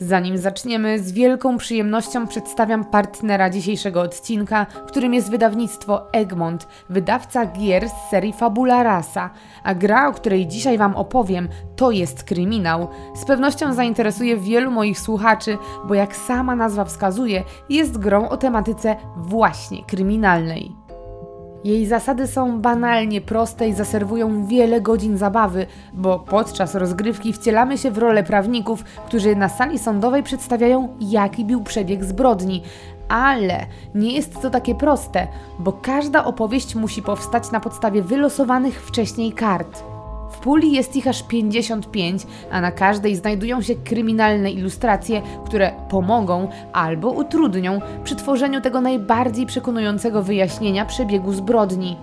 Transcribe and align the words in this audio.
Zanim 0.00 0.38
zaczniemy, 0.38 0.98
z 0.98 1.12
wielką 1.12 1.58
przyjemnością 1.58 2.26
przedstawiam 2.26 2.84
partnera 2.84 3.50
dzisiejszego 3.50 4.00
odcinka, 4.00 4.66
którym 4.86 5.14
jest 5.14 5.30
wydawnictwo 5.30 6.12
Egmont, 6.12 6.68
wydawca 6.90 7.46
gier 7.46 7.88
z 7.88 8.10
serii 8.10 8.32
Fabula 8.32 8.82
Rasa. 8.82 9.30
A 9.64 9.74
gra, 9.74 10.08
o 10.08 10.12
której 10.12 10.46
dzisiaj 10.46 10.78
Wam 10.78 10.96
opowiem, 10.96 11.48
to 11.76 11.90
jest 11.90 12.24
kryminał. 12.24 12.88
Z 13.14 13.24
pewnością 13.24 13.74
zainteresuje 13.74 14.36
wielu 14.36 14.70
moich 14.70 15.00
słuchaczy, 15.00 15.58
bo 15.84 15.94
jak 15.94 16.16
sama 16.16 16.56
nazwa 16.56 16.84
wskazuje, 16.84 17.44
jest 17.68 17.98
grą 17.98 18.28
o 18.28 18.36
tematyce 18.36 18.96
właśnie 19.16 19.84
kryminalnej. 19.84 20.87
Jej 21.64 21.86
zasady 21.86 22.26
są 22.26 22.60
banalnie 22.60 23.20
proste 23.20 23.68
i 23.68 23.72
zaserwują 23.72 24.46
wiele 24.46 24.80
godzin 24.80 25.18
zabawy, 25.18 25.66
bo 25.92 26.18
podczas 26.18 26.74
rozgrywki 26.74 27.32
wcielamy 27.32 27.78
się 27.78 27.90
w 27.90 27.98
rolę 27.98 28.24
prawników, 28.24 28.84
którzy 28.84 29.36
na 29.36 29.48
sali 29.48 29.78
sądowej 29.78 30.22
przedstawiają, 30.22 30.96
jaki 31.00 31.44
był 31.44 31.62
przebieg 31.62 32.04
zbrodni. 32.04 32.62
Ale 33.08 33.66
nie 33.94 34.12
jest 34.12 34.42
to 34.42 34.50
takie 34.50 34.74
proste, 34.74 35.26
bo 35.58 35.72
każda 35.72 36.24
opowieść 36.24 36.74
musi 36.74 37.02
powstać 37.02 37.50
na 37.50 37.60
podstawie 37.60 38.02
wylosowanych 38.02 38.82
wcześniej 38.82 39.32
kart. 39.32 39.97
Puli 40.48 40.72
jest 40.72 40.96
ich 40.96 41.08
aż 41.08 41.22
55, 41.22 42.26
a 42.50 42.60
na 42.60 42.72
każdej 42.72 43.16
znajdują 43.16 43.62
się 43.62 43.74
kryminalne 43.74 44.50
ilustracje, 44.50 45.22
które 45.46 45.72
pomogą 45.90 46.48
albo 46.72 47.10
utrudnią 47.10 47.80
przy 48.04 48.16
tworzeniu 48.16 48.60
tego 48.60 48.80
najbardziej 48.80 49.46
przekonującego 49.46 50.22
wyjaśnienia 50.22 50.84
przebiegu 50.84 51.32
zbrodni. 51.32 51.96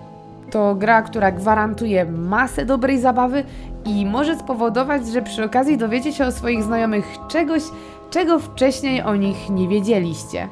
To 0.50 0.74
gra, 0.74 1.02
która 1.02 1.32
gwarantuje 1.32 2.04
masę 2.04 2.66
dobrej 2.66 2.98
zabawy 2.98 3.44
i 3.84 4.06
może 4.06 4.38
spowodować, 4.38 5.06
że 5.06 5.22
przy 5.22 5.44
okazji 5.44 5.78
dowiecie 5.78 6.12
się 6.12 6.26
o 6.26 6.32
swoich 6.32 6.62
znajomych 6.62 7.16
czegoś, 7.28 7.62
czego 8.10 8.38
wcześniej 8.38 9.02
o 9.02 9.16
nich 9.16 9.50
nie 9.50 9.68
wiedzieliście. 9.68 10.48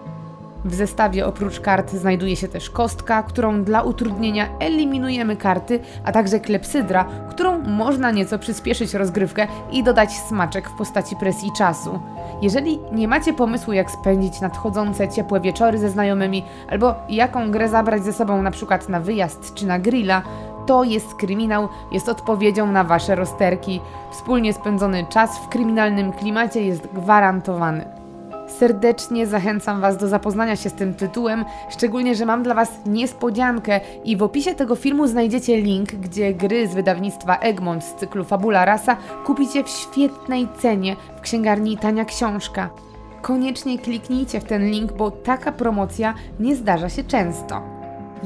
W 0.65 0.75
zestawie 0.75 1.27
oprócz 1.27 1.61
kart 1.61 1.93
znajduje 1.93 2.37
się 2.37 2.49
też 2.49 2.71
kostka, 2.71 3.23
którą 3.23 3.65
dla 3.65 3.83
utrudnienia 3.83 4.49
eliminujemy 4.59 5.37
karty, 5.37 5.81
a 6.05 6.13
także 6.13 6.41
klepsydra, 6.41 7.05
którą 7.31 7.59
można 7.59 8.11
nieco 8.11 8.39
przyspieszyć 8.39 8.95
rozgrywkę 8.95 9.47
i 9.73 9.83
dodać 9.83 10.13
smaczek 10.13 10.69
w 10.69 10.79
postaci 10.79 11.17
presji 11.17 11.53
czasu. 11.59 12.01
Jeżeli 12.43 12.79
nie 12.93 13.09
macie 13.09 13.33
pomysłu, 13.33 13.73
jak 13.73 13.91
spędzić 13.91 14.41
nadchodzące 14.41 15.09
ciepłe 15.09 15.41
wieczory 15.41 15.79
ze 15.79 15.91
znajomymi, 15.91 16.45
albo 16.71 16.95
jaką 17.09 17.51
grę 17.51 17.69
zabrać 17.69 18.05
ze 18.05 18.13
sobą 18.13 18.43
na 18.43 18.51
przykład 18.51 18.89
na 18.89 19.01
wyjazd 19.01 19.55
czy 19.55 19.67
na 19.67 19.79
grilla, 19.79 20.23
to 20.67 20.85
jest 20.85 21.15
kryminał, 21.15 21.69
jest 21.93 22.09
odpowiedzią 22.09 22.73
na 22.73 22.85
wasze 22.85 23.15
rozterki. 23.15 23.81
Wspólnie 24.11 24.53
spędzony 24.53 25.07
czas 25.09 25.39
w 25.39 25.49
kryminalnym 25.49 26.13
klimacie 26.13 26.63
jest 26.63 26.87
gwarantowany. 26.87 28.04
Serdecznie 28.47 29.27
zachęcam 29.27 29.81
Was 29.81 29.97
do 29.97 30.09
zapoznania 30.09 30.57
się 30.57 30.71
z 30.71 30.73
tym 30.73 30.95
tytułem, 30.95 31.45
szczególnie, 31.71 32.15
że 32.15 32.27
mam 32.27 32.43
dla 32.43 32.55
Was 32.55 32.73
niespodziankę 32.87 33.81
i 34.05 34.17
w 34.17 34.23
opisie 34.23 34.55
tego 34.55 34.77
filmu 34.77 35.07
znajdziecie 35.07 35.61
link, 35.61 35.93
gdzie 35.93 36.35
gry 36.35 36.69
z 36.69 36.75
wydawnictwa 36.75 37.37
Egmont 37.37 37.85
z 37.85 37.95
cyklu 37.95 38.25
Fabula 38.25 38.65
Rasa 38.65 38.97
kupicie 39.27 39.65
w 39.65 39.69
świetnej 39.69 40.49
cenie 40.59 40.97
w 41.17 41.21
księgarni 41.21 41.79
Tania 41.79 42.05
Książka. 42.05 42.71
Koniecznie 43.23 43.79
kliknijcie 43.79 44.41
w 44.41 44.45
ten 44.45 44.71
link, 44.71 44.93
bo 44.93 45.11
taka 45.11 45.53
promocja 45.53 46.15
nie 46.41 46.57
zdarza 46.57 46.89
się 46.89 47.05
często. 47.05 47.74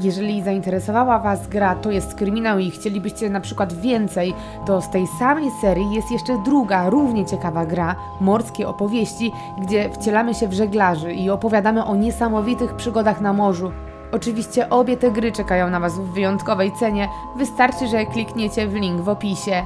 Jeżeli 0.01 0.43
zainteresowała 0.43 1.19
Was 1.19 1.47
gra 1.47 1.75
To 1.75 1.91
jest 1.91 2.15
kryminał 2.15 2.59
i 2.59 2.71
chcielibyście 2.71 3.29
na 3.29 3.39
przykład 3.39 3.73
więcej, 3.73 4.33
to 4.65 4.81
z 4.81 4.89
tej 4.89 5.07
samej 5.19 5.51
serii 5.61 5.93
jest 5.93 6.11
jeszcze 6.11 6.37
druga, 6.45 6.89
równie 6.89 7.25
ciekawa 7.25 7.65
gra 7.65 7.95
Morskie 8.21 8.67
opowieści, 8.67 9.31
gdzie 9.61 9.89
wcielamy 9.89 10.33
się 10.33 10.47
w 10.47 10.53
żeglarzy 10.53 11.13
i 11.13 11.29
opowiadamy 11.29 11.85
o 11.85 11.95
niesamowitych 11.95 12.75
przygodach 12.75 13.21
na 13.21 13.33
morzu. 13.33 13.71
Oczywiście 14.11 14.69
obie 14.69 14.97
te 14.97 15.11
gry 15.11 15.31
czekają 15.31 15.69
na 15.69 15.79
Was 15.79 15.99
w 15.99 16.13
wyjątkowej 16.13 16.71
cenie, 16.79 17.09
wystarczy, 17.35 17.87
że 17.87 18.05
klikniecie 18.05 18.67
w 18.67 18.73
link 18.73 19.01
w 19.01 19.09
opisie. 19.09 19.65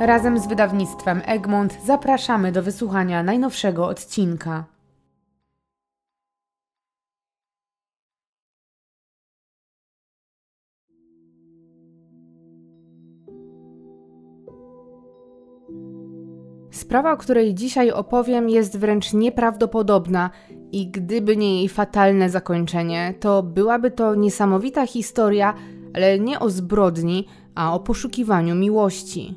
Razem 0.00 0.38
z 0.38 0.46
wydawnictwem 0.46 1.22
Egmont 1.26 1.78
zapraszamy 1.84 2.52
do 2.52 2.62
wysłuchania 2.62 3.22
najnowszego 3.22 3.86
odcinka. 3.86 4.64
Sprawa, 16.88 17.12
o 17.12 17.16
której 17.16 17.54
dzisiaj 17.54 17.90
opowiem, 17.90 18.48
jest 18.48 18.78
wręcz 18.78 19.12
nieprawdopodobna 19.12 20.30
i 20.72 20.90
gdyby 20.90 21.36
nie 21.36 21.58
jej 21.58 21.68
fatalne 21.68 22.30
zakończenie, 22.30 23.14
to 23.20 23.42
byłaby 23.42 23.90
to 23.90 24.14
niesamowita 24.14 24.86
historia, 24.86 25.54
ale 25.94 26.18
nie 26.18 26.40
o 26.40 26.50
zbrodni, 26.50 27.26
a 27.54 27.74
o 27.74 27.80
poszukiwaniu 27.80 28.54
miłości. 28.54 29.34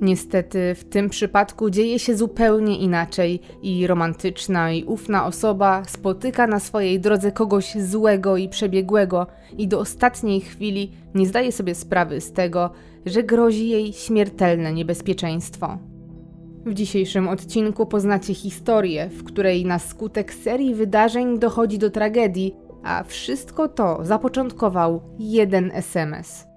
Niestety 0.00 0.74
w 0.74 0.84
tym 0.84 1.08
przypadku 1.08 1.70
dzieje 1.70 1.98
się 1.98 2.16
zupełnie 2.16 2.78
inaczej 2.78 3.40
i 3.62 3.86
romantyczna 3.86 4.72
i 4.72 4.84
ufna 4.84 5.26
osoba 5.26 5.82
spotyka 5.84 6.46
na 6.46 6.60
swojej 6.60 7.00
drodze 7.00 7.32
kogoś 7.32 7.74
złego 7.78 8.36
i 8.36 8.48
przebiegłego 8.48 9.26
i 9.58 9.68
do 9.68 9.80
ostatniej 9.80 10.40
chwili 10.40 10.92
nie 11.14 11.26
zdaje 11.26 11.52
sobie 11.52 11.74
sprawy 11.74 12.20
z 12.20 12.32
tego, 12.32 12.70
że 13.06 13.22
grozi 13.22 13.68
jej 13.68 13.92
śmiertelne 13.92 14.72
niebezpieczeństwo. 14.72 15.89
W 16.66 16.74
dzisiejszym 16.74 17.28
odcinku 17.28 17.86
poznacie 17.86 18.34
historię, 18.34 19.08
w 19.08 19.24
której 19.24 19.64
na 19.64 19.78
skutek 19.78 20.34
serii 20.34 20.74
wydarzeń 20.74 21.38
dochodzi 21.38 21.78
do 21.78 21.90
tragedii, 21.90 22.56
a 22.82 23.04
wszystko 23.04 23.68
to 23.68 23.98
zapoczątkował 24.02 25.00
jeden 25.18 25.70
SMS. 25.74 26.49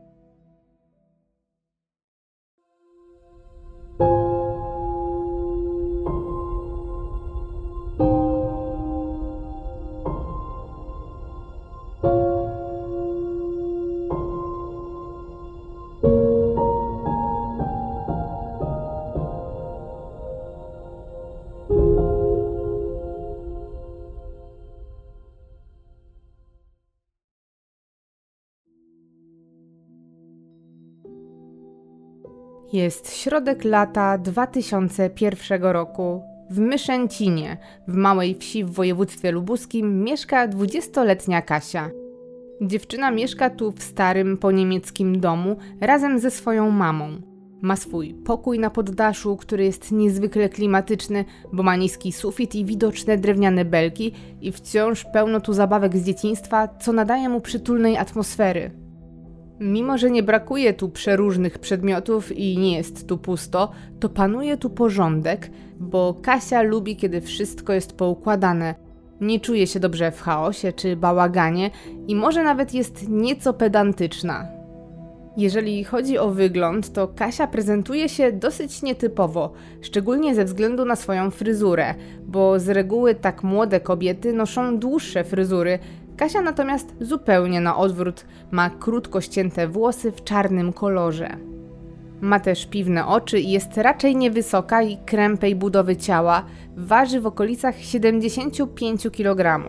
Jest 32.84 33.16
środek 33.16 33.64
lata 33.64 34.18
2001 34.18 35.64
roku. 35.64 36.22
W 36.50 36.60
Myszęcinie, 36.60 37.58
w 37.88 37.96
małej 37.96 38.36
wsi 38.36 38.64
w 38.64 38.72
województwie 38.72 39.32
lubuskim, 39.32 40.04
mieszka 40.04 40.48
20-letnia 40.48 41.42
Kasia. 41.42 41.90
Dziewczyna 42.62 43.12
mieszka 43.12 43.50
tu 43.50 43.72
w 43.72 43.84
starym 43.84 44.38
poniemieckim 44.38 45.20
domu 45.20 45.58
razem 45.82 46.20
ze 46.20 46.32
swoją 46.32 46.72
mamą. 46.72 47.22
Ma 47.62 47.76
swój 47.76 48.14
pokój 48.14 48.60
na 48.60 48.70
poddaszu, 48.70 49.38
który 49.38 49.64
jest 49.64 49.92
niezwykle 49.92 50.50
klimatyczny, 50.50 51.26
bo 51.54 51.64
ma 51.64 51.76
niski 51.76 52.12
sufit 52.12 52.56
i 52.56 52.66
widoczne 52.66 53.18
drewniane 53.18 53.66
belki 53.66 54.12
i 54.42 54.52
wciąż 54.52 55.06
pełno 55.14 55.42
tu 55.42 55.54
zabawek 55.54 55.98
z 55.98 56.06
dzieciństwa, 56.06 56.68
co 56.68 56.94
nadaje 56.94 57.30
mu 57.30 57.42
przytulnej 57.42 57.98
atmosfery. 57.98 58.83
Mimo, 59.64 59.98
że 59.98 60.12
nie 60.12 60.24
brakuje 60.24 60.74
tu 60.74 60.90
przeróżnych 60.90 61.60
przedmiotów 61.60 62.32
i 62.32 62.58
nie 62.58 62.78
jest 62.78 63.08
tu 63.08 63.18
pusto, 63.18 63.72
to 64.00 64.10
panuje 64.10 64.58
tu 64.58 64.70
porządek, 64.70 65.50
bo 65.80 66.14
Kasia 66.22 66.62
lubi, 66.62 66.96
kiedy 66.96 67.22
wszystko 67.22 67.74
jest 67.74 67.98
poukładane. 67.98 68.76
Nie 69.22 69.40
czuje 69.40 69.68
się 69.68 69.80
dobrze 69.80 70.12
w 70.12 70.22
chaosie 70.22 70.74
czy 70.74 70.96
bałaganie 70.96 71.72
i 72.08 72.16
może 72.16 72.44
nawet 72.44 72.74
jest 72.74 73.10
nieco 73.10 73.54
pedantyczna. 73.54 74.48
Jeżeli 75.38 75.84
chodzi 75.84 76.18
o 76.18 76.30
wygląd, 76.30 76.94
to 76.94 77.08
Kasia 77.08 77.48
prezentuje 77.48 78.10
się 78.10 78.32
dosyć 78.32 78.82
nietypowo, 78.82 79.54
szczególnie 79.82 80.36
ze 80.36 80.46
względu 80.46 80.86
na 80.86 80.96
swoją 80.96 81.32
fryzurę, 81.32 81.96
bo 82.26 82.60
z 82.60 82.70
reguły 82.70 83.16
tak 83.16 83.44
młode 83.44 83.80
kobiety 83.80 84.34
noszą 84.34 84.80
dłuższe 84.80 85.24
fryzury, 85.24 85.80
Kasia 86.18 86.42
natomiast 86.42 86.96
zupełnie 87.02 87.62
na 87.62 87.78
odwrót 87.78 88.26
ma 88.52 88.70
krótko 88.70 89.22
ścięte 89.22 89.68
włosy 89.68 90.12
w 90.12 90.24
czarnym 90.24 90.74
kolorze. 90.74 91.38
Ma 92.22 92.40
też 92.40 92.66
piwne 92.66 93.08
oczy 93.08 93.40
i 93.40 93.52
jest 93.52 93.78
raczej 93.78 94.16
niewysoka 94.16 94.82
i 94.82 94.98
krępej 95.06 95.56
budowy 95.56 95.96
ciała, 95.96 96.46
waży 96.78 97.22
w 97.22 97.28
okolicach 97.28 97.80
75 97.80 99.08
kg. 99.12 99.66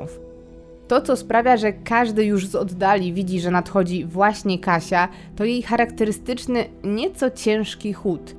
To, 0.89 1.01
co 1.01 1.17
sprawia, 1.17 1.57
że 1.57 1.73
każdy 1.73 2.25
już 2.25 2.47
z 2.47 2.55
oddali 2.55 3.13
widzi, 3.13 3.41
że 3.41 3.51
nadchodzi 3.51 4.05
właśnie 4.05 4.59
Kasia, 4.59 5.09
to 5.37 5.45
jej 5.45 5.63
charakterystyczny, 5.63 6.65
nieco 6.85 7.31
ciężki 7.31 7.93
chód. 7.93 8.35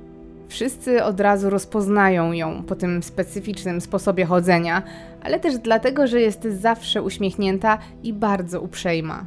Wszyscy 0.48 1.04
od 1.04 1.20
razu 1.20 1.50
rozpoznają 1.50 2.32
ją 2.32 2.62
po 2.62 2.74
tym 2.74 3.02
specyficznym 3.02 3.80
sposobie 3.80 4.24
chodzenia, 4.24 4.82
ale 5.22 5.40
też 5.40 5.58
dlatego, 5.58 6.06
że 6.06 6.20
jest 6.20 6.42
zawsze 6.42 7.02
uśmiechnięta 7.02 7.78
i 8.02 8.12
bardzo 8.12 8.60
uprzejma. 8.60 9.24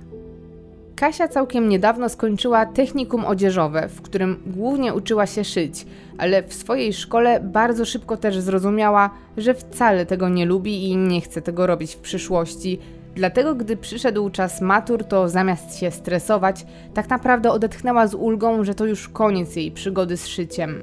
Kasia 0.95 1.27
całkiem 1.27 1.69
niedawno 1.69 2.09
skończyła 2.09 2.65
technikum 2.65 3.25
odzieżowe, 3.25 3.89
w 3.89 4.01
którym 4.01 4.43
głównie 4.45 4.93
uczyła 4.93 5.25
się 5.25 5.43
szyć, 5.43 5.85
ale 6.17 6.43
w 6.43 6.53
swojej 6.53 6.93
szkole 6.93 7.39
bardzo 7.39 7.85
szybko 7.85 8.17
też 8.17 8.39
zrozumiała, 8.39 9.09
że 9.37 9.53
wcale 9.53 10.05
tego 10.05 10.29
nie 10.29 10.45
lubi 10.45 10.83
i 10.83 10.97
nie 10.97 11.21
chce 11.21 11.41
tego 11.41 11.67
robić 11.67 11.95
w 11.95 11.99
przyszłości. 11.99 12.79
Dlatego, 13.15 13.55
gdy 13.55 13.77
przyszedł 13.77 14.29
czas 14.29 14.61
matur, 14.61 15.03
to 15.03 15.29
zamiast 15.29 15.77
się 15.77 15.91
stresować, 15.91 16.65
tak 16.93 17.09
naprawdę 17.09 17.51
odetchnęła 17.51 18.07
z 18.07 18.13
ulgą, 18.13 18.63
że 18.63 18.75
to 18.75 18.85
już 18.85 19.09
koniec 19.09 19.55
jej 19.55 19.71
przygody 19.71 20.17
z 20.17 20.27
szyciem. 20.27 20.81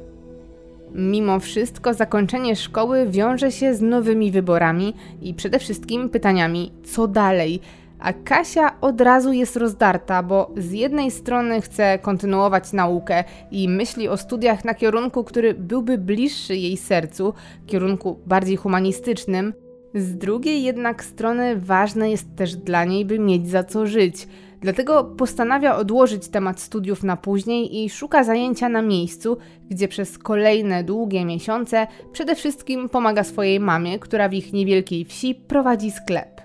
Mimo 0.94 1.40
wszystko, 1.40 1.94
zakończenie 1.94 2.56
szkoły 2.56 3.06
wiąże 3.10 3.52
się 3.52 3.74
z 3.74 3.82
nowymi 3.82 4.30
wyborami 4.30 4.94
i 5.22 5.34
przede 5.34 5.58
wszystkim 5.58 6.08
pytaniami, 6.08 6.72
co 6.84 7.08
dalej 7.08 7.60
a 7.98 8.12
Kasia 8.12 8.80
od 8.80 9.00
razu 9.00 9.32
jest 9.32 9.56
rozdarta, 9.56 10.22
bo 10.22 10.50
z 10.56 10.72
jednej 10.72 11.10
strony 11.10 11.60
chce 11.60 11.98
kontynuować 11.98 12.72
naukę 12.72 13.24
i 13.50 13.68
myśli 13.68 14.08
o 14.08 14.16
studiach 14.16 14.64
na 14.64 14.74
kierunku, 14.74 15.24
który 15.24 15.54
byłby 15.54 15.98
bliższy 15.98 16.56
jej 16.56 16.76
sercu, 16.76 17.34
kierunku 17.66 18.18
bardziej 18.26 18.56
humanistycznym. 18.56 19.52
Z 19.94 20.16
drugiej 20.16 20.62
jednak 20.62 21.04
strony 21.04 21.56
ważne 21.56 22.10
jest 22.10 22.36
też 22.36 22.56
dla 22.56 22.84
niej, 22.84 23.04
by 23.04 23.18
mieć 23.18 23.48
za 23.48 23.64
co 23.64 23.86
żyć. 23.86 24.28
Dlatego 24.66 25.04
postanawia 25.04 25.76
odłożyć 25.76 26.28
temat 26.28 26.60
studiów 26.60 27.04
na 27.04 27.16
później 27.16 27.84
i 27.84 27.90
szuka 27.90 28.24
zajęcia 28.24 28.68
na 28.68 28.82
miejscu, 28.82 29.38
gdzie 29.70 29.88
przez 29.88 30.18
kolejne 30.18 30.84
długie 30.84 31.24
miesiące 31.24 31.86
przede 32.12 32.34
wszystkim 32.34 32.88
pomaga 32.88 33.24
swojej 33.24 33.60
mamie, 33.60 33.98
która 33.98 34.28
w 34.28 34.34
ich 34.34 34.52
niewielkiej 34.52 35.04
wsi 35.04 35.34
prowadzi 35.34 35.90
sklep. 35.90 36.40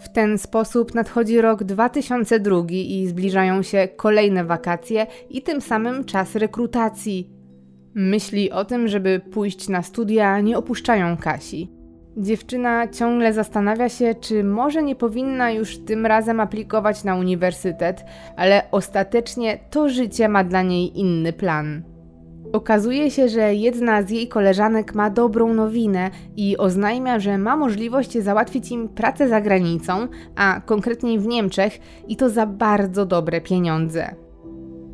W 0.00 0.08
ten 0.08 0.38
sposób 0.38 0.94
nadchodzi 0.94 1.40
rok 1.40 1.64
2002 1.64 2.56
i 2.70 3.06
zbliżają 3.06 3.62
się 3.62 3.88
kolejne 3.96 4.44
wakacje 4.44 5.06
i 5.30 5.42
tym 5.42 5.60
samym 5.60 6.04
czas 6.04 6.34
rekrutacji. 6.34 7.30
Myśli 7.94 8.50
o 8.50 8.64
tym, 8.64 8.88
żeby 8.88 9.20
pójść 9.32 9.68
na 9.68 9.82
studia, 9.82 10.40
nie 10.40 10.58
opuszczają 10.58 11.16
Kasi. 11.16 11.79
Dziewczyna 12.16 12.88
ciągle 12.88 13.32
zastanawia 13.32 13.88
się, 13.88 14.14
czy 14.14 14.44
może 14.44 14.82
nie 14.82 14.96
powinna 14.96 15.50
już 15.50 15.78
tym 15.78 16.06
razem 16.06 16.40
aplikować 16.40 17.04
na 17.04 17.16
uniwersytet, 17.16 18.04
ale 18.36 18.62
ostatecznie 18.70 19.58
to 19.70 19.88
życie 19.88 20.28
ma 20.28 20.44
dla 20.44 20.62
niej 20.62 20.98
inny 20.98 21.32
plan. 21.32 21.82
Okazuje 22.52 23.10
się, 23.10 23.28
że 23.28 23.54
jedna 23.54 24.02
z 24.02 24.10
jej 24.10 24.28
koleżanek 24.28 24.94
ma 24.94 25.10
dobrą 25.10 25.54
nowinę 25.54 26.10
i 26.36 26.56
oznajmia, 26.56 27.18
że 27.18 27.38
ma 27.38 27.56
możliwość 27.56 28.18
załatwić 28.18 28.70
im 28.70 28.88
pracę 28.88 29.28
za 29.28 29.40
granicą, 29.40 30.08
a 30.36 30.60
konkretniej 30.66 31.18
w 31.18 31.26
Niemczech, 31.26 31.78
i 32.08 32.16
to 32.16 32.30
za 32.30 32.46
bardzo 32.46 33.06
dobre 33.06 33.40
pieniądze. 33.40 34.14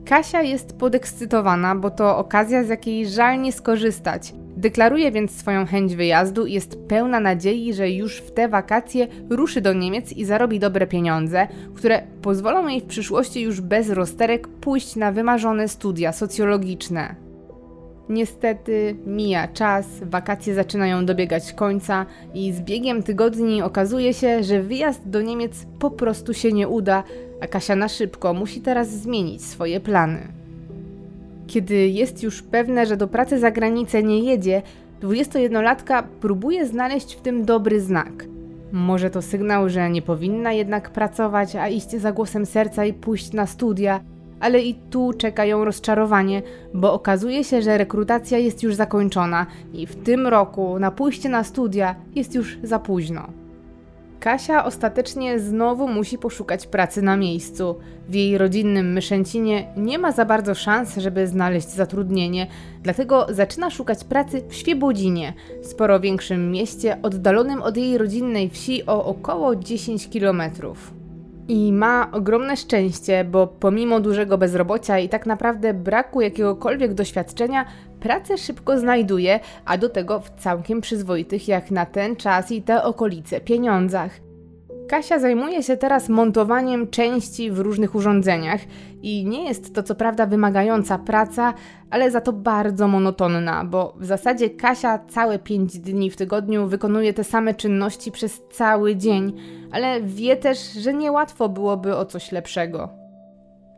Kasia 0.05 0.43
jest 0.43 0.79
podekscytowana, 0.79 1.75
bo 1.75 1.91
to 1.91 2.19
okazja, 2.19 2.65
z 2.65 2.69
jakiej 2.69 3.09
żal 3.09 3.41
nie 3.41 3.53
skorzystać. 3.53 4.35
Deklaruje 4.67 5.13
więc 5.13 5.31
swoją 5.31 5.67
chęć 5.67 5.97
wyjazdu 5.97 6.47
i 6.47 6.53
jest 6.53 6.79
pełna 6.89 7.21
nadziei, 7.21 7.75
że 7.75 7.91
już 7.91 8.17
w 8.17 8.31
te 8.31 8.49
wakacje 8.49 9.07
ruszy 9.31 9.61
do 9.61 9.73
Niemiec 9.73 10.13
i 10.13 10.25
zarobi 10.25 10.59
dobre 10.59 10.87
pieniądze, 10.87 11.49
które 11.75 12.03
pozwolą 12.23 12.69
jej 12.69 12.81
w 12.81 12.85
przyszłości 12.85 13.43
już 13.43 13.61
bez 13.61 13.91
rozterek 13.91 14.49
pójść 14.49 14.97
na 14.97 15.13
wymarzone 15.13 15.69
studia 15.69 16.13
socjologiczne. 16.13 17.15
Niestety 18.09 18.97
mija 19.07 19.49
czas, 19.49 19.87
wakacje 20.03 20.55
zaczynają 20.55 21.07
dobiegać 21.07 21.53
końca 21.53 22.07
i 22.35 22.53
z 22.53 22.61
biegiem 22.61 23.03
tygodni 23.03 23.63
okazuje 23.63 24.15
się, 24.15 24.43
że 24.43 24.63
wyjazd 24.63 25.09
do 25.09 25.23
Niemiec 25.23 25.67
po 25.79 25.91
prostu 25.91 26.35
się 26.35 26.53
nie 26.53 26.69
uda, 26.69 27.05
a 27.41 27.47
Kasia 27.47 27.77
na 27.77 27.89
szybko 27.89 28.35
musi 28.35 28.61
teraz 28.61 28.89
zmienić 28.89 29.45
swoje 29.45 29.81
plany. 29.81 30.36
Kiedy 31.47 31.89
jest 31.89 32.23
już 32.23 32.43
pewne, 32.43 32.87
że 32.87 32.97
do 32.97 33.09
pracy 33.09 33.39
za 33.39 33.51
granicę 33.51 34.03
nie 34.03 34.19
jedzie, 34.19 34.63
21-latka 35.03 36.03
próbuje 36.21 36.67
znaleźć 36.67 37.15
w 37.15 37.21
tym 37.21 37.45
dobry 37.45 37.81
znak. 37.81 38.25
Może 38.73 39.11
to 39.11 39.23
sygnał, 39.23 39.69
że 39.69 39.91
nie 39.91 40.03
powinna 40.03 40.53
jednak 40.53 40.91
pracować, 40.91 41.57
a 41.57 41.69
iść 41.69 41.91
za 41.91 42.13
głosem 42.13 42.47
serca 42.47 42.85
i 42.85 42.93
pójść 42.93 43.33
na 43.33 43.47
studia– 43.47 44.01
ale 44.41 44.61
i 44.61 44.75
tu 44.75 45.13
czekają 45.13 45.65
rozczarowanie, 45.65 46.43
bo 46.75 46.93
okazuje 46.93 47.45
się, 47.45 47.63
że 47.63 47.79
rekrutacja 47.79 48.39
jest 48.39 48.63
już 48.63 48.75
zakończona 48.75 49.47
i 49.73 49.87
w 49.87 49.97
tym 49.97 50.27
roku 50.27 50.79
na 50.79 50.91
pójście 50.91 51.29
na 51.29 51.45
studia 51.45 51.95
jest 52.15 52.35
już 52.35 52.59
za 52.63 52.79
późno. 52.79 53.27
Kasia 54.27 54.65
ostatecznie 54.65 55.41
znowu 55.41 55.89
musi 55.89 56.19
poszukać 56.19 56.67
pracy 56.67 57.03
na 57.03 57.17
miejscu. 57.17 57.77
W 58.09 58.15
jej 58.15 58.39
rodzinnym 58.39 58.93
Myszęcinie 58.93 59.73
nie 59.77 59.99
ma 59.99 60.13
za 60.13 60.25
bardzo 60.25 60.55
szans, 60.55 60.97
żeby 60.97 61.27
znaleźć 61.27 61.69
zatrudnienie, 61.69 62.47
dlatego 62.83 63.27
zaczyna 63.31 63.71
szukać 63.71 64.05
pracy 64.05 64.43
w 64.49 64.55
Świebodzinie, 64.55 65.33
sporo 65.63 66.01
większym 66.01 66.51
mieście 66.51 66.99
oddalonym 67.03 67.63
od 67.63 67.77
jej 67.77 67.99
rodzinnej 67.99 68.51
wsi 68.51 68.87
o 68.87 69.05
około 69.05 69.57
10 69.57 70.09
kilometrów. 70.09 70.96
I 71.49 71.73
ma 71.73 72.09
ogromne 72.13 72.57
szczęście, 72.57 73.25
bo 73.25 73.47
pomimo 73.47 74.01
dużego 74.01 74.39
bezrobocia 74.39 74.99
i 74.99 75.09
tak 75.09 75.27
naprawdę 75.27 75.75
braku 75.75 76.21
jakiegokolwiek 76.21 76.95
doświadczenia, 76.95 77.65
pracę 78.01 78.39
szybko 78.39 78.79
znajduje, 78.79 79.41
a 79.65 79.79
do 79.79 79.89
tego 79.89 80.21
w 80.21 80.31
całkiem 80.31 80.81
przyzwoitych 80.81 81.49
jak 81.49 81.71
na 81.71 81.87
ten 81.87 82.17
czas 82.17 82.53
i 82.53 82.63
te 82.63 82.83
okolice 82.83 83.41
pieniądzach. 83.41 84.27
Kasia 84.89 85.19
zajmuje 85.19 85.63
się 85.63 85.77
teraz 85.77 86.09
montowaniem 86.09 86.91
części 86.91 87.51
w 87.51 87.59
różnych 87.59 87.95
urządzeniach 87.95 88.61
i 89.03 89.27
nie 89.27 89.45
jest 89.45 89.75
to 89.75 89.83
co 89.83 89.95
prawda 89.95 90.27
wymagająca 90.27 90.99
praca, 90.99 91.55
ale 91.91 92.11
za 92.11 92.21
to 92.21 92.33
bardzo 92.33 92.89
monotonna, 92.89 93.65
bo 93.65 93.95
w 93.97 94.05
zasadzie 94.05 94.51
Kasia 94.51 94.99
całe 94.99 95.39
5 95.39 95.79
dni 95.79 96.11
w 96.11 96.17
tygodniu 96.17 96.67
wykonuje 96.67 97.15
te 97.15 97.25
same 97.25 97.55
czynności 97.55 98.13
przez 98.13 98.43
cały 98.51 98.97
dzień, 98.97 99.33
ale 99.77 100.03
wie 100.03 100.37
też, 100.37 100.73
że 100.73 100.95
niełatwo 100.95 101.49
byłoby 101.49 101.97
o 101.97 102.05
coś 102.05 102.33
lepszego. 102.33 102.89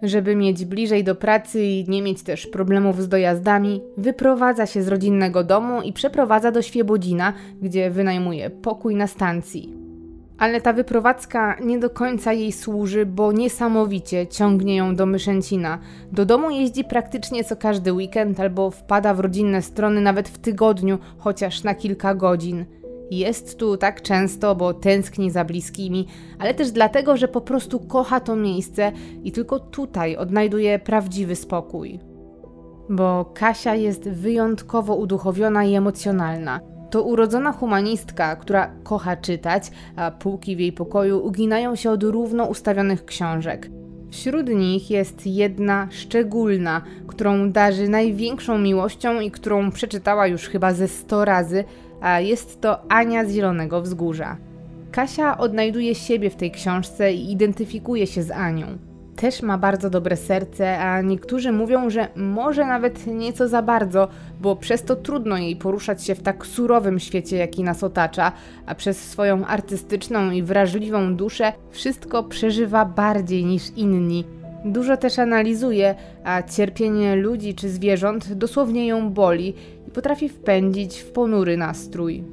Żeby 0.02 0.36
mieć 0.36 0.64
bliżej 0.64 1.04
do 1.04 1.14
pracy 1.14 1.64
i 1.64 1.84
nie 1.88 2.02
mieć 2.02 2.22
też 2.22 2.46
problemów 2.46 3.02
z 3.02 3.08
dojazdami, 3.08 3.80
wyprowadza 3.96 4.66
się 4.66 4.82
z 4.82 4.88
rodzinnego 4.88 5.44
domu 5.44 5.82
i 5.82 5.92
przeprowadza 5.92 6.50
do 6.50 6.62
Świebodzina, 6.62 7.32
gdzie 7.62 7.90
wynajmuje 7.90 8.50
pokój 8.50 8.96
na 8.96 9.06
stacji. 9.06 9.74
Ale 10.38 10.60
ta 10.60 10.72
wyprowadzka 10.72 11.56
nie 11.60 11.78
do 11.78 11.90
końca 11.90 12.32
jej 12.32 12.52
służy, 12.52 13.06
bo 13.06 13.32
niesamowicie 13.32 14.26
ciągnie 14.26 14.76
ją 14.76 14.96
do 14.96 15.06
Myszęcina. 15.06 15.78
Do 16.12 16.26
domu 16.26 16.50
jeździ 16.50 16.84
praktycznie 16.84 17.44
co 17.44 17.56
każdy 17.56 17.92
weekend 17.92 18.40
albo 18.40 18.70
wpada 18.70 19.14
w 19.14 19.20
rodzinne 19.20 19.62
strony 19.62 20.00
nawet 20.00 20.28
w 20.28 20.38
tygodniu, 20.38 20.98
chociaż 21.18 21.64
na 21.64 21.74
kilka 21.74 22.14
godzin. 22.14 22.64
Jest 23.10 23.58
tu 23.58 23.76
tak 23.76 24.02
często, 24.02 24.54
bo 24.54 24.74
tęskni 24.74 25.30
za 25.30 25.44
bliskimi, 25.44 26.06
ale 26.38 26.54
też 26.54 26.70
dlatego, 26.70 27.16
że 27.16 27.28
po 27.28 27.40
prostu 27.40 27.80
kocha 27.80 28.20
to 28.20 28.36
miejsce 28.36 28.92
i 29.24 29.32
tylko 29.32 29.60
tutaj 29.60 30.16
odnajduje 30.16 30.78
prawdziwy 30.78 31.36
spokój. 31.36 32.00
Bo 32.90 33.32
Kasia 33.34 33.74
jest 33.74 34.08
wyjątkowo 34.08 34.94
uduchowiona 34.96 35.64
i 35.64 35.74
emocjonalna. 35.74 36.60
To 36.90 37.02
urodzona 37.02 37.52
humanistka, 37.52 38.36
która 38.36 38.72
kocha 38.82 39.16
czytać, 39.16 39.70
a 39.96 40.10
półki 40.10 40.56
w 40.56 40.60
jej 40.60 40.72
pokoju 40.72 41.26
uginają 41.26 41.76
się 41.76 41.90
od 41.90 42.02
równo 42.02 42.44
ustawionych 42.44 43.04
książek. 43.04 43.70
Wśród 44.10 44.48
nich 44.48 44.90
jest 44.90 45.26
jedna 45.26 45.88
szczególna, 45.90 46.82
którą 47.06 47.52
darzy 47.52 47.88
największą 47.88 48.58
miłością 48.58 49.20
i 49.20 49.30
którą 49.30 49.70
przeczytała 49.70 50.26
już 50.26 50.48
chyba 50.48 50.72
ze 50.72 50.88
100 50.88 51.24
razy, 51.24 51.64
a 52.00 52.20
jest 52.20 52.60
to 52.60 52.92
Ania 52.92 53.24
z 53.24 53.32
Zielonego 53.32 53.82
Wzgórza. 53.82 54.36
Kasia 54.92 55.38
odnajduje 55.38 55.94
siebie 55.94 56.30
w 56.30 56.36
tej 56.36 56.50
książce 56.50 57.12
i 57.12 57.32
identyfikuje 57.32 58.06
się 58.06 58.22
z 58.22 58.30
Anią 58.30 58.78
też 59.20 59.42
ma 59.42 59.58
bardzo 59.58 59.90
dobre 59.90 60.16
serce, 60.16 60.78
a 60.78 61.02
niektórzy 61.02 61.52
mówią, 61.52 61.90
że 61.90 62.08
może 62.16 62.66
nawet 62.66 63.06
nieco 63.06 63.48
za 63.48 63.62
bardzo, 63.62 64.08
bo 64.40 64.56
przez 64.56 64.82
to 64.82 64.96
trudno 64.96 65.38
jej 65.38 65.56
poruszać 65.56 66.04
się 66.04 66.14
w 66.14 66.22
tak 66.22 66.46
surowym 66.46 66.98
świecie, 66.98 67.36
jaki 67.36 67.62
nas 67.62 67.84
otacza, 67.84 68.32
a 68.66 68.74
przez 68.74 69.10
swoją 69.10 69.46
artystyczną 69.46 70.30
i 70.30 70.42
wrażliwą 70.42 71.16
duszę 71.16 71.52
wszystko 71.70 72.22
przeżywa 72.22 72.84
bardziej 72.84 73.44
niż 73.44 73.62
inni. 73.76 74.24
Dużo 74.64 74.96
też 74.96 75.18
analizuje, 75.18 75.94
a 76.24 76.42
cierpienie 76.42 77.16
ludzi 77.16 77.54
czy 77.54 77.68
zwierząt 77.68 78.32
dosłownie 78.32 78.86
ją 78.86 79.10
boli 79.10 79.54
potrafi 79.98 80.28
wpędzić 80.28 80.98
w 80.98 81.10
ponury 81.10 81.56
nastrój. 81.56 82.24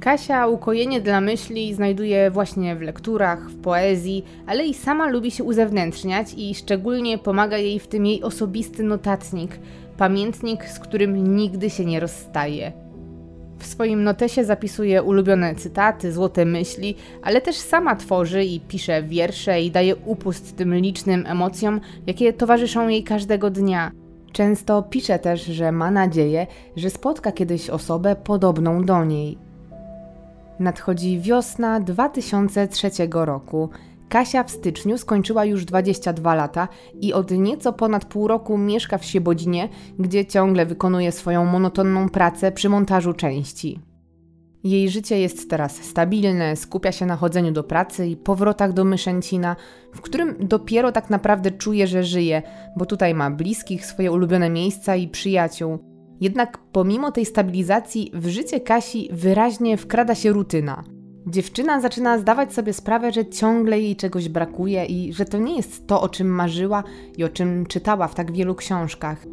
Kasia 0.00 0.46
ukojenie 0.46 1.00
dla 1.00 1.20
myśli 1.20 1.74
znajduje 1.74 2.30
właśnie 2.30 2.76
w 2.76 2.82
lekturach, 2.82 3.50
w 3.50 3.60
poezji, 3.60 4.24
ale 4.46 4.66
i 4.66 4.74
sama 4.74 5.08
lubi 5.08 5.30
się 5.30 5.44
uzewnętrzniać 5.44 6.34
i 6.36 6.54
szczególnie 6.54 7.18
pomaga 7.18 7.58
jej 7.58 7.78
w 7.78 7.86
tym 7.86 8.06
jej 8.06 8.22
osobisty 8.22 8.82
notatnik. 8.82 9.58
Pamiętnik, 9.96 10.64
z 10.64 10.78
którym 10.78 11.36
nigdy 11.36 11.70
się 11.70 11.84
nie 11.84 12.00
rozstaje. 12.00 12.72
W 13.58 13.66
swoim 13.66 14.04
notesie 14.04 14.44
zapisuje 14.44 15.02
ulubione 15.02 15.54
cytaty, 15.54 16.12
złote 16.12 16.44
myśli, 16.44 16.94
ale 17.22 17.40
też 17.40 17.56
sama 17.56 17.96
tworzy 17.96 18.44
i 18.44 18.60
pisze 18.60 19.02
wiersze 19.02 19.62
i 19.62 19.70
daje 19.70 19.96
upust 19.96 20.56
tym 20.56 20.74
licznym 20.74 21.24
emocjom, 21.26 21.80
jakie 22.06 22.32
towarzyszą 22.32 22.88
jej 22.88 23.02
każdego 23.04 23.50
dnia. 23.50 24.05
Często 24.32 24.82
pisze 24.82 25.18
też, 25.18 25.44
że 25.44 25.72
ma 25.72 25.90
nadzieję, 25.90 26.46
że 26.76 26.90
spotka 26.90 27.32
kiedyś 27.32 27.70
osobę 27.70 28.16
podobną 28.16 28.84
do 28.84 29.04
niej. 29.04 29.38
Nadchodzi 30.58 31.20
wiosna 31.20 31.80
2003 31.80 32.90
roku. 33.12 33.70
Kasia 34.08 34.44
w 34.44 34.50
styczniu 34.50 34.98
skończyła 34.98 35.44
już 35.44 35.64
22 35.64 36.34
lata 36.34 36.68
i 37.00 37.12
od 37.12 37.30
nieco 37.30 37.72
ponad 37.72 38.04
pół 38.04 38.28
roku 38.28 38.58
mieszka 38.58 38.98
w 38.98 39.04
Siebodzinie, 39.04 39.68
gdzie 39.98 40.26
ciągle 40.26 40.66
wykonuje 40.66 41.12
swoją 41.12 41.44
monotonną 41.44 42.08
pracę 42.08 42.52
przy 42.52 42.68
montażu 42.68 43.12
części. 43.12 43.80
Jej 44.66 44.90
życie 44.90 45.20
jest 45.20 45.50
teraz 45.50 45.76
stabilne, 45.76 46.56
skupia 46.56 46.92
się 46.92 47.06
na 47.06 47.16
chodzeniu 47.16 47.52
do 47.52 47.64
pracy 47.64 48.06
i 48.06 48.16
powrotach 48.16 48.72
do 48.72 48.84
Myszęcina, 48.84 49.56
w 49.94 50.00
którym 50.00 50.36
dopiero 50.40 50.92
tak 50.92 51.10
naprawdę 51.10 51.50
czuje, 51.50 51.86
że 51.86 52.04
żyje, 52.04 52.42
bo 52.76 52.86
tutaj 52.86 53.14
ma 53.14 53.30
bliskich, 53.30 53.86
swoje 53.86 54.12
ulubione 54.12 54.50
miejsca 54.50 54.96
i 54.96 55.08
przyjaciół. 55.08 55.78
Jednak 56.20 56.58
pomimo 56.72 57.12
tej 57.12 57.26
stabilizacji 57.26 58.10
w 58.14 58.26
życie 58.28 58.60
Kasi 58.60 59.08
wyraźnie 59.12 59.76
wkrada 59.76 60.14
się 60.14 60.32
rutyna– 60.32 60.84
Dziewczyna 61.28 61.80
zaczyna 61.80 62.18
zdawać 62.18 62.52
sobie 62.52 62.72
sprawę, 62.72 63.12
że 63.12 63.26
ciągle 63.26 63.80
jej 63.80 63.96
czegoś 63.96 64.28
brakuje 64.28 64.84
i 64.84 65.12
że 65.12 65.24
to 65.24 65.38
nie 65.38 65.56
jest 65.56 65.86
to, 65.86 66.02
o 66.02 66.08
czym 66.08 66.28
marzyła 66.28 66.84
i 67.16 67.24
o 67.24 67.28
czym 67.28 67.66
czytała 67.66 68.08
w 68.08 68.14
tak 68.14 68.32
wielu 68.32 68.54
książkach. 68.54 69.26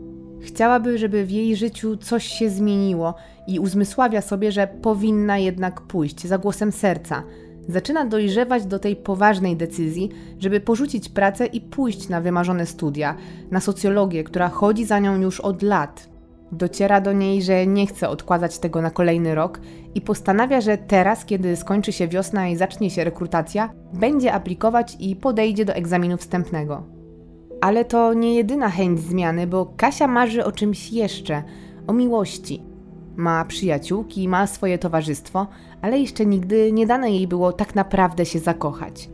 Chciałaby, 0.44 0.98
żeby 0.98 1.26
w 1.26 1.32
jej 1.32 1.56
życiu 1.56 1.98
coś 1.98 2.26
się 2.26 2.50
zmieniło 2.50 3.16
i 3.48 3.60
uzmysławia 3.60 4.22
sobie, 4.22 4.52
że 4.52 4.68
powinna 4.68 5.38
jednak 5.38 5.82
pójść 5.82 6.28
za 6.28 6.38
głosem 6.38 6.72
serca. 6.72 7.24
Zaczyna 7.68 8.06
dojrzewać 8.06 8.66
do 8.66 8.80
tej 8.80 8.96
poważnej 8.96 9.58
decyzji, 9.58 10.10
żeby 10.40 10.60
porzucić 10.60 11.10
pracę 11.10 11.46
i 11.46 11.62
pójść 11.62 12.10
na 12.10 12.22
wymarzone 12.22 12.66
studia, 12.66 13.16
na 13.52 13.60
socjologię, 13.60 14.24
która 14.24 14.50
chodzi 14.50 14.86
za 14.86 15.00
nią 15.00 15.22
już 15.22 15.40
od 15.40 15.62
lat. 15.62 16.10
Dociera 16.52 17.02
do 17.02 17.14
niej, 17.14 17.42
że 17.42 17.68
nie 17.68 17.88
chce 17.88 18.10
odkładać 18.10 18.60
tego 18.60 18.82
na 18.82 18.92
kolejny 18.92 19.36
rok 19.36 19.60
i 19.96 20.02
postanawia, 20.02 20.62
że 20.62 20.78
teraz, 20.78 21.26
kiedy 21.26 21.56
skończy 21.56 21.92
się 21.92 22.08
wiosna 22.08 22.48
i 22.48 22.56
zacznie 22.56 22.90
się 22.90 23.04
rekrutacja, 23.04 23.74
będzie 23.94 24.34
aplikować 24.34 24.98
i 25.00 25.16
podejdzie 25.16 25.66
do 25.66 25.74
egzaminu 25.74 26.18
wstępnego. 26.18 26.93
Ale 27.64 27.86
to 27.86 28.14
nie 28.14 28.36
jedyna 28.36 28.70
chęć 28.70 29.00
zmiany, 29.00 29.48
bo 29.48 29.74
Kasia 29.78 30.08
marzy 30.08 30.46
o 30.46 30.52
czymś 30.52 30.92
jeszcze 30.92 31.44
o 31.88 31.94
miłości. 31.94 32.62
Ma 33.16 33.46
przyjaciółki, 33.46 34.28
ma 34.28 34.48
swoje 34.48 34.78
towarzystwo, 34.78 35.48
ale 35.82 36.00
jeszcze 36.00 36.26
nigdy 36.26 36.72
nie 36.72 36.88
dane 36.88 37.12
jej 37.12 37.28
było 37.28 37.54
tak 37.54 37.76
naprawdę 37.76 38.26
się 38.26 38.40
zakochać. 38.40 39.10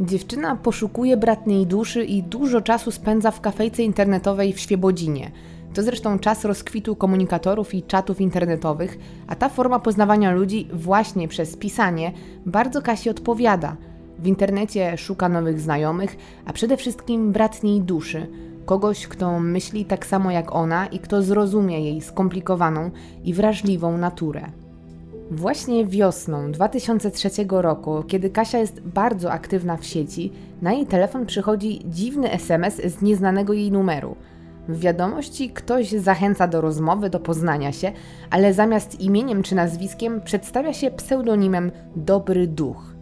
Dziewczyna 0.00 0.56
poszukuje 0.56 1.16
bratniej 1.16 1.66
duszy 1.66 2.04
i 2.04 2.22
dużo 2.22 2.60
czasu 2.60 2.90
spędza 2.90 3.30
w 3.30 3.40
kafejce 3.40 3.82
internetowej 3.82 4.52
w 4.52 4.60
Świebodzinie– 4.60 5.30
to 5.74 5.82
zresztą 5.82 6.18
czas 6.18 6.44
rozkwitu 6.44 6.96
komunikatorów 6.96 7.74
i 7.74 7.82
czatów 7.82 8.20
internetowych, 8.20 8.98
a 9.26 9.34
ta 9.34 9.48
forma 9.48 9.78
poznawania 9.78 10.32
ludzi 10.32 10.68
właśnie 10.72 11.28
przez 11.28 11.56
pisanie 11.56 12.12
bardzo 12.46 12.82
Kasi 12.82 13.10
odpowiada. 13.10 13.76
W 14.24 14.26
internecie 14.26 14.96
szuka 14.96 15.28
nowych 15.28 15.60
znajomych, 15.60 16.16
a 16.46 16.52
przede 16.52 16.76
wszystkim 16.76 17.32
bratniej 17.32 17.80
duszy, 17.80 18.26
kogoś, 18.64 19.06
kto 19.06 19.40
myśli 19.40 19.84
tak 19.84 20.06
samo 20.06 20.30
jak 20.30 20.54
ona 20.54 20.86
i 20.86 20.98
kto 20.98 21.22
zrozumie 21.22 21.80
jej 21.80 22.00
skomplikowaną 22.00 22.90
i 23.24 23.34
wrażliwą 23.34 23.98
naturę. 23.98 24.42
Właśnie 25.30 25.86
wiosną 25.86 26.52
2003 26.52 27.30
roku, 27.48 28.02
kiedy 28.08 28.30
Kasia 28.30 28.58
jest 28.58 28.80
bardzo 28.80 29.32
aktywna 29.32 29.76
w 29.76 29.84
sieci, 29.84 30.32
na 30.62 30.72
jej 30.72 30.86
telefon 30.86 31.26
przychodzi 31.26 31.80
dziwny 31.86 32.32
SMS 32.32 32.76
z 32.76 33.02
nieznanego 33.02 33.52
jej 33.52 33.72
numeru– 33.72 34.16
w 34.68 34.80
wiadomości 34.80 35.50
ktoś 35.50 35.90
zachęca 35.90 36.48
do 36.48 36.60
rozmowy, 36.60 37.10
do 37.10 37.20
poznania 37.20 37.72
się, 37.72 37.92
ale 38.30 38.54
zamiast 38.54 39.00
imieniem 39.00 39.42
czy 39.42 39.54
nazwiskiem 39.54 40.20
przedstawia 40.20 40.72
się 40.72 40.90
pseudonimem 40.90 41.72
Dobry 41.96 42.46
Duch. 42.46 42.93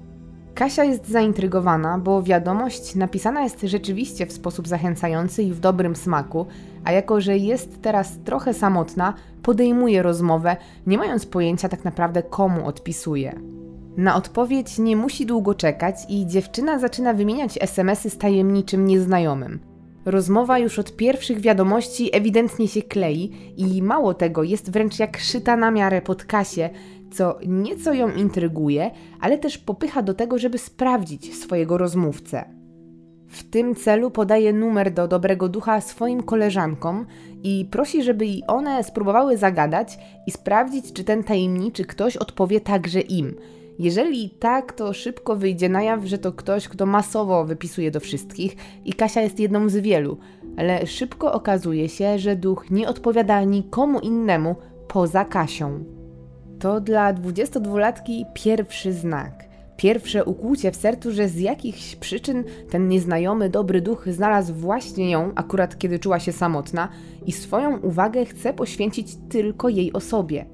Kasia 0.55 0.85
jest 0.85 1.09
zaintrygowana, 1.09 1.99
bo 1.99 2.23
wiadomość 2.23 2.95
napisana 2.95 3.43
jest 3.43 3.61
rzeczywiście 3.61 4.27
w 4.27 4.33
sposób 4.33 4.69
zachęcający 4.69 5.43
i 5.43 5.53
w 5.53 5.61
dobrym 5.61 5.97
smaku, 5.97 6.47
a 6.85 6.93
jako 6.93 7.21
że 7.21 7.37
jest 7.37 7.83
teraz 7.83 8.19
trochę 8.25 8.55
samotna, 8.55 9.15
podejmuje 9.43 10.03
rozmowę, 10.03 10.57
nie 10.87 10.99
mając 10.99 11.27
pojęcia 11.27 11.69
tak 11.69 11.85
naprawdę 11.85 12.23
komu 12.23 12.67
odpisuje. 12.67 13.41
Na 13.97 14.17
odpowiedź 14.17 14.79
nie 14.79 14.97
musi 14.97 15.27
długo 15.27 15.55
czekać 15.55 15.97
i 16.09 16.27
dziewczyna 16.27 16.79
zaczyna 16.79 17.15
wymieniać 17.15 17.59
SMSy 17.61 18.11
z 18.11 18.19
tajemniczym 18.19 18.87
nieznajomym. 18.87 19.61
Rozmowa 20.05 20.59
już 20.59 20.79
od 20.79 20.97
pierwszych 20.97 21.41
wiadomości 21.41 22.17
ewidentnie 22.17 22.69
się 22.69 22.83
klei 22.83 23.55
i 23.57 23.83
mało 23.83 24.15
tego, 24.15 24.43
jest 24.43 24.71
wręcz 24.71 24.99
jak 24.99 25.19
szyta 25.19 25.57
na 25.57 25.71
miarę 25.71 26.03
pod 26.03 26.25
Kasię, 26.25 26.71
co 27.13 27.39
nieco 27.47 27.93
ją 27.93 28.11
intryguje, 28.11 28.91
ale 29.21 29.39
też 29.39 29.59
popycha 29.59 30.03
do 30.03 30.15
tego, 30.15 30.39
żeby 30.39 30.59
sprawdzić 30.59 31.35
swojego 31.35 31.79
rozmówcę. 31.79 32.45
W 33.29 33.51
tym 33.51 33.75
celu 33.75 34.11
podaje 34.11 34.53
numer 34.53 34.93
do 34.93 35.09
dobrego 35.09 35.49
ducha 35.49 35.81
swoim 35.81 36.23
koleżankom 36.23 37.07
i 37.43 37.69
prosi, 37.71 38.03
żeby 38.03 38.27
i 38.27 38.43
one 38.47 38.85
spróbowały 38.85 39.37
zagadać 39.37 39.99
i 40.27 40.31
sprawdzić, 40.31 40.93
czy 40.93 41.05
ten 41.05 41.25
tajemniczy 41.25 41.85
ktoś 41.85 42.17
odpowie 42.17 42.61
także 42.61 43.01
im– 43.01 43.35
jeżeli 43.79 44.31
tak, 44.31 44.73
to 44.73 44.93
szybko 44.93 45.37
wyjdzie 45.37 45.69
na 45.69 45.83
jaw, 45.83 46.05
że 46.05 46.19
to 46.19 46.33
ktoś, 46.33 46.69
kto 46.69 46.87
masowo 46.87 47.45
wypisuje 47.45 47.91
do 47.91 48.01
wszystkich 48.01 48.57
i 48.85 48.93
Kasia 48.93 49.21
jest 49.21 49.41
jedną 49.41 49.69
z 49.69 49.77
wielu, 49.77 50.19
ale 50.57 50.87
szybko 50.87 51.33
okazuje 51.33 51.89
się, 51.89 52.19
że 52.19 52.37
duch 52.37 52.71
nie 52.71 52.89
odpowiada 52.89 53.45
nikomu 53.45 54.01
innemu 54.01 54.57
poza 54.89 55.25
Kasią. 55.25 56.02
To 56.63 56.81
dla 56.81 57.15
22-latki 57.15 58.27
pierwszy 58.35 58.93
znak. 58.93 59.45
Pierwsze 59.77 60.25
ukłucie 60.25 60.73
w 60.73 60.77
sercu, 60.77 61.13
że 61.13 61.29
z 61.29 61.41
jakichś 61.41 61.97
przyczyn 61.97 62.45
ten 62.71 62.89
nieznajomy 62.89 63.51
dobry 63.51 63.81
duch 63.81 64.05
znalazł 64.11 64.55
właśnie 64.55 65.11
ją, 65.11 65.33
akurat 65.35 65.79
kiedy 65.79 65.99
czuła 65.99 66.21
się 66.21 66.33
samotna, 66.33 66.89
i 67.27 67.33
swoją 67.33 67.79
uwagę 67.79 68.25
chce 68.25 68.55
poświęcić 68.55 69.17
tylko 69.29 69.69
jej 69.69 69.93
osobie. 69.93 70.47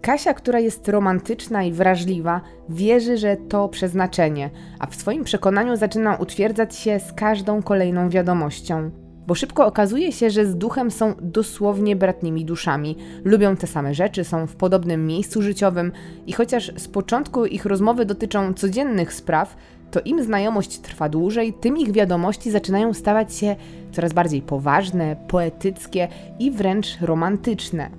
Kasia, 0.00 0.34
która 0.34 0.60
jest 0.60 0.88
romantyczna 0.88 1.62
i 1.62 1.72
wrażliwa, 1.72 2.40
wierzy, 2.68 3.16
że 3.18 3.36
to 3.36 3.68
przeznaczenie, 3.68 4.50
a 4.78 4.86
w 4.86 4.94
swoim 4.94 5.24
przekonaniu 5.24 5.76
zaczyna 5.76 6.16
utwierdzać 6.16 6.76
się 6.76 7.00
z 7.00 7.12
każdą 7.12 7.62
kolejną 7.62 8.08
wiadomością. 8.08 9.01
Bo 9.26 9.34
szybko 9.34 9.66
okazuje 9.66 10.12
się, 10.12 10.30
że 10.30 10.46
z 10.46 10.56
duchem 10.56 10.90
są 10.90 11.14
dosłownie 11.20 11.96
bratnimi 11.96 12.44
duszami, 12.44 12.96
lubią 13.24 13.56
te 13.56 13.66
same 13.66 13.94
rzeczy, 13.94 14.24
są 14.24 14.46
w 14.46 14.56
podobnym 14.56 15.06
miejscu 15.06 15.42
życiowym 15.42 15.92
i 16.26 16.32
chociaż 16.32 16.72
z 16.76 16.88
początku 16.88 17.46
ich 17.46 17.64
rozmowy 17.64 18.04
dotyczą 18.04 18.54
codziennych 18.54 19.12
spraw, 19.12 19.56
to 19.90 20.00
im 20.00 20.22
znajomość 20.22 20.78
trwa 20.78 21.08
dłużej, 21.08 21.52
tym 21.52 21.78
ich 21.78 21.92
wiadomości 21.92 22.50
zaczynają 22.50 22.94
stawać 22.94 23.34
się 23.34 23.56
coraz 23.92 24.12
bardziej 24.12 24.42
poważne, 24.42 25.16
poetyckie 25.28 26.08
i 26.38 26.50
wręcz 26.50 26.98
romantyczne. 27.00 27.90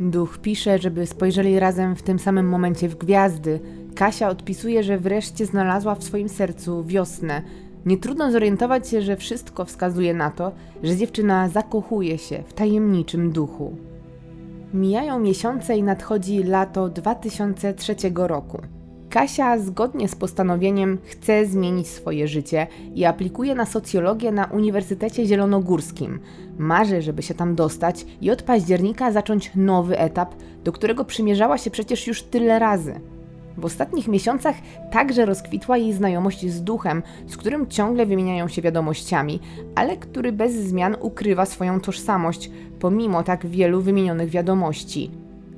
Duch 0.00 0.38
pisze, 0.38 0.78
żeby 0.78 1.06
spojrzeli 1.06 1.58
razem 1.58 1.96
w 1.96 2.02
tym 2.02 2.18
samym 2.18 2.48
momencie 2.48 2.88
w 2.88 2.98
gwiazdy. 2.98 3.60
Kasia 3.94 4.28
odpisuje, 4.28 4.82
że 4.82 4.98
wreszcie 4.98 5.46
znalazła 5.46 5.94
w 5.94 6.04
swoim 6.04 6.28
sercu 6.28 6.84
wiosnę. 6.84 7.42
Nie 7.86 7.96
trudno 7.96 8.32
zorientować 8.32 8.88
się, 8.88 9.02
że 9.02 9.16
wszystko 9.16 9.64
wskazuje 9.64 10.14
na 10.14 10.30
to, 10.30 10.52
że 10.82 10.96
dziewczyna 10.96 11.48
zakochuje 11.48 12.18
się 12.18 12.42
w 12.46 12.52
tajemniczym 12.52 13.32
duchu. 13.32 13.76
Mijają 14.74 15.18
miesiące 15.20 15.76
i 15.76 15.82
nadchodzi 15.82 16.42
lato 16.42 16.88
2003 16.88 17.94
roku. 18.14 18.58
Kasia 19.10 19.58
zgodnie 19.58 20.08
z 20.08 20.14
postanowieniem 20.14 20.98
chce 21.04 21.46
zmienić 21.46 21.88
swoje 21.88 22.28
życie 22.28 22.66
i 22.94 23.04
aplikuje 23.04 23.54
na 23.54 23.66
socjologię 23.66 24.32
na 24.32 24.44
Uniwersytecie 24.44 25.26
Zielonogórskim. 25.26 26.20
Marzy, 26.58 27.02
żeby 27.02 27.22
się 27.22 27.34
tam 27.34 27.54
dostać 27.54 28.06
i 28.20 28.30
od 28.30 28.42
października 28.42 29.12
zacząć 29.12 29.50
nowy 29.54 29.98
etap, 29.98 30.34
do 30.64 30.72
którego 30.72 31.04
przymierzała 31.04 31.58
się 31.58 31.70
przecież 31.70 32.06
już 32.06 32.22
tyle 32.22 32.58
razy. 32.58 33.00
W 33.56 33.64
ostatnich 33.64 34.08
miesiącach 34.08 34.56
także 34.92 35.26
rozkwitła 35.26 35.76
jej 35.76 35.92
znajomość 35.92 36.50
z 36.50 36.62
duchem, 36.62 37.02
z 37.26 37.36
którym 37.36 37.66
ciągle 37.66 38.06
wymieniają 38.06 38.48
się 38.48 38.62
wiadomościami, 38.62 39.40
ale 39.74 39.96
który 39.96 40.32
bez 40.32 40.54
zmian 40.54 40.96
ukrywa 41.00 41.46
swoją 41.46 41.80
tożsamość, 41.80 42.50
pomimo 42.80 43.22
tak 43.22 43.46
wielu 43.46 43.80
wymienionych 43.80 44.30
wiadomości. 44.30 45.10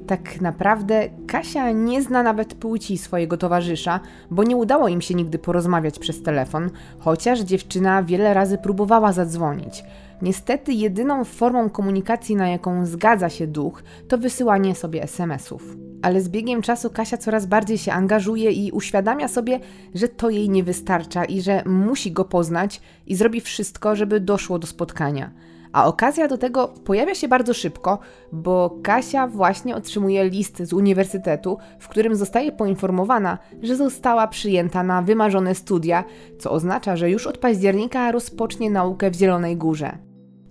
Tak 0.06 0.40
naprawdę 0.40 1.08
Kasia 1.26 1.72
nie 1.72 2.02
zna 2.02 2.22
nawet 2.22 2.54
płci 2.54 2.98
swojego 2.98 3.36
towarzysza, 3.36 4.00
bo 4.30 4.44
nie 4.44 4.56
udało 4.56 4.88
im 4.88 5.00
się 5.00 5.14
nigdy 5.14 5.38
porozmawiać 5.38 5.98
przez 5.98 6.22
telefon, 6.22 6.70
chociaż 6.98 7.40
dziewczyna 7.40 8.02
wiele 8.02 8.34
razy 8.34 8.58
próbowała 8.58 9.12
zadzwonić. 9.12 9.84
Niestety 10.22 10.72
jedyną 10.72 11.24
formą 11.24 11.70
komunikacji, 11.70 12.36
na 12.36 12.48
jaką 12.48 12.86
zgadza 12.86 13.28
się 13.28 13.46
duch, 13.46 13.82
to 14.08 14.18
wysyłanie 14.18 14.74
sobie 14.74 15.02
SMS-ów. 15.02 15.76
Ale 16.02 16.20
z 16.20 16.28
biegiem 16.28 16.62
czasu 16.62 16.90
Kasia 16.90 17.16
coraz 17.16 17.46
bardziej 17.46 17.78
się 17.78 17.92
angażuje 17.92 18.50
i 18.52 18.72
uświadamia 18.72 19.28
sobie, 19.28 19.60
że 19.94 20.08
to 20.08 20.30
jej 20.30 20.50
nie 20.50 20.64
wystarcza 20.64 21.24
i 21.24 21.40
że 21.40 21.62
musi 21.66 22.12
go 22.12 22.24
poznać 22.24 22.80
i 23.06 23.14
zrobi 23.14 23.40
wszystko, 23.40 23.96
żeby 23.96 24.20
doszło 24.20 24.58
do 24.58 24.66
spotkania. 24.66 25.30
A 25.72 25.86
okazja 25.86 26.28
do 26.28 26.38
tego 26.38 26.68
pojawia 26.68 27.14
się 27.14 27.28
bardzo 27.28 27.54
szybko, 27.54 27.98
bo 28.32 28.78
Kasia 28.82 29.26
właśnie 29.26 29.76
otrzymuje 29.76 30.28
list 30.28 30.62
z 30.62 30.72
uniwersytetu, 30.72 31.58
w 31.78 31.88
którym 31.88 32.16
zostaje 32.16 32.52
poinformowana, 32.52 33.38
że 33.62 33.76
została 33.76 34.28
przyjęta 34.28 34.82
na 34.82 35.02
wymarzone 35.02 35.54
studia, 35.54 36.04
co 36.38 36.50
oznacza, 36.50 36.96
że 36.96 37.10
już 37.10 37.26
od 37.26 37.38
października 37.38 38.12
rozpocznie 38.12 38.70
naukę 38.70 39.10
w 39.10 39.14
Zielonej 39.14 39.56
Górze. 39.56 40.07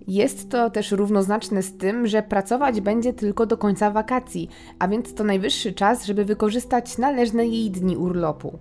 Jest 0.08 0.50
to 0.50 0.70
też 0.70 0.92
równoznaczne 0.92 1.62
z 1.62 1.76
tym, 1.76 2.06
że 2.06 2.22
pracować 2.22 2.80
będzie 2.80 3.12
tylko 3.12 3.46
do 3.46 3.58
końca 3.58 3.90
wakacji, 3.90 4.48
a 4.78 4.88
więc 4.88 5.14
to 5.14 5.24
najwyższy 5.24 5.72
czas, 5.72 6.06
żeby 6.06 6.24
wykorzystać 6.24 6.98
należne 6.98 7.46
jej 7.46 7.70
dni 7.70 7.96
urlopu. 7.96 8.58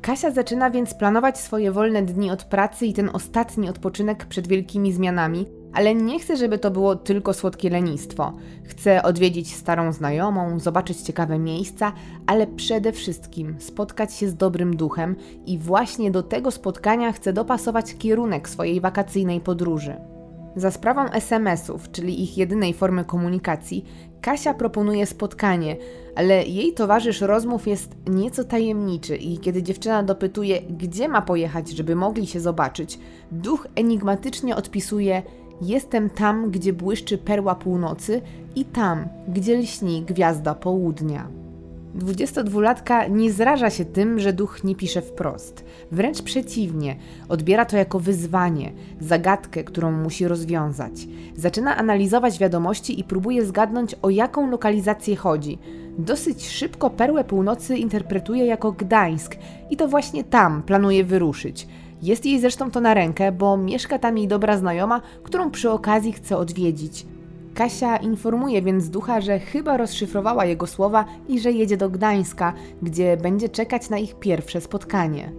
Kasia 0.00 0.30
zaczyna 0.30 0.70
więc 0.70 0.94
planować 0.94 1.38
swoje 1.38 1.72
wolne 1.72 2.02
dni 2.02 2.30
od 2.30 2.44
pracy 2.44 2.86
i 2.86 2.92
ten 2.92 3.10
ostatni 3.12 3.68
odpoczynek 3.68 4.26
przed 4.26 4.46
wielkimi 4.46 4.92
zmianami, 4.92 5.46
ale 5.72 5.94
nie 5.94 6.18
chce, 6.18 6.36
żeby 6.36 6.58
to 6.58 6.70
było 6.70 6.96
tylko 6.96 7.32
słodkie 7.32 7.70
lenistwo. 7.70 8.32
Chce 8.64 9.02
odwiedzić 9.02 9.54
starą 9.54 9.92
znajomą, 9.92 10.58
zobaczyć 10.58 11.00
ciekawe 11.00 11.38
miejsca, 11.38 11.92
ale 12.26 12.46
przede 12.46 12.92
wszystkim 12.92 13.56
spotkać 13.58 14.14
się 14.14 14.28
z 14.28 14.34
dobrym 14.34 14.76
duchem 14.76 15.16
i 15.46 15.58
właśnie 15.58 16.10
do 16.10 16.22
tego 16.22 16.50
spotkania 16.50 17.12
chce 17.12 17.32
dopasować 17.32 17.94
kierunek 17.94 18.48
swojej 18.48 18.80
wakacyjnej 18.80 19.40
podróży. 19.40 20.13
Za 20.56 20.70
sprawą 20.70 21.10
SMS-ów, 21.10 21.90
czyli 21.90 22.22
ich 22.22 22.38
jedynej 22.38 22.74
formy 22.74 23.04
komunikacji, 23.04 23.84
Kasia 24.20 24.54
proponuje 24.54 25.06
spotkanie, 25.06 25.76
ale 26.16 26.44
jej 26.44 26.72
towarzysz 26.72 27.20
rozmów 27.20 27.66
jest 27.66 27.96
nieco 28.06 28.44
tajemniczy 28.44 29.16
i 29.16 29.38
kiedy 29.38 29.62
dziewczyna 29.62 30.02
dopytuje, 30.02 30.60
gdzie 30.60 31.08
ma 31.08 31.22
pojechać, 31.22 31.68
żeby 31.68 31.96
mogli 31.96 32.26
się 32.26 32.40
zobaczyć, 32.40 32.98
duch 33.32 33.66
enigmatycznie 33.76 34.56
odpisuje: 34.56 35.22
Jestem 35.62 36.10
tam, 36.10 36.50
gdzie 36.50 36.72
błyszczy 36.72 37.18
perła 37.18 37.54
północy 37.54 38.22
i 38.56 38.64
tam, 38.64 39.08
gdzie 39.28 39.58
lśni 39.58 40.02
gwiazda 40.02 40.54
południa. 40.54 41.43
22-latka 41.98 43.10
nie 43.10 43.32
zraża 43.32 43.70
się 43.70 43.84
tym, 43.84 44.18
że 44.20 44.32
duch 44.32 44.64
nie 44.64 44.74
pisze 44.74 45.02
wprost. 45.02 45.64
Wręcz 45.92 46.22
przeciwnie, 46.22 46.96
odbiera 47.28 47.64
to 47.64 47.76
jako 47.76 48.00
wyzwanie, 48.00 48.72
zagadkę, 49.00 49.64
którą 49.64 49.92
musi 49.92 50.28
rozwiązać. 50.28 50.92
Zaczyna 51.36 51.76
analizować 51.76 52.38
wiadomości 52.38 53.00
i 53.00 53.04
próbuje 53.04 53.46
zgadnąć, 53.46 53.96
o 54.02 54.10
jaką 54.10 54.50
lokalizację 54.50 55.16
chodzi. 55.16 55.58
Dosyć 55.98 56.48
szybko 56.48 56.90
perłę 56.90 57.24
północy 57.24 57.76
interpretuje 57.76 58.46
jako 58.46 58.72
Gdańsk 58.72 59.36
i 59.70 59.76
to 59.76 59.88
właśnie 59.88 60.24
tam 60.24 60.62
planuje 60.62 61.04
wyruszyć. 61.04 61.68
Jest 62.02 62.26
jej 62.26 62.40
zresztą 62.40 62.70
to 62.70 62.80
na 62.80 62.94
rękę, 62.94 63.32
bo 63.32 63.56
mieszka 63.56 63.98
tam 63.98 64.18
jej 64.18 64.28
dobra 64.28 64.58
znajoma, 64.58 65.00
którą 65.22 65.50
przy 65.50 65.70
okazji 65.70 66.12
chce 66.12 66.36
odwiedzić. 66.36 67.06
Kasia 67.54 67.96
informuje 67.96 68.62
więc 68.62 68.90
ducha, 68.90 69.20
że 69.20 69.38
chyba 69.38 69.76
rozszyfrowała 69.76 70.44
jego 70.44 70.66
słowa 70.66 71.04
i 71.28 71.40
że 71.40 71.52
jedzie 71.52 71.76
do 71.76 71.90
Gdańska, 71.90 72.52
gdzie 72.82 73.16
będzie 73.16 73.48
czekać 73.48 73.90
na 73.90 73.98
ich 73.98 74.14
pierwsze 74.14 74.60
spotkanie. 74.60 75.32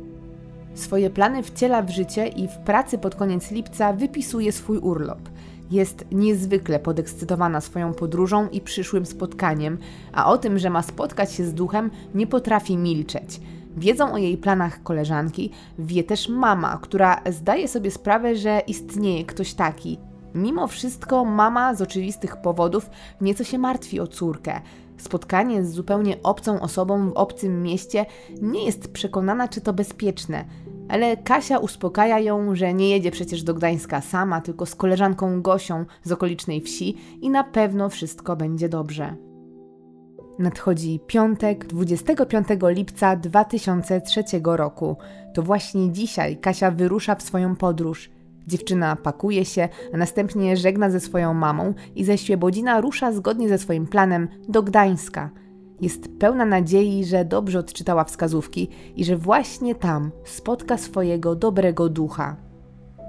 Swoje 0.74 1.10
plany 1.10 1.44
wciela 1.44 1.82
w 1.82 1.90
życie 1.90 2.28
i 2.28 2.48
w 2.48 2.58
pracy 2.58 2.98
pod 2.98 3.16
koniec 3.16 3.52
lipca 3.52 3.94
wypisuje 3.94 4.52
swój 4.52 4.78
urlop. 4.78 5.20
Jest 5.72 6.06
niezwykle 6.12 6.80
podekscytowana 6.80 7.62
swoją 7.62 7.94
podróżą 7.94 8.50
i 8.50 8.62
przyszłym 8.62 9.06
spotkaniem, 9.06 9.78
a 10.14 10.32
o 10.32 10.38
tym, 10.38 10.60
że 10.60 10.70
ma 10.70 10.82
spotkać 10.82 11.34
się 11.34 11.46
z 11.46 11.54
duchem, 11.54 11.92
nie 12.14 12.28
potrafi 12.28 12.78
milczeć. 12.78 13.40
Wiedzą 13.78 14.14
o 14.14 14.18
jej 14.18 14.38
planach 14.38 14.84
koleżanki, 14.84 15.52
wie 15.80 16.04
też 16.04 16.30
mama, 16.30 16.80
która 16.82 17.22
zdaje 17.32 17.68
sobie 17.68 17.92
sprawę, 17.92 18.36
że 18.36 18.62
istnieje 18.68 19.26
ktoś 19.26 19.54
taki, 19.54 19.98
Mimo 20.36 20.68
wszystko 20.68 21.26
mama 21.26 21.76
z 21.76 21.82
oczywistych 21.82 22.38
powodów 22.38 22.90
nieco 23.22 23.44
się 23.44 23.58
martwi 23.58 24.00
o 24.00 24.08
córkę. 24.08 24.62
Spotkanie 24.98 25.66
z 25.66 25.72
zupełnie 25.72 26.24
obcą 26.24 26.60
osobą 26.62 27.10
w 27.10 27.14
obcym 27.14 27.64
mieście 27.64 28.06
nie 28.42 28.66
jest 28.66 28.94
przekonana, 28.94 29.48
czy 29.48 29.62
to 29.62 29.74
bezpieczne. 29.74 30.46
Ale 30.90 31.18
Kasia 31.18 31.58
uspokaja 31.58 32.20
ją, 32.20 32.56
że 32.56 32.74
nie 32.74 32.90
jedzie 32.90 33.12
przecież 33.12 33.44
do 33.44 33.54
Gdańska 33.54 34.02
sama, 34.02 34.42
tylko 34.42 34.66
z 34.66 34.76
koleżanką 34.76 35.42
Gosią 35.42 35.86
z 36.04 36.12
okolicznej 36.12 36.62
wsi 36.62 36.98
i 37.22 37.30
na 37.30 37.44
pewno 37.44 37.90
wszystko 37.90 38.36
będzie 38.36 38.70
dobrze. 38.70 39.16
Nadchodzi 40.40 41.00
piątek, 41.08 41.66
25 41.66 42.48
lipca 42.62 43.16
2003 43.16 44.24
roku. 44.44 44.98
To 45.34 45.42
właśnie 45.42 45.92
dzisiaj 45.92 46.38
Kasia 46.38 46.72
wyrusza 46.72 47.16
w 47.16 47.22
swoją 47.22 47.56
podróż. 47.56 48.15
Dziewczyna 48.48 48.96
pakuje 48.96 49.46
się, 49.46 49.70
a 49.94 49.98
następnie 49.98 50.58
żegna 50.58 50.90
ze 50.90 51.00
swoją 51.00 51.34
mamą 51.34 51.74
i 51.96 52.04
ze 52.04 52.18
Świebodzina 52.18 52.82
rusza 52.82 53.12
zgodnie 53.12 53.50
ze 53.50 53.58
swoim 53.58 53.88
planem 53.88 54.28
do 54.50 54.64
Gdańska. 54.64 55.30
Jest 55.82 56.10
pełna 56.20 56.46
nadziei, 56.46 57.06
że 57.06 57.26
dobrze 57.26 57.60
odczytała 57.60 58.04
wskazówki 58.04 58.70
i 58.96 59.06
że 59.06 59.18
właśnie 59.18 59.76
tam 59.76 60.12
spotka 60.24 60.78
swojego 60.78 61.36
dobrego 61.36 61.90
ducha. 61.90 62.36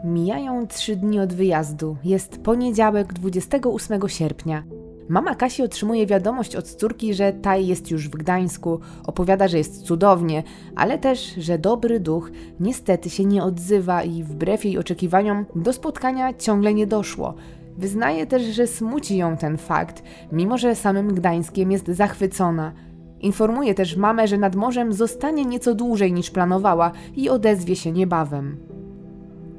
Mijają 0.05 0.67
trzy 0.67 0.97
dni 0.97 1.21
od 1.21 1.33
wyjazdu. 1.33 1.97
Jest 2.05 2.43
poniedziałek 2.43 3.13
28 3.13 4.09
sierpnia. 4.09 4.65
Mama 5.09 5.35
Kasi 5.35 5.63
otrzymuje 5.63 6.07
wiadomość 6.07 6.57
od 6.57 6.69
córki, 6.69 7.15
że 7.15 7.33
ta 7.33 7.57
jest 7.57 7.91
już 7.91 8.09
w 8.09 8.17
Gdańsku, 8.17 8.81
opowiada, 9.07 9.49
że 9.49 9.59
jest 9.59 9.83
cudownie, 9.83 10.43
ale 10.77 10.99
też, 10.99 11.35
że 11.39 11.59
dobry 11.59 12.01
duch 12.01 12.31
niestety 12.61 13.11
się 13.11 13.25
nie 13.25 13.43
odzywa 13.43 14.03
i 14.03 14.23
wbrew 14.23 14.65
jej 14.65 14.79
oczekiwaniom 14.79 15.47
do 15.57 15.73
spotkania 15.73 16.35
ciągle 16.35 16.75
nie 16.75 16.87
doszło. 16.87 17.35
Wyznaje 17.79 18.27
też, 18.27 18.43
że 18.43 18.67
smuci 18.67 19.17
ją 19.17 19.37
ten 19.37 19.57
fakt, 19.57 20.03
mimo 20.33 20.59
że 20.59 20.75
samym 20.75 21.15
Gdańskiem 21.15 21.73
jest 21.73 21.89
zachwycona. 21.89 22.73
Informuje 23.21 23.75
też 23.75 23.97
mamę, 23.97 24.29
że 24.29 24.39
nad 24.39 24.57
morzem 24.57 24.93
zostanie 24.93 25.45
nieco 25.45 25.75
dłużej 25.75 26.13
niż 26.13 26.31
planowała 26.31 26.93
i 27.17 27.29
odezwie 27.29 27.77
się 27.77 27.93
niebawem. 27.93 28.57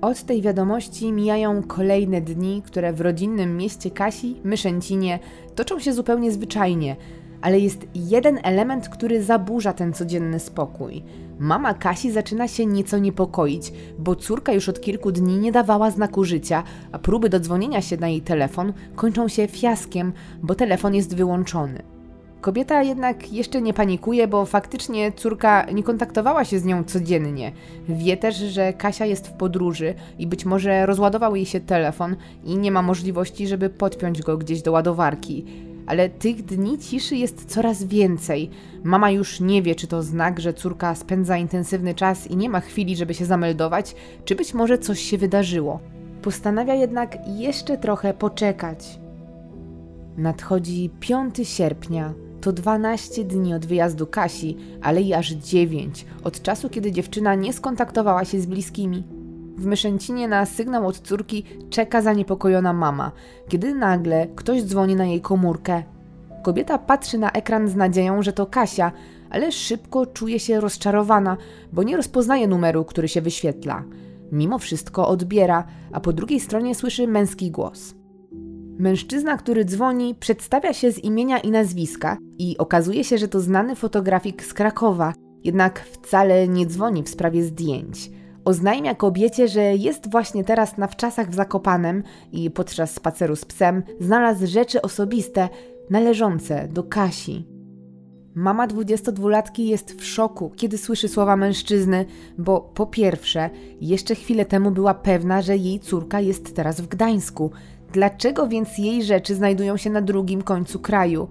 Od 0.02 0.24
tej 0.24 0.42
wiadomości 0.42 1.12
mijają 1.12 1.64
kolejne 1.64 2.22
dni, 2.22 2.62
które 2.66 2.94
w 2.94 3.02
rodzinnym 3.02 3.58
mieście 3.58 3.92
Kasi, 3.92 4.36
Myszęcinie, 4.44 5.20
toczą 5.56 5.80
się 5.80 5.94
zupełnie 5.94 6.32
zwyczajnie, 6.32 6.96
ale 7.42 7.60
jest 7.60 7.88
jeden 7.96 8.40
element, 8.44 8.90
który 8.90 9.24
zaburza 9.24 9.74
ten 9.74 9.94
codzienny 9.94 10.40
spokój. 10.40 11.04
Mama 11.40 11.74
Kasi 11.74 12.12
zaczyna 12.12 12.48
się 12.48 12.66
nieco 12.66 12.98
niepokoić, 12.98 13.74
bo 14.00 14.16
córka 14.16 14.54
już 14.54 14.70
od 14.70 14.82
kilku 14.82 15.12
dni 15.12 15.38
nie 15.38 15.52
dawała 15.52 15.92
znaku 15.92 16.24
życia, 16.24 16.64
a 16.92 17.00
próby 17.00 17.30
dodzwonienia 17.30 17.82
się 17.82 17.98
na 17.98 18.08
jej 18.08 18.22
telefon 18.22 18.74
kończą 18.96 19.28
się 19.28 19.48
fiaskiem, 19.48 20.14
bo 20.44 20.56
telefon 20.56 20.96
jest 20.96 21.16
wyłączony. 21.16 21.97
Kobieta 22.41 22.84
jednak 22.84 23.34
jeszcze 23.34 23.62
nie 23.62 23.73
panikuje, 23.73 24.28
bo 24.28 24.45
faktycznie 24.45 25.12
córka 25.12 25.65
nie 25.71 25.84
kontaktowała 25.84 26.45
się 26.45 26.60
z 26.60 26.65
nią 26.65 26.84
codziennie. 26.84 27.52
Wie 27.89 28.17
też, 28.17 28.36
że 28.36 28.73
Kasia 28.73 29.06
jest 29.06 29.28
w 29.28 29.32
podróży 29.32 29.93
i 30.19 30.28
być 30.28 30.45
może 30.45 30.86
rozładował 30.86 31.36
jej 31.36 31.45
się 31.45 31.60
telefon 31.60 32.15
i 32.43 32.58
nie 32.58 32.71
ma 32.71 32.82
możliwości, 32.82 33.47
żeby 33.47 33.69
podpiąć 33.69 34.21
go 34.21 34.38
gdzieś 34.38 34.62
do 34.62 34.71
ładowarki. 34.71 35.45
Ale 35.88 36.10
tych 36.10 36.45
dni 36.45 36.78
ciszy 36.78 37.15
jest 37.15 37.45
coraz 37.45 37.84
więcej. 37.84 38.50
Mama 38.84 39.12
już 39.12 39.39
nie 39.39 39.62
wie, 39.62 39.76
czy 39.76 39.88
to 39.88 40.04
znak, 40.04 40.39
że 40.39 40.54
córka 40.54 40.95
spędza 40.95 41.38
intensywny 41.38 41.93
czas 41.93 42.28
i 42.28 42.38
nie 42.38 42.50
ma 42.50 42.60
chwili, 42.60 42.95
żeby 42.95 43.13
się 43.13 43.26
zameldować, 43.26 43.95
czy 44.26 44.36
być 44.36 44.54
może 44.54 44.78
coś 44.78 45.00
się 45.00 45.17
wydarzyło. 45.17 45.80
Postanawia 46.21 46.76
jednak 46.76 47.17
jeszcze 47.28 47.78
trochę 47.78 48.13
poczekać. 48.13 49.00
Nadchodzi 50.17 50.89
5 51.00 51.36
sierpnia 51.43 52.27
to 52.41 52.52
12 52.52 53.23
dni 53.23 53.54
od 53.54 53.65
wyjazdu 53.65 54.08
Kasi, 54.08 54.58
ale 54.82 55.02
i 55.02 55.13
aż 55.13 55.30
9 55.30 56.06
od 56.23 56.41
czasu, 56.41 56.69
kiedy 56.69 56.91
dziewczyna 56.91 57.36
nie 57.36 57.54
skontaktowała 57.54 58.26
się 58.26 58.39
z 58.39 58.45
bliskimi. 58.45 59.04
W 59.58 59.65
Myszęcinie 59.65 60.28
na 60.28 60.45
sygnał 60.45 60.88
od 60.88 61.00
córki 61.00 61.43
czeka 61.69 62.02
zaniepokojona 62.02 62.73
mama, 62.73 63.12
kiedy 63.50 63.76
nagle 63.76 64.28
ktoś 64.36 64.63
dzwoni 64.63 64.95
na 64.95 65.06
jej 65.06 65.21
komórkę. 65.21 65.84
Kobieta 66.43 66.78
patrzy 66.78 67.17
na 67.17 67.32
ekran 67.32 67.67
z 67.67 67.76
nadzieją, 67.76 68.23
że 68.23 68.34
to 68.34 68.45
Kasia, 68.45 68.91
ale 69.30 69.52
szybko 69.52 70.06
czuje 70.06 70.39
się 70.39 70.60
rozczarowana, 70.60 71.38
bo 71.73 71.84
nie 71.84 71.97
rozpoznaje 71.97 72.47
numeru, 72.47 72.86
który 72.86 73.08
się 73.08 73.21
wyświetla. 73.21 73.84
Mimo 74.32 74.60
wszystko 74.60 75.08
odbiera, 75.08 75.67
a 75.91 76.00
po 76.00 76.13
drugiej 76.13 76.39
stronie 76.39 76.76
słyszy 76.76 77.08
męski 77.08 77.52
głos. 77.52 77.97
Mężczyzna, 78.80 79.38
który 79.38 79.66
dzwoni, 79.66 80.16
przedstawia 80.16 80.74
się 80.74 80.92
z 80.92 81.04
imienia 81.04 81.40
i 81.40 81.52
nazwiska 81.52 82.18
i 82.38 82.58
okazuje 82.58 83.04
się, 83.04 83.18
że 83.18 83.28
to 83.28 83.40
znany 83.40 83.76
fotografik 83.76 84.46
z 84.46 84.54
Krakowa, 84.54 85.13
jednak 85.44 85.80
wcale 85.80 86.48
nie 86.48 86.66
dzwoni 86.66 87.04
w 87.04 87.10
sprawie 87.10 87.44
zdjęć. 87.44 88.12
Oznajmia 88.46 88.96
kobiecie, 88.96 89.48
że 89.48 89.62
jest 89.62 90.12
właśnie 90.12 90.44
teraz 90.44 90.78
na 90.78 90.88
wczasach 90.88 91.30
w 91.30 91.36
Zakopanem 91.36 92.04
i 92.32 92.52
podczas 92.52 92.94
spaceru 92.94 93.36
z 93.36 93.46
psem 93.46 93.84
znalazł 94.00 94.48
rzeczy 94.48 94.82
osobiste 94.82 95.50
należące 95.90 96.68
do 96.68 96.84
Kasi. 96.84 97.58
Mama 98.36 98.68
22-latki 98.68 99.66
jest 99.66 100.02
w 100.02 100.06
szoku, 100.06 100.52
kiedy 100.56 100.78
słyszy 100.78 101.08
słowa 101.08 101.36
mężczyzny, 101.36 102.06
bo 102.38 102.62
po 102.62 102.86
pierwsze, 102.86 103.50
jeszcze 103.82 104.16
chwilę 104.16 104.46
temu 104.46 104.72
była 104.72 104.94
pewna, 104.94 105.42
że 105.42 105.58
jej 105.58 105.80
córka 105.80 106.20
jest 106.20 106.56
teraz 106.56 106.82
w 106.82 106.88
Gdańsku. 106.88 107.52
Dlaczego 107.93 108.47
więc 108.47 108.78
jej 108.78 109.04
rzeczy 109.04 109.36
znajdują 109.36 109.78
się 109.78 109.89
na 109.89 110.02
drugim 110.02 110.41
końcu 110.41 110.80
kraju? 110.80 111.28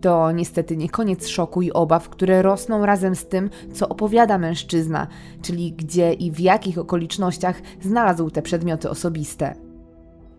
To 0.00 0.32
niestety 0.32 0.76
nie 0.76 0.88
koniec 0.88 1.26
szoku 1.26 1.62
i 1.62 1.72
obaw, 1.72 2.08
które 2.08 2.42
rosną 2.42 2.86
razem 2.86 3.16
z 3.16 3.26
tym, 3.26 3.50
co 3.72 3.88
opowiada 3.88 4.38
mężczyzna, 4.38 5.06
czyli 5.42 5.72
gdzie 5.72 6.12
i 6.12 6.30
w 6.30 6.40
jakich 6.40 6.78
okolicznościach 6.78 7.62
znalazł 7.80 8.30
te 8.30 8.42
przedmioty 8.42 8.90
osobiste. 8.90 9.54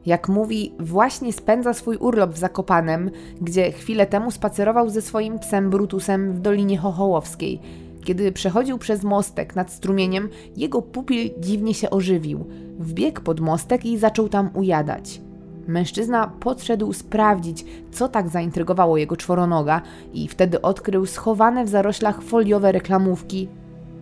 Jak 0.05 0.29
mówi, 0.29 0.73
właśnie 0.79 1.33
spędza 1.33 1.73
swój 1.73 1.97
urlop 1.97 2.33
w 2.33 2.37
Zakopanem, 2.37 3.11
gdzie 3.41 3.71
chwilę 3.71 4.05
temu 4.05 4.31
spacerował 4.31 4.89
ze 4.89 5.01
swoim 5.01 5.39
psem 5.39 5.69
Brutusem 5.69 6.33
w 6.33 6.39
Dolinie 6.39 6.77
Chochołowskiej. 6.77 7.59
Kiedy 8.03 8.31
przechodził 8.31 8.77
przez 8.77 9.03
mostek 9.03 9.55
nad 9.55 9.71
strumieniem, 9.71 10.29
jego 10.57 10.81
pupil 10.81 11.29
dziwnie 11.39 11.73
się 11.73 11.89
ożywił. 11.89 12.45
Wbiegł 12.79 13.21
pod 13.21 13.39
mostek 13.39 13.85
i 13.85 13.97
zaczął 13.97 14.29
tam 14.29 14.49
ujadać. 14.53 15.21
Mężczyzna 15.67 16.27
podszedł 16.39 16.93
sprawdzić, 16.93 17.65
co 17.91 18.07
tak 18.07 18.29
zaintrygowało 18.29 18.97
jego 18.97 19.17
czworonoga, 19.17 19.81
i 20.13 20.27
wtedy 20.27 20.61
odkrył 20.61 21.05
schowane 21.05 21.65
w 21.65 21.69
zaroślach 21.69 22.21
foliowe 22.21 22.71
reklamówki. 22.71 23.47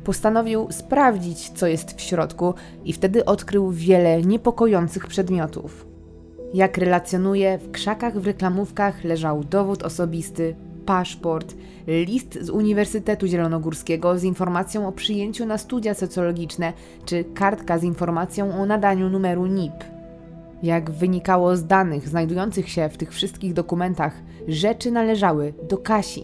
Postanowił 0.04 0.68
sprawdzić, 0.72 1.50
co 1.50 1.68
jest 1.68 1.98
w 1.98 2.02
środku, 2.02 2.54
i 2.86 2.94
wtedy 2.94 3.26
odkrył 3.26 3.72
wiele 3.72 4.22
niepokojących 4.22 5.08
przedmiotów. 5.08 5.88
Jak 6.54 6.78
relacjonuje, 6.78 7.58
w 7.58 7.72
krzakach 7.72 8.20
w 8.20 8.26
reklamówkach 8.26 9.04
leżał 9.04 9.44
dowód 9.44 9.84
osobisty, 9.84 10.56
paszport, 10.86 11.56
list 11.88 12.38
z 12.42 12.50
Uniwersytetu 12.50 13.28
Zielonogórskiego 13.28 14.18
z 14.18 14.24
informacją 14.24 14.88
o 14.88 14.92
przyjęciu 14.92 15.46
na 15.46 15.58
studia 15.58 15.94
socjologiczne, 15.94 16.74
czy 17.06 17.24
kartka 17.24 17.78
z 17.78 17.84
informacją 17.84 18.62
o 18.62 18.66
nadaniu 18.66 19.10
numeru 19.10 19.46
NIP. 19.46 19.99
Jak 20.64 20.92
wynikało 20.92 21.58
z 21.58 21.66
danych 21.66 22.10
znajdujących 22.10 22.70
się 22.70 22.90
w 22.90 22.98
tych 22.98 23.14
wszystkich 23.14 23.54
dokumentach, 23.54 24.14
rzeczy 24.48 24.92
należały 24.92 25.54
do 25.70 25.78
Kasi. 25.78 26.24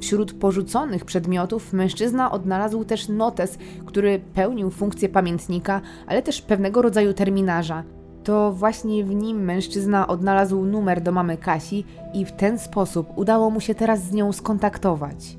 Wśród 0.00 0.32
porzuconych 0.32 1.04
przedmiotów 1.04 1.72
mężczyzna 1.72 2.30
odnalazł 2.30 2.84
też 2.84 3.08
notes, 3.08 3.58
który 3.86 4.20
pełnił 4.34 4.70
funkcję 4.70 5.08
pamiętnika, 5.08 5.80
ale 6.06 6.22
też 6.22 6.42
pewnego 6.42 6.82
rodzaju 6.82 7.14
terminarza. 7.14 7.82
To 8.24 8.52
właśnie 8.52 9.04
w 9.04 9.14
nim 9.14 9.44
mężczyzna 9.44 10.08
odnalazł 10.08 10.64
numer 10.64 11.00
do 11.00 11.12
mamy 11.12 11.36
Kasi 11.36 11.84
i 12.14 12.24
w 12.24 12.32
ten 12.32 12.58
sposób 12.58 13.08
udało 13.16 13.50
mu 13.50 13.60
się 13.60 13.74
teraz 13.74 14.02
z 14.02 14.12
nią 14.12 14.32
skontaktować. 14.32 15.38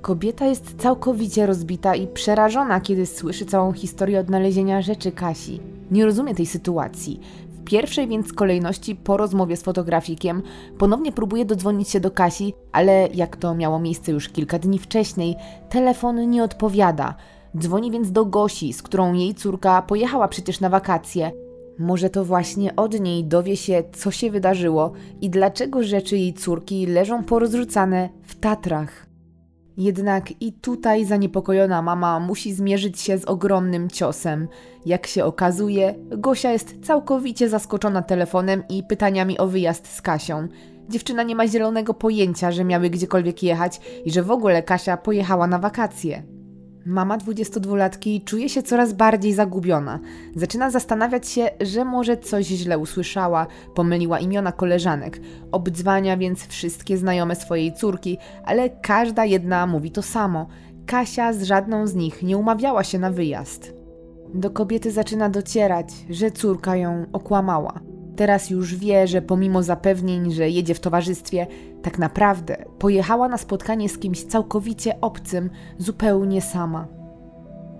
Kobieta 0.00 0.46
jest 0.46 0.74
całkowicie 0.78 1.46
rozbita 1.46 1.94
i 1.94 2.06
przerażona, 2.06 2.80
kiedy 2.80 3.06
słyszy 3.06 3.46
całą 3.46 3.72
historię 3.72 4.20
odnalezienia 4.20 4.82
rzeczy 4.82 5.12
Kasi. 5.12 5.60
Nie 5.90 6.04
rozumie 6.04 6.34
tej 6.34 6.46
sytuacji 6.46 7.20
pierwszej 7.68 8.08
więc 8.08 8.32
kolejności 8.32 8.96
po 8.96 9.16
rozmowie 9.16 9.56
z 9.56 9.62
fotografikiem 9.62 10.42
ponownie 10.78 11.12
próbuje 11.12 11.44
dodzwonić 11.44 11.88
się 11.88 12.00
do 12.00 12.10
Kasi, 12.10 12.54
ale 12.72 13.08
jak 13.14 13.36
to 13.36 13.54
miało 13.54 13.78
miejsce 13.78 14.12
już 14.12 14.28
kilka 14.28 14.58
dni 14.58 14.78
wcześniej, 14.78 15.36
telefon 15.70 16.30
nie 16.30 16.44
odpowiada. 16.44 17.14
Dzwoni 17.58 17.90
więc 17.90 18.12
do 18.12 18.24
Gosi, 18.24 18.72
z 18.72 18.82
którą 18.82 19.12
jej 19.12 19.34
córka 19.34 19.82
pojechała 19.82 20.28
przecież 20.28 20.60
na 20.60 20.68
wakacje. 20.68 21.32
Może 21.78 22.10
to 22.10 22.24
właśnie 22.24 22.76
od 22.76 23.00
niej 23.00 23.24
dowie 23.24 23.56
się, 23.56 23.84
co 23.92 24.10
się 24.10 24.30
wydarzyło 24.30 24.92
i 25.20 25.30
dlaczego 25.30 25.82
rzeczy 25.82 26.16
jej 26.16 26.34
córki 26.34 26.86
leżą 26.86 27.24
porozrzucane 27.24 28.08
w 28.22 28.40
Tatrach. 28.40 29.07
Jednak 29.78 30.42
i 30.42 30.52
tutaj 30.52 31.04
zaniepokojona 31.04 31.82
mama 31.82 32.20
musi 32.20 32.54
zmierzyć 32.54 33.00
się 33.00 33.18
z 33.18 33.24
ogromnym 33.24 33.90
ciosem. 33.90 34.48
Jak 34.86 35.06
się 35.06 35.24
okazuje, 35.24 35.94
Gosia 36.10 36.52
jest 36.52 36.76
całkowicie 36.82 37.48
zaskoczona 37.48 38.02
telefonem 38.02 38.62
i 38.68 38.82
pytaniami 38.82 39.38
o 39.38 39.46
wyjazd 39.46 39.94
z 39.94 40.02
Kasią. 40.02 40.48
Dziewczyna 40.88 41.22
nie 41.22 41.34
ma 41.34 41.48
zielonego 41.48 41.94
pojęcia, 41.94 42.52
że 42.52 42.64
miały 42.64 42.90
gdziekolwiek 42.90 43.42
jechać 43.42 43.80
i 44.04 44.10
że 44.10 44.22
w 44.22 44.30
ogóle 44.30 44.62
Kasia 44.62 44.96
pojechała 44.96 45.46
na 45.46 45.58
wakacje. 45.58 46.37
Mama 46.88 47.18
22-latki 47.18 48.24
czuje 48.24 48.48
się 48.48 48.62
coraz 48.62 48.92
bardziej 48.92 49.32
zagubiona. 49.34 49.98
Zaczyna 50.36 50.70
zastanawiać 50.70 51.28
się, 51.28 51.50
że 51.60 51.84
może 51.84 52.16
coś 52.16 52.46
źle 52.46 52.78
usłyszała, 52.78 53.46
pomyliła 53.74 54.20
imiona 54.20 54.52
koleżanek. 54.52 55.20
Obdzwania 55.52 56.16
więc 56.16 56.46
wszystkie 56.46 56.98
znajome 56.98 57.36
swojej 57.36 57.72
córki, 57.72 58.18
ale 58.44 58.70
każda 58.70 59.24
jedna 59.24 59.66
mówi 59.66 59.90
to 59.90 60.02
samo. 60.02 60.46
Kasia 60.86 61.32
z 61.32 61.42
żadną 61.42 61.86
z 61.86 61.94
nich 61.94 62.22
nie 62.22 62.38
umawiała 62.38 62.84
się 62.84 62.98
na 62.98 63.10
wyjazd. 63.10 63.74
Do 64.34 64.50
kobiety 64.50 64.92
zaczyna 64.92 65.28
docierać, 65.28 65.92
że 66.10 66.30
córka 66.30 66.76
ją 66.76 67.06
okłamała. 67.12 67.80
Teraz 68.18 68.50
już 68.50 68.74
wie, 68.74 69.06
że 69.06 69.22
pomimo 69.22 69.62
zapewnień, 69.62 70.32
że 70.32 70.50
jedzie 70.50 70.74
w 70.74 70.80
towarzystwie, 70.80 71.46
tak 71.82 71.98
naprawdę 71.98 72.64
pojechała 72.78 73.28
na 73.28 73.38
spotkanie 73.38 73.88
z 73.88 73.98
kimś 73.98 74.24
całkowicie 74.24 75.00
obcym, 75.00 75.50
zupełnie 75.78 76.42
sama. 76.42 76.86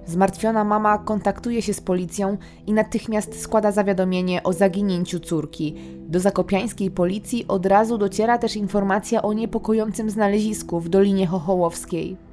Zmartwiona 0.06 0.64
mama 0.64 0.98
kontaktuje 0.98 1.62
się 1.62 1.74
z 1.74 1.80
policją 1.80 2.36
i 2.66 2.72
natychmiast 2.72 3.40
składa 3.40 3.72
zawiadomienie 3.72 4.42
o 4.42 4.52
zaginięciu 4.52 5.20
córki. 5.20 5.74
Do 6.08 6.20
zakopiańskiej 6.20 6.90
policji 6.90 7.44
od 7.48 7.66
razu 7.66 7.98
dociera 7.98 8.38
też 8.38 8.56
informacja 8.56 9.22
o 9.22 9.32
niepokojącym 9.32 10.10
znalezisku 10.10 10.80
w 10.80 10.88
Dolinie 10.88 11.26
Chochołowskiej. 11.26 12.27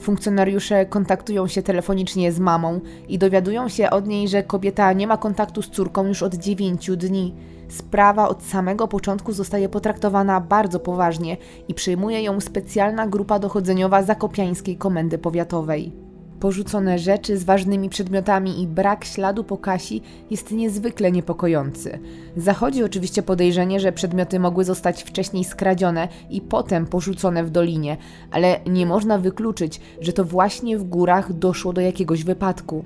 Funkcjonariusze 0.00 0.86
kontaktują 0.86 1.46
się 1.46 1.62
telefonicznie 1.62 2.32
z 2.32 2.40
mamą 2.40 2.80
i 3.08 3.18
dowiadują 3.18 3.68
się 3.68 3.90
od 3.90 4.06
niej, 4.06 4.28
że 4.28 4.42
kobieta 4.42 4.92
nie 4.92 5.06
ma 5.06 5.16
kontaktu 5.16 5.62
z 5.62 5.70
córką 5.70 6.06
już 6.06 6.22
od 6.22 6.34
9 6.34 6.90
dni. 6.96 7.34
Sprawa 7.68 8.28
od 8.28 8.42
samego 8.42 8.88
początku 8.88 9.32
zostaje 9.32 9.68
potraktowana 9.68 10.40
bardzo 10.40 10.80
poważnie 10.80 11.36
i 11.68 11.74
przyjmuje 11.74 12.22
ją 12.22 12.40
specjalna 12.40 13.06
grupa 13.06 13.38
dochodzeniowa 13.38 14.02
Zakopiańskiej 14.02 14.76
Komendy 14.76 15.18
Powiatowej. 15.18 16.09
Porzucone 16.40 16.98
rzeczy 16.98 17.38
z 17.38 17.44
ważnymi 17.44 17.88
przedmiotami 17.88 18.62
i 18.62 18.66
brak 18.66 19.04
śladu 19.04 19.44
po 19.44 19.58
Kasi 19.58 20.02
jest 20.30 20.52
niezwykle 20.52 21.12
niepokojący. 21.12 21.98
Zachodzi 22.36 22.84
oczywiście 22.84 23.22
podejrzenie, 23.22 23.80
że 23.80 23.92
przedmioty 23.92 24.40
mogły 24.40 24.64
zostać 24.64 25.02
wcześniej 25.02 25.44
skradzione 25.44 26.08
i 26.30 26.40
potem 26.40 26.86
porzucone 26.86 27.44
w 27.44 27.50
dolinie, 27.50 27.96
ale 28.30 28.60
nie 28.66 28.86
można 28.86 29.18
wykluczyć, 29.18 29.80
że 30.00 30.12
to 30.12 30.24
właśnie 30.24 30.78
w 30.78 30.84
górach 30.84 31.32
doszło 31.32 31.72
do 31.72 31.80
jakiegoś 31.80 32.24
wypadku. 32.24 32.84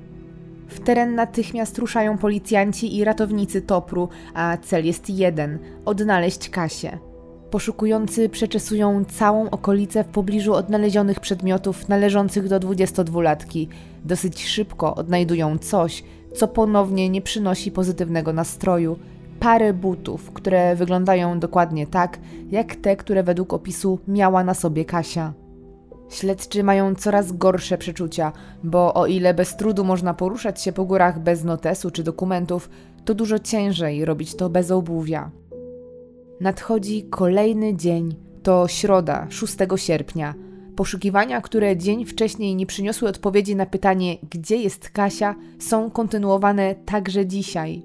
W 0.68 0.80
teren 0.80 1.14
natychmiast 1.14 1.78
ruszają 1.78 2.18
policjanci 2.18 2.96
i 2.96 3.04
ratownicy 3.04 3.62
Topru, 3.62 4.08
a 4.34 4.56
cel 4.62 4.86
jest 4.86 5.10
jeden 5.10 5.58
odnaleźć 5.84 6.50
Kasię. 6.50 7.13
Poszukujący 7.54 8.28
przeczesują 8.28 9.04
całą 9.04 9.50
okolicę 9.50 10.04
w 10.04 10.06
pobliżu 10.06 10.54
odnalezionych 10.54 11.20
przedmiotów 11.20 11.88
należących 11.88 12.48
do 12.48 12.60
22-latki. 12.60 13.68
Dosyć 14.04 14.46
szybko 14.46 14.94
odnajdują 14.94 15.58
coś, 15.58 16.04
co 16.34 16.48
ponownie 16.48 17.08
nie 17.08 17.22
przynosi 17.22 17.70
pozytywnego 17.70 18.32
nastroju. 18.32 18.98
Parę 19.40 19.72
butów, 19.72 20.30
które 20.32 20.76
wyglądają 20.76 21.40
dokładnie 21.40 21.86
tak, 21.86 22.18
jak 22.50 22.76
te, 22.76 22.96
które 22.96 23.22
według 23.22 23.52
opisu 23.52 23.98
miała 24.08 24.44
na 24.44 24.54
sobie 24.54 24.84
Kasia. 24.84 25.32
Śledczy 26.10 26.64
mają 26.64 26.94
coraz 26.94 27.32
gorsze 27.32 27.78
przeczucia, 27.78 28.32
bo 28.64 28.94
o 28.94 29.06
ile 29.06 29.34
bez 29.34 29.56
trudu 29.56 29.84
można 29.84 30.14
poruszać 30.14 30.62
się 30.62 30.72
po 30.72 30.84
górach 30.84 31.20
bez 31.20 31.44
notesu 31.44 31.90
czy 31.90 32.02
dokumentów, 32.02 32.70
to 33.04 33.14
dużo 33.14 33.38
ciężej 33.38 34.04
robić 34.04 34.34
to 34.36 34.50
bez 34.50 34.70
obuwia. 34.70 35.30
Nadchodzi 36.44 37.02
kolejny 37.11 37.76
dzień. 37.76 38.14
To 38.42 38.68
środa, 38.68 39.26
6 39.30 39.57
sierpnia. 39.76 40.35
Poszukiwania, 40.76 41.40
które 41.40 41.76
dzień 41.76 42.04
wcześniej 42.04 42.57
nie 42.57 42.66
przyniosły 42.66 43.09
odpowiedzi 43.09 43.57
na 43.57 43.66
pytanie, 43.66 44.16
gdzie 44.30 44.57
jest 44.57 44.90
Kasia, 44.90 45.35
są 45.59 45.90
kontynuowane 45.90 46.74
także 46.74 47.26
dzisiaj. 47.26 47.83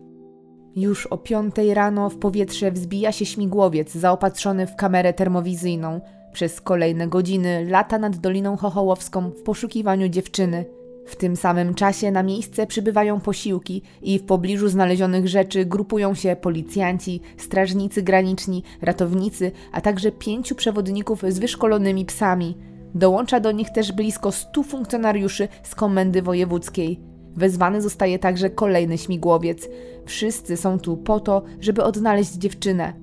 Już 0.75 1.07
o 1.07 1.17
5 1.17 1.55
rano 1.73 2.09
w 2.09 2.17
powietrze 2.17 2.71
wzbija 2.71 3.11
się 3.11 3.25
śmigłowiec 3.25 3.91
zaopatrzony 3.91 4.67
w 4.67 4.75
kamerę 4.75 5.13
termowizyjną. 5.13 6.01
Przez 6.33 6.61
kolejne 6.61 7.07
godziny 7.07 7.65
lata 7.69 7.99
nad 7.99 8.17
Doliną 8.17 8.57
Chochołowską 8.57 9.29
w 9.29 9.41
poszukiwaniu 9.43 10.09
dziewczyny. 10.09 10.65
W 11.09 11.15
tym 11.15 11.35
samym 11.35 11.73
czasie 11.73 12.11
na 12.11 12.23
miejsce 12.23 12.67
przybywają 12.67 13.19
posiłki 13.19 13.81
i 14.01 14.19
w 14.19 14.23
pobliżu 14.23 14.69
znalezionych 14.69 15.27
rzeczy 15.27 15.65
grupują 15.65 16.15
się 16.15 16.35
policjanci, 16.35 17.21
strażnicy 17.37 18.01
graniczni, 18.01 18.63
ratownicy, 18.81 19.51
a 19.71 19.81
także 19.81 20.11
pięciu 20.11 20.55
przewodników 20.55 21.23
z 21.27 21.39
wyszkolonymi 21.39 22.05
psami. 22.05 22.57
Dołącza 22.95 23.39
do 23.39 23.51
nich 23.51 23.69
też 23.69 23.91
blisko 23.91 24.31
stu 24.31 24.63
funkcjonariuszy 24.63 25.47
z 25.63 25.75
komendy 25.75 26.21
wojewódzkiej. 26.21 26.99
Wezwany 27.35 27.81
zostaje 27.81 28.19
także 28.19 28.49
kolejny 28.49 28.97
śmigłowiec. 28.97 29.69
Wszyscy 30.05 30.57
są 30.57 30.79
tu 30.79 30.97
po 30.97 31.19
to, 31.19 31.43
żeby 31.59 31.83
odnaleźć 31.83 32.33
dziewczynę. 32.33 32.93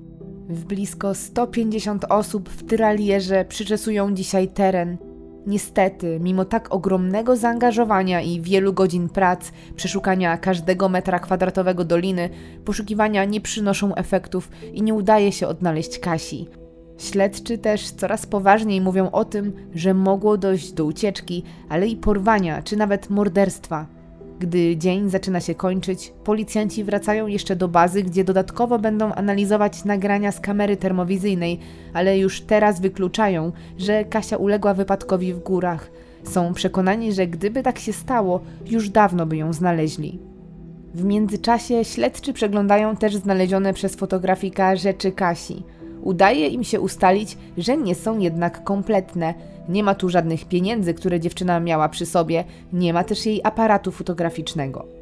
W 0.49 0.65
blisko 0.65 1.15
150 1.15 2.05
osób 2.09 2.49
w 2.49 2.63
tyralierze 2.63 3.45
przyczesują 3.45 4.13
dzisiaj 4.13 4.47
teren. 4.47 5.06
Niestety, 5.47 6.19
mimo 6.19 6.45
tak 6.45 6.73
ogromnego 6.73 7.35
zaangażowania 7.35 8.21
i 8.21 8.41
wielu 8.41 8.73
godzin 8.73 9.09
prac, 9.09 9.51
przeszukania 9.75 10.37
każdego 10.37 10.89
metra 10.89 11.19
kwadratowego 11.19 11.85
doliny, 11.85 12.29
poszukiwania 12.65 13.25
nie 13.25 13.41
przynoszą 13.41 13.95
efektów 13.95 14.49
i 14.73 14.81
nie 14.81 14.93
udaje 14.93 15.31
się 15.31 15.47
odnaleźć 15.47 15.99
Kasi. 15.99 16.47
Śledczy 16.97 17.57
też 17.57 17.91
coraz 17.91 18.25
poważniej 18.25 18.81
mówią 18.81 19.11
o 19.11 19.25
tym, 19.25 19.53
że 19.75 19.93
mogło 19.93 20.37
dojść 20.37 20.71
do 20.71 20.85
ucieczki, 20.85 21.43
ale 21.69 21.87
i 21.87 21.95
porwania 21.95 22.61
czy 22.61 22.77
nawet 22.77 23.09
morderstwa. 23.09 23.96
Gdy 24.39 24.77
dzień 24.77 25.09
zaczyna 25.09 25.39
się 25.39 25.55
kończyć, 25.55 26.13
policjanci 26.23 26.83
wracają 26.83 27.27
jeszcze 27.27 27.55
do 27.55 27.67
bazy, 27.67 28.03
gdzie 28.03 28.23
dodatkowo 28.23 28.79
będą 28.79 29.13
analizować 29.13 29.85
nagrania 29.85 30.31
z 30.31 30.39
kamery 30.39 30.77
termowizyjnej, 30.77 31.59
ale 31.93 32.17
już 32.17 32.41
teraz 32.41 32.81
wykluczają, 32.81 33.51
że 33.77 34.05
Kasia 34.05 34.37
uległa 34.37 34.73
wypadkowi 34.73 35.33
w 35.33 35.39
górach. 35.39 35.91
Są 36.23 36.53
przekonani, 36.53 37.13
że 37.13 37.27
gdyby 37.27 37.63
tak 37.63 37.79
się 37.79 37.93
stało, 37.93 38.41
już 38.65 38.89
dawno 38.89 39.25
by 39.25 39.37
ją 39.37 39.53
znaleźli. 39.53 40.19
W 40.93 41.03
międzyczasie 41.03 41.85
śledczy 41.85 42.33
przeglądają 42.33 42.95
też 42.95 43.15
znalezione 43.15 43.73
przez 43.73 43.95
fotografika 43.95 44.75
rzeczy 44.75 45.11
Kasi. 45.11 45.63
Udaje 46.07 46.47
im 46.47 46.63
się 46.63 46.81
ustalić, 46.81 47.37
że 47.57 47.77
nie 47.77 47.95
są 47.95 48.19
jednak 48.19 48.63
kompletne. 48.63 49.33
Nie 49.69 49.83
ma 49.83 49.95
tu 49.95 50.09
żadnych 50.09 50.45
pieniędzy, 50.45 50.93
które 50.93 51.19
dziewczyna 51.19 51.59
miała 51.59 51.89
przy 51.89 52.05
sobie, 52.05 52.43
nie 52.73 52.93
ma 52.93 53.03
też 53.03 53.25
jej 53.25 53.41
aparatu 53.43 53.91
fotograficznego. 53.91 54.96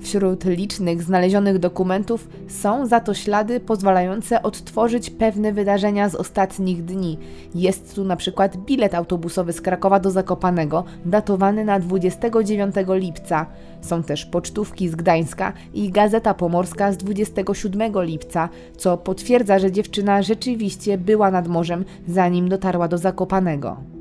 Wśród 0.00 0.44
licznych 0.44 1.02
znalezionych 1.02 1.58
dokumentów 1.58 2.28
są 2.48 2.86
za 2.86 3.00
to 3.00 3.14
ślady 3.14 3.60
pozwalające 3.60 4.42
odtworzyć 4.42 5.10
pewne 5.10 5.52
wydarzenia 5.52 6.08
z 6.08 6.14
ostatnich 6.14 6.84
dni. 6.84 7.18
Jest 7.54 7.94
tu 7.94 8.04
na 8.04 8.16
przykład 8.16 8.56
bilet 8.56 8.94
autobusowy 8.94 9.52
z 9.52 9.60
Krakowa 9.60 10.00
do 10.00 10.10
Zakopanego, 10.10 10.84
datowany 11.04 11.64
na 11.64 11.80
29 11.80 12.74
lipca. 12.88 13.46
Są 13.80 14.02
też 14.02 14.26
pocztówki 14.26 14.88
z 14.88 14.94
Gdańska 14.94 15.52
i 15.74 15.90
Gazeta 15.90 16.34
Pomorska 16.34 16.92
z 16.92 16.96
27 16.96 17.92
lipca, 17.96 18.48
co 18.76 18.96
potwierdza, 18.96 19.58
że 19.58 19.72
dziewczyna 19.72 20.22
rzeczywiście 20.22 20.98
była 20.98 21.30
nad 21.30 21.48
morzem, 21.48 21.84
zanim 22.08 22.48
dotarła 22.48 22.88
do 22.88 22.98
Zakopanego. 22.98 23.99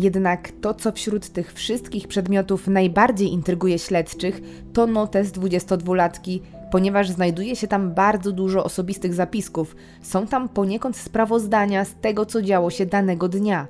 Jednak 0.00 0.52
to, 0.60 0.74
co 0.74 0.92
wśród 0.92 1.28
tych 1.28 1.52
wszystkich 1.52 2.08
przedmiotów 2.08 2.68
najbardziej 2.68 3.32
intryguje 3.32 3.78
śledczych, 3.78 4.40
to 4.72 4.86
notes 4.86 5.32
22-latki, 5.32 6.40
ponieważ 6.70 7.10
znajduje 7.10 7.56
się 7.56 7.68
tam 7.68 7.94
bardzo 7.94 8.32
dużo 8.32 8.64
osobistych 8.64 9.14
zapisków. 9.14 9.76
Są 10.02 10.26
tam 10.26 10.48
poniekąd 10.48 10.96
sprawozdania 10.96 11.84
z 11.84 11.94
tego, 11.94 12.26
co 12.26 12.42
działo 12.42 12.70
się 12.70 12.86
danego 12.86 13.28
dnia. 13.28 13.66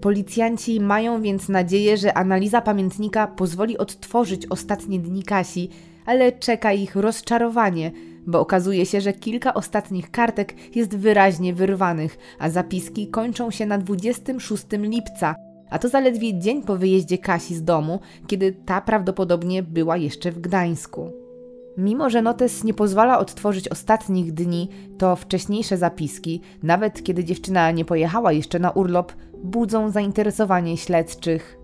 Policjanci 0.00 0.80
mają 0.80 1.22
więc 1.22 1.48
nadzieję, 1.48 1.96
że 1.96 2.14
analiza 2.14 2.60
pamiętnika 2.60 3.26
pozwoli 3.26 3.78
odtworzyć 3.78 4.46
ostatnie 4.46 4.98
dni 4.98 5.22
Kasi, 5.22 5.68
ale 6.06 6.32
czeka 6.32 6.72
ich 6.72 6.96
rozczarowanie, 6.96 7.92
bo 8.26 8.40
okazuje 8.40 8.86
się, 8.86 9.00
że 9.00 9.12
kilka 9.12 9.54
ostatnich 9.54 10.10
kartek 10.10 10.76
jest 10.76 10.96
wyraźnie 10.96 11.54
wyrwanych, 11.54 12.18
a 12.38 12.50
zapiski 12.50 13.08
kończą 13.08 13.50
się 13.50 13.66
na 13.66 13.78
26 13.78 14.64
lipca, 14.72 15.34
a 15.72 15.78
to 15.78 15.88
zaledwie 15.88 16.38
dzień 16.38 16.62
po 16.62 16.76
wyjeździe 16.76 17.18
Kasi 17.18 17.54
z 17.54 17.64
domu, 17.64 18.00
kiedy 18.26 18.52
ta 18.52 18.80
prawdopodobnie 18.80 19.62
była 19.62 19.96
jeszcze 19.96 20.32
w 20.32 20.40
Gdańsku. 20.40 21.12
Mimo, 21.76 22.10
że 22.10 22.22
notes 22.22 22.64
nie 22.64 22.74
pozwala 22.74 23.18
odtworzyć 23.18 23.68
ostatnich 23.68 24.32
dni, 24.32 24.68
to 24.98 25.16
wcześniejsze 25.16 25.76
zapiski, 25.76 26.40
nawet 26.62 27.02
kiedy 27.02 27.24
dziewczyna 27.24 27.70
nie 27.70 27.84
pojechała 27.84 28.32
jeszcze 28.32 28.58
na 28.58 28.70
urlop, 28.70 29.12
budzą 29.44 29.90
zainteresowanie 29.90 30.76
śledczych. 30.76 31.58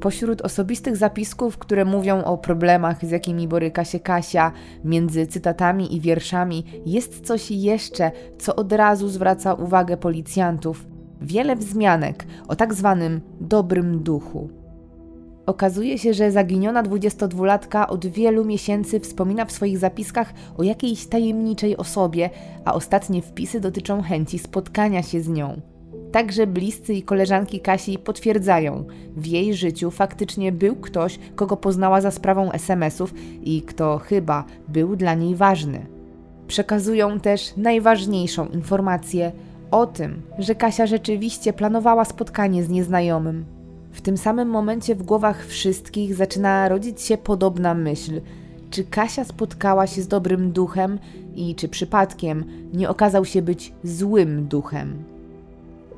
Pośród 0.00 0.42
osobistych 0.42 0.96
zapisków, 0.96 1.58
które 1.58 1.84
mówią 1.84 2.24
o 2.24 2.38
problemach, 2.38 3.04
z 3.04 3.10
jakimi 3.10 3.48
boryka 3.48 3.84
się 3.84 4.00
Kasia, 4.00 4.52
między 4.84 5.26
cytatami 5.26 5.96
i 5.96 6.00
wierszami, 6.00 6.64
jest 6.86 7.26
coś 7.26 7.50
jeszcze, 7.50 8.10
co 8.38 8.56
od 8.56 8.72
razu 8.72 9.08
zwraca 9.08 9.54
uwagę 9.54 9.96
policjantów 9.96 10.89
wiele 11.20 11.56
wzmianek 11.56 12.26
o 12.48 12.56
tak 12.56 12.74
zwanym 12.74 13.20
dobrym 13.40 14.02
duchu. 14.02 14.48
Okazuje 15.46 15.98
się, 15.98 16.14
że 16.14 16.32
zaginiona 16.32 16.82
22-latka 16.82 17.86
od 17.88 18.06
wielu 18.06 18.44
miesięcy 18.44 19.00
wspomina 19.00 19.44
w 19.44 19.52
swoich 19.52 19.78
zapiskach 19.78 20.32
o 20.58 20.62
jakiejś 20.62 21.06
tajemniczej 21.06 21.76
osobie, 21.76 22.30
a 22.64 22.74
ostatnie 22.74 23.22
wpisy 23.22 23.60
dotyczą 23.60 24.02
chęci 24.02 24.38
spotkania 24.38 25.02
się 25.02 25.20
z 25.20 25.28
nią. 25.28 25.60
Także 26.12 26.46
bliscy 26.46 26.94
i 26.94 27.02
koleżanki 27.02 27.60
Kasi 27.60 27.98
potwierdzają, 27.98 28.84
w 29.16 29.26
jej 29.26 29.54
życiu 29.54 29.90
faktycznie 29.90 30.52
był 30.52 30.76
ktoś, 30.76 31.18
kogo 31.34 31.56
poznała 31.56 32.00
za 32.00 32.10
sprawą 32.10 32.52
SMS-ów 32.52 33.14
i 33.42 33.62
kto 33.62 33.98
chyba 33.98 34.44
był 34.68 34.96
dla 34.96 35.14
niej 35.14 35.34
ważny. 35.34 35.86
Przekazują 36.46 37.20
też 37.20 37.56
najważniejszą 37.56 38.48
informację 38.48 39.32
o 39.70 39.86
tym, 39.86 40.22
że 40.38 40.54
Kasia 40.54 40.86
rzeczywiście 40.86 41.52
planowała 41.52 42.04
spotkanie 42.04 42.64
z 42.64 42.68
nieznajomym. 42.68 43.44
W 43.92 44.00
tym 44.00 44.16
samym 44.16 44.48
momencie 44.48 44.94
w 44.94 45.02
głowach 45.02 45.46
wszystkich 45.46 46.14
zaczyna 46.14 46.68
rodzić 46.68 47.02
się 47.02 47.18
podobna 47.18 47.74
myśl. 47.74 48.20
Czy 48.70 48.84
Kasia 48.84 49.24
spotkała 49.24 49.86
się 49.86 50.02
z 50.02 50.08
dobrym 50.08 50.52
duchem 50.52 50.98
i 51.34 51.54
czy 51.54 51.68
przypadkiem 51.68 52.44
nie 52.72 52.88
okazał 52.88 53.24
się 53.24 53.42
być 53.42 53.72
złym 53.84 54.46
duchem? 54.48 55.04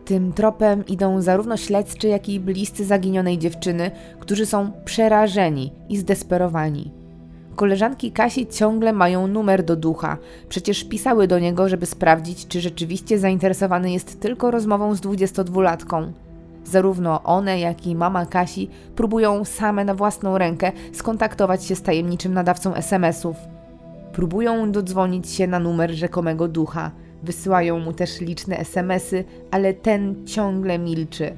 Tym 0.04 0.32
tropem 0.32 0.86
idą 0.86 1.22
zarówno 1.22 1.56
śledczy, 1.56 2.08
jak 2.08 2.28
i 2.28 2.40
bliscy 2.40 2.84
zaginionej 2.84 3.38
dziewczyny, 3.38 3.90
którzy 4.20 4.46
są 4.46 4.72
przerażeni 4.84 5.72
i 5.88 5.96
zdesperowani. 5.96 7.01
Koleżanki 7.56 8.12
Kasi 8.12 8.46
ciągle 8.46 8.92
mają 8.92 9.26
numer 9.26 9.64
do 9.64 9.76
ducha. 9.76 10.18
Przecież 10.48 10.84
pisały 10.84 11.26
do 11.26 11.38
niego, 11.38 11.68
żeby 11.68 11.86
sprawdzić, 11.86 12.46
czy 12.46 12.60
rzeczywiście 12.60 13.18
zainteresowany 13.18 13.92
jest 13.92 14.20
tylko 14.20 14.50
rozmową 14.50 14.94
z 14.94 15.00
22-latką. 15.00 16.12
Zarówno 16.64 17.22
one, 17.22 17.60
jak 17.60 17.86
i 17.86 17.94
mama 17.94 18.26
Kasi 18.26 18.68
próbują 18.96 19.44
same 19.44 19.84
na 19.84 19.94
własną 19.94 20.38
rękę 20.38 20.72
skontaktować 20.92 21.64
się 21.64 21.74
z 21.74 21.82
tajemniczym 21.82 22.34
nadawcą 22.34 22.74
SMS-ów. 22.74 23.36
Próbują 24.12 24.72
dodzwonić 24.72 25.28
się 25.28 25.46
na 25.46 25.58
numer 25.58 25.90
rzekomego 25.90 26.48
ducha. 26.48 26.90
Wysyłają 27.22 27.78
mu 27.78 27.92
też 27.92 28.20
liczne 28.20 28.58
SMS-y, 28.58 29.24
ale 29.50 29.74
ten 29.74 30.26
ciągle 30.26 30.78
milczy. 30.78 31.32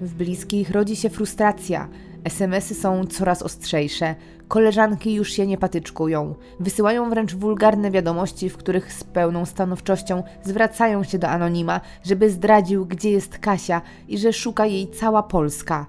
W 0.00 0.14
bliskich 0.14 0.70
rodzi 0.70 0.96
się 0.96 1.10
frustracja. 1.10 1.88
SMS-y 2.24 2.74
są 2.74 3.04
coraz 3.04 3.42
ostrzejsze. 3.42 4.14
Koleżanki 4.48 5.14
już 5.14 5.32
się 5.32 5.46
nie 5.46 5.58
patyczkują. 5.58 6.34
Wysyłają 6.60 7.10
wręcz 7.10 7.34
wulgarne 7.34 7.90
wiadomości, 7.90 8.50
w 8.50 8.56
których 8.56 8.92
z 8.92 9.04
pełną 9.04 9.46
stanowczością 9.46 10.22
zwracają 10.42 11.04
się 11.04 11.18
do 11.18 11.28
anonima, 11.28 11.80
żeby 12.02 12.30
zdradził, 12.30 12.86
gdzie 12.86 13.10
jest 13.10 13.38
Kasia 13.38 13.82
i 14.08 14.18
że 14.18 14.32
szuka 14.32 14.66
jej 14.66 14.88
cała 14.88 15.22
Polska. 15.22 15.86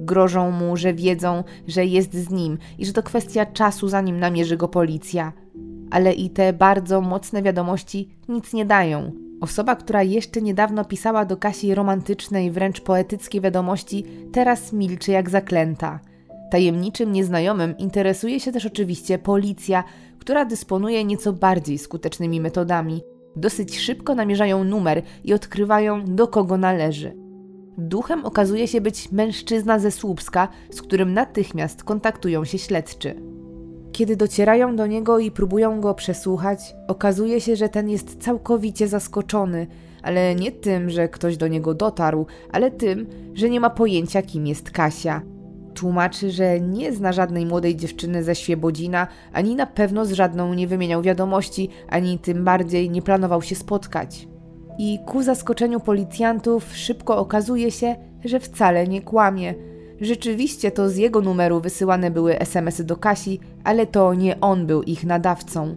Grożą 0.00 0.50
mu, 0.50 0.76
że 0.76 0.94
wiedzą, 0.94 1.44
że 1.68 1.84
jest 1.84 2.14
z 2.14 2.30
nim 2.30 2.58
i 2.78 2.86
że 2.86 2.92
to 2.92 3.02
kwestia 3.02 3.46
czasu, 3.46 3.88
zanim 3.88 4.20
namierzy 4.20 4.56
go 4.56 4.68
policja. 4.68 5.32
Ale 5.90 6.12
i 6.12 6.30
te 6.30 6.52
bardzo 6.52 7.00
mocne 7.00 7.42
wiadomości 7.42 8.08
nic 8.28 8.52
nie 8.52 8.64
dają. 8.64 9.12
Osoba, 9.42 9.76
która 9.76 10.02
jeszcze 10.02 10.42
niedawno 10.42 10.84
pisała 10.84 11.24
do 11.24 11.36
Kasi 11.36 11.74
romantyczne 11.74 12.46
i 12.46 12.50
wręcz 12.50 12.80
poetyckie 12.80 13.40
wiadomości, 13.40 14.04
teraz 14.32 14.72
milczy 14.72 15.12
jak 15.12 15.30
zaklęta. 15.30 16.00
Tajemniczym 16.50 17.12
nieznajomym 17.12 17.78
interesuje 17.78 18.40
się 18.40 18.52
też 18.52 18.66
oczywiście 18.66 19.18
policja, 19.18 19.84
która 20.18 20.44
dysponuje 20.44 21.04
nieco 21.04 21.32
bardziej 21.32 21.78
skutecznymi 21.78 22.40
metodami. 22.40 23.02
Dosyć 23.36 23.78
szybko 23.78 24.14
namierzają 24.14 24.64
numer 24.64 25.02
i 25.24 25.34
odkrywają, 25.34 26.04
do 26.04 26.28
kogo 26.28 26.56
należy. 26.56 27.16
Duchem 27.78 28.24
okazuje 28.24 28.68
się 28.68 28.80
być 28.80 29.12
mężczyzna 29.12 29.78
ze 29.78 29.90
Słupska, 29.90 30.48
z 30.70 30.82
którym 30.82 31.14
natychmiast 31.14 31.84
kontaktują 31.84 32.44
się 32.44 32.58
śledczy. 32.58 33.14
Kiedy 33.92 34.16
docierają 34.16 34.76
do 34.76 34.86
niego 34.86 35.18
i 35.18 35.30
próbują 35.30 35.80
go 35.80 35.94
przesłuchać, 35.94 36.76
okazuje 36.88 37.40
się, 37.40 37.56
że 37.56 37.68
ten 37.68 37.88
jest 37.88 38.22
całkowicie 38.22 38.88
zaskoczony, 38.88 39.66
ale 40.02 40.34
nie 40.34 40.52
tym, 40.52 40.90
że 40.90 41.08
ktoś 41.08 41.36
do 41.36 41.48
niego 41.48 41.74
dotarł, 41.74 42.26
ale 42.52 42.70
tym, 42.70 43.06
że 43.34 43.50
nie 43.50 43.60
ma 43.60 43.70
pojęcia, 43.70 44.22
kim 44.22 44.46
jest 44.46 44.70
Kasia. 44.70 45.22
Tłumaczy, 45.74 46.30
że 46.30 46.60
nie 46.60 46.92
zna 46.92 47.12
żadnej 47.12 47.46
młodej 47.46 47.76
dziewczyny 47.76 48.24
ze 48.24 48.34
Świebodzina, 48.34 49.06
ani 49.32 49.56
na 49.56 49.66
pewno 49.66 50.06
z 50.06 50.12
żadną 50.12 50.54
nie 50.54 50.66
wymieniał 50.66 51.02
wiadomości, 51.02 51.68
ani 51.88 52.18
tym 52.18 52.44
bardziej 52.44 52.90
nie 52.90 53.02
planował 53.02 53.42
się 53.42 53.54
spotkać. 53.54 54.28
I 54.78 54.98
ku 55.06 55.22
zaskoczeniu 55.22 55.80
policjantów 55.80 56.76
szybko 56.76 57.18
okazuje 57.18 57.70
się, 57.70 57.96
że 58.24 58.40
wcale 58.40 58.88
nie 58.88 59.02
kłamie. 59.02 59.54
Rzeczywiście 60.02 60.70
to 60.70 60.90
z 60.90 60.96
jego 60.96 61.20
numeru 61.20 61.60
wysyłane 61.60 62.10
były 62.10 62.38
SMSy 62.38 62.84
do 62.84 62.96
Kasi, 62.96 63.40
ale 63.64 63.86
to 63.86 64.14
nie 64.14 64.40
on 64.40 64.66
był 64.66 64.82
ich 64.82 65.04
nadawcą. 65.04 65.76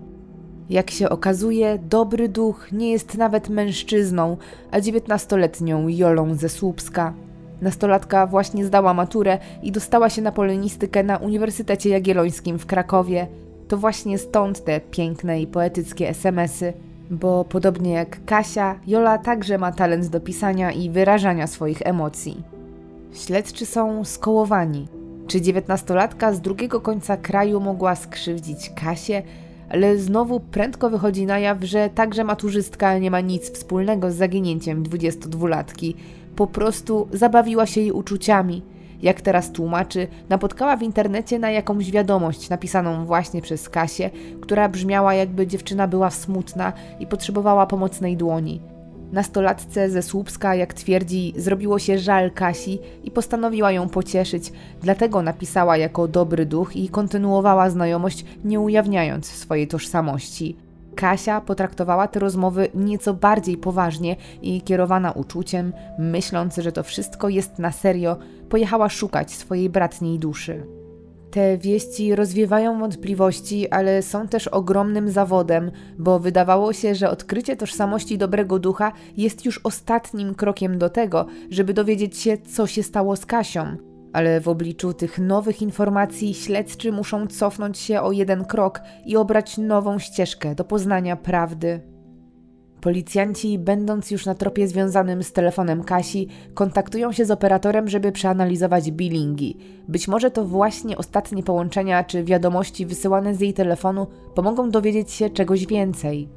Jak 0.70 0.92
się 0.92 1.10
okazuje, 1.10 1.80
dobry 1.90 2.30
duch 2.30 2.72
nie 2.72 2.92
jest 2.92 3.18
nawet 3.18 3.50
mężczyzną, 3.50 4.38
a 4.72 4.82
dziewiętnastoletnią 4.82 5.88
Jolą 5.88 6.36
ze 6.36 6.50
Słupska. 6.50 7.14
Nastolatka 7.62 8.28
właśnie 8.28 8.66
zdała 8.66 8.94
maturę 8.94 9.38
i 9.64 9.72
dostała 9.72 10.10
się 10.10 10.22
na 10.22 10.32
polonistykę 10.32 11.04
na 11.04 11.18
Uniwersytecie 11.18 11.90
Jagiellońskim 11.90 12.60
w 12.60 12.66
Krakowie. 12.66 13.28
To 13.68 13.78
właśnie 13.78 14.18
stąd 14.18 14.64
te 14.64 14.82
piękne 14.82 15.42
i 15.42 15.48
poetyckie 15.48 16.10
SMSy, 16.10 16.74
bo 17.10 17.44
podobnie 17.44 17.92
jak 17.92 18.26
Kasia, 18.26 18.80
Jola 18.88 19.18
także 19.18 19.58
ma 19.58 19.72
talent 19.72 20.08
do 20.08 20.20
pisania 20.20 20.72
i 20.72 20.90
wyrażania 20.90 21.48
swoich 21.48 21.82
emocji. 21.82 22.55
Śledczy 23.16 23.66
są 23.66 24.04
skołowani. 24.04 24.88
Czy 25.28 25.42
dziewiętnastolatka 25.42 26.34
z 26.34 26.42
drugiego 26.42 26.82
końca 26.82 27.18
kraju 27.18 27.60
mogła 27.60 27.96
skrzywdzić 27.96 28.70
Kasię? 28.70 29.24
Ale 29.70 29.98
znowu 29.98 30.40
prędko 30.40 30.90
wychodzi 30.90 31.26
na 31.26 31.40
jaw, 31.40 31.64
że 31.64 31.90
także 31.90 32.24
maturzystka 32.24 32.98
nie 32.98 33.12
ma 33.12 33.22
nic 33.22 33.52
wspólnego 33.52 34.12
z 34.12 34.16
zaginięciem 34.16 34.84
22-latki. 34.84 35.94
Po 36.36 36.48
prostu 36.48 37.08
zabawiła 37.14 37.66
się 37.66 37.82
jej 37.82 37.92
uczuciami. 37.92 38.64
Jak 39.02 39.22
teraz 39.22 39.52
tłumaczy, 39.52 40.08
napotkała 40.30 40.78
w 40.78 40.84
internecie 40.84 41.40
na 41.40 41.52
jakąś 41.52 41.92
wiadomość 41.92 42.50
napisaną 42.50 43.06
właśnie 43.06 43.42
przez 43.42 43.70
Kasię, 43.70 44.10
która 44.42 44.70
brzmiała 44.70 45.14
jakby 45.14 45.48
dziewczyna 45.48 45.88
była 45.88 46.10
smutna 46.10 46.74
i 47.00 47.08
potrzebowała 47.08 47.68
pomocnej 47.68 48.18
dłoni. 48.18 48.75
Nastolatce 49.16 49.90
ze 49.90 50.02
Słupska, 50.02 50.56
jak 50.56 50.74
twierdzi, 50.74 51.34
zrobiło 51.38 51.80
się 51.80 52.00
żal 52.00 52.32
Kasi 52.32 52.80
i 53.04 53.12
postanowiła 53.12 53.72
ją 53.72 53.90
pocieszyć, 53.90 54.52
dlatego 54.82 55.22
napisała 55.22 55.78
jako 55.78 56.08
dobry 56.08 56.46
duch 56.46 56.76
i 56.76 56.90
kontynuowała 56.90 57.70
znajomość, 57.70 58.26
nie 58.44 58.60
ujawniając 58.60 59.26
swojej 59.26 59.68
tożsamości. 59.68 60.56
Kasia 60.96 61.42
potraktowała 61.42 62.08
te 62.08 62.20
rozmowy 62.20 62.68
nieco 62.74 63.14
bardziej 63.14 63.58
poważnie 63.58 64.16
i 64.42 64.62
kierowana 64.62 65.12
uczuciem, 65.12 65.74
myśląc, 66.00 66.56
że 66.58 66.72
to 66.72 66.84
wszystko 66.84 67.30
jest 67.30 67.60
na 67.60 67.72
serio, 67.72 68.18
pojechała 68.50 68.90
szukać 68.90 69.32
swojej 69.32 69.70
bratniej 69.70 70.20
duszy. 70.20 70.64
Te 71.36 71.58
wieści 71.58 72.16
rozwiewają 72.16 72.80
wątpliwości, 72.80 73.70
ale 73.70 74.02
są 74.02 74.28
też 74.28 74.48
ogromnym 74.48 75.10
zawodem, 75.10 75.72
bo 75.98 76.20
wydawało 76.20 76.74
się, 76.74 76.96
że 76.96 77.10
odkrycie 77.10 77.56
tożsamości 77.56 78.18
dobrego 78.18 78.60
ducha 78.60 78.92
jest 79.18 79.46
już 79.46 79.60
ostatnim 79.64 80.36
krokiem 80.36 80.78
do 80.78 80.90
tego, 80.90 81.26
żeby 81.50 81.74
dowiedzieć 81.74 82.18
się, 82.18 82.38
co 82.38 82.68
się 82.68 82.84
stało 82.84 83.16
z 83.16 83.26
Kasią. 83.26 83.78
Ale 84.14 84.42
w 84.42 84.48
obliczu 84.48 84.94
tych 84.94 85.20
nowych 85.20 85.62
informacji 85.62 86.34
śledczy 86.34 86.92
muszą 86.92 87.28
cofnąć 87.28 87.78
się 87.78 88.02
o 88.02 88.12
jeden 88.12 88.46
krok 88.46 88.82
i 89.06 89.18
obrać 89.18 89.58
nową 89.58 90.00
ścieżkę 90.00 90.56
do 90.56 90.64
poznania 90.64 91.16
prawdy. 91.16 91.95
Policjanci, 92.86 93.60
będąc 93.60 94.12
już 94.12 94.26
na 94.26 94.36
tropie 94.36 94.68
związanym 94.68 95.24
z 95.24 95.32
telefonem 95.32 95.84
Kasi, 95.84 96.28
kontaktują 96.54 97.12
się 97.12 97.26
z 97.26 97.32
operatorem, 97.32 97.88
żeby 97.88 98.12
przeanalizować 98.12 98.92
billingi. 98.92 99.58
Być 99.88 100.08
może 100.08 100.32
to 100.32 100.46
właśnie 100.46 100.98
ostatnie 100.98 101.44
połączenia 101.44 102.04
czy 102.04 102.24
wiadomości 102.24 102.86
wysyłane 102.86 103.36
z 103.36 103.42
jej 103.42 103.54
telefonu 103.54 104.08
pomogą 104.36 104.72
dowiedzieć 104.72 105.12
się 105.12 105.30
czegoś 105.30 105.66
więcej. 105.66 106.30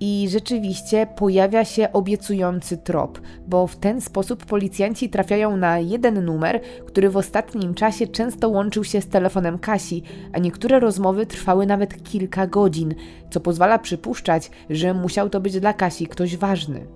I 0.00 0.28
rzeczywiście 0.28 1.06
pojawia 1.16 1.64
się 1.64 1.92
obiecujący 1.92 2.76
trop, 2.76 3.20
bo 3.46 3.66
w 3.66 3.76
ten 3.76 4.00
sposób 4.00 4.44
policjanci 4.44 5.10
trafiają 5.10 5.56
na 5.56 5.78
jeden 5.78 6.24
numer, 6.24 6.60
który 6.86 7.10
w 7.10 7.16
ostatnim 7.16 7.74
czasie 7.74 8.06
często 8.06 8.48
łączył 8.48 8.84
się 8.84 9.00
z 9.00 9.08
telefonem 9.08 9.58
Kasi, 9.58 10.02
a 10.32 10.38
niektóre 10.38 10.80
rozmowy 10.80 11.26
trwały 11.26 11.66
nawet 11.66 12.02
kilka 12.02 12.46
godzin, 12.46 12.94
co 13.30 13.40
pozwala 13.40 13.78
przypuszczać, 13.78 14.50
że 14.70 14.94
musiał 14.94 15.30
to 15.30 15.40
być 15.40 15.60
dla 15.60 15.72
Kasi 15.72 16.06
ktoś 16.06 16.36
ważny. 16.36 16.86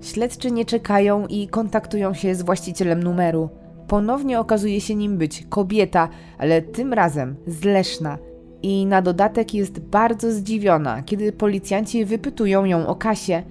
Śledczy 0.00 0.50
nie 0.50 0.64
czekają 0.64 1.26
i 1.26 1.48
kontaktują 1.48 2.14
się 2.14 2.34
z 2.34 2.42
właścicielem 2.42 3.02
numeru. 3.02 3.48
Ponownie 3.86 4.40
okazuje 4.40 4.80
się 4.80 4.94
nim 4.94 5.18
być 5.18 5.46
kobieta, 5.48 6.08
ale 6.38 6.62
tym 6.62 6.92
razem 6.92 7.36
z 7.46 7.64
Leszna– 7.64 8.18
i 8.62 8.86
na 8.86 9.02
dodatek 9.02 9.54
jest 9.54 9.80
bardzo 9.80 10.32
zdziwiona, 10.32 11.02
kiedy 11.02 11.32
policjanci 11.32 12.04
wypytują 12.04 12.64
ją 12.64 12.86
o 12.86 12.94
Kasię. 12.94 13.42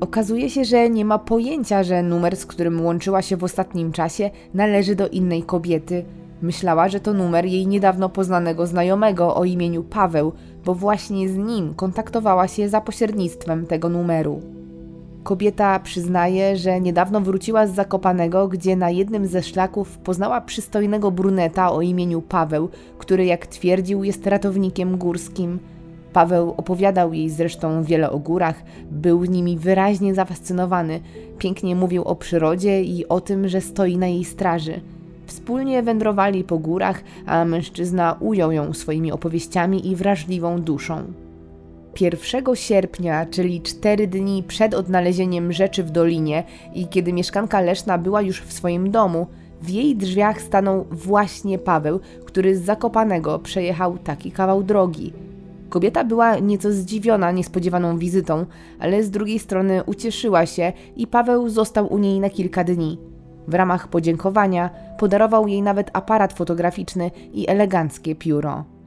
Okazuje 0.00 0.50
się, 0.50 0.64
że 0.64 0.90
nie 0.90 1.04
ma 1.04 1.18
pojęcia, 1.18 1.82
że 1.82 2.02
numer, 2.02 2.36
z 2.36 2.46
którym 2.46 2.84
łączyła 2.84 3.22
się 3.22 3.36
w 3.36 3.44
ostatnim 3.44 3.92
czasie, 3.92 4.30
należy 4.54 4.94
do 4.94 5.08
innej 5.08 5.42
kobiety. 5.42 6.04
Myślała, 6.42 6.88
że 6.88 7.00
to 7.00 7.12
numer 7.12 7.44
jej 7.44 7.66
niedawno 7.66 8.08
poznanego 8.08 8.66
znajomego 8.66 9.36
o 9.36 9.44
imieniu 9.44 9.82
Paweł, 9.82 10.32
bo 10.64 10.74
właśnie 10.74 11.28
z 11.28 11.36
nim 11.36 11.74
kontaktowała 11.74 12.48
się 12.48 12.68
za 12.68 12.80
pośrednictwem 12.80 13.66
tego 13.66 13.88
numeru. 13.88 14.57
Kobieta 15.22 15.80
przyznaje, 15.80 16.56
że 16.56 16.80
niedawno 16.80 17.20
wróciła 17.20 17.66
z 17.66 17.74
Zakopanego, 17.74 18.48
gdzie 18.48 18.76
na 18.76 18.90
jednym 18.90 19.26
ze 19.26 19.42
szlaków 19.42 19.98
poznała 19.98 20.40
przystojnego 20.40 21.10
bruneta 21.10 21.72
o 21.72 21.82
imieniu 21.82 22.22
Paweł, 22.22 22.68
który 22.98 23.24
jak 23.24 23.46
twierdził 23.46 24.04
jest 24.04 24.26
ratownikiem 24.26 24.96
górskim. 24.96 25.58
Paweł 26.12 26.54
opowiadał 26.56 27.12
jej 27.12 27.30
zresztą 27.30 27.82
wiele 27.82 28.10
o 28.10 28.18
górach, 28.18 28.62
był 28.90 29.24
nimi 29.24 29.58
wyraźnie 29.58 30.14
zafascynowany, 30.14 31.00
pięknie 31.38 31.76
mówił 31.76 32.04
o 32.04 32.16
przyrodzie 32.16 32.82
i 32.82 33.08
o 33.08 33.20
tym, 33.20 33.48
że 33.48 33.60
stoi 33.60 33.98
na 33.98 34.06
jej 34.06 34.24
straży. 34.24 34.80
Wspólnie 35.26 35.82
wędrowali 35.82 36.44
po 36.44 36.58
górach, 36.58 37.02
a 37.26 37.44
mężczyzna 37.44 38.16
ujął 38.20 38.52
ją 38.52 38.72
swoimi 38.72 39.12
opowieściami 39.12 39.88
i 39.88 39.96
wrażliwą 39.96 40.60
duszą. 40.60 41.02
1 42.00 42.56
sierpnia, 42.56 43.26
czyli 43.26 43.62
cztery 43.62 44.06
dni 44.06 44.42
przed 44.42 44.74
odnalezieniem 44.74 45.52
rzeczy 45.52 45.84
w 45.84 45.90
dolinie 45.90 46.44
i 46.74 46.86
kiedy 46.86 47.12
mieszkanka 47.12 47.60
Leszna 47.60 47.98
była 47.98 48.22
już 48.22 48.42
w 48.42 48.52
swoim 48.52 48.90
domu, 48.90 49.26
w 49.62 49.70
jej 49.70 49.96
drzwiach 49.96 50.40
stanął 50.40 50.84
właśnie 50.90 51.58
Paweł, 51.58 52.00
który 52.24 52.56
z 52.56 52.64
Zakopanego 52.64 53.38
przejechał 53.38 53.98
taki 53.98 54.32
kawał 54.32 54.62
drogi. 54.62 55.12
Kobieta 55.68 56.04
była 56.04 56.38
nieco 56.38 56.72
zdziwiona 56.72 57.30
niespodziewaną 57.30 57.98
wizytą, 57.98 58.46
ale 58.80 59.02
z 59.02 59.10
drugiej 59.10 59.38
strony 59.38 59.84
ucieszyła 59.84 60.46
się 60.46 60.72
i 60.96 61.06
Paweł 61.06 61.48
został 61.48 61.92
u 61.92 61.98
niej 61.98 62.20
na 62.20 62.30
kilka 62.30 62.64
dni. 62.64 62.98
W 63.48 63.54
ramach 63.54 63.88
podziękowania 63.88 64.70
podarował 64.98 65.48
jej 65.48 65.62
nawet 65.62 65.90
aparat 65.92 66.32
fotograficzny 66.32 67.10
i 67.32 67.48
eleganckie 67.48 68.14
pióro. 68.14 68.77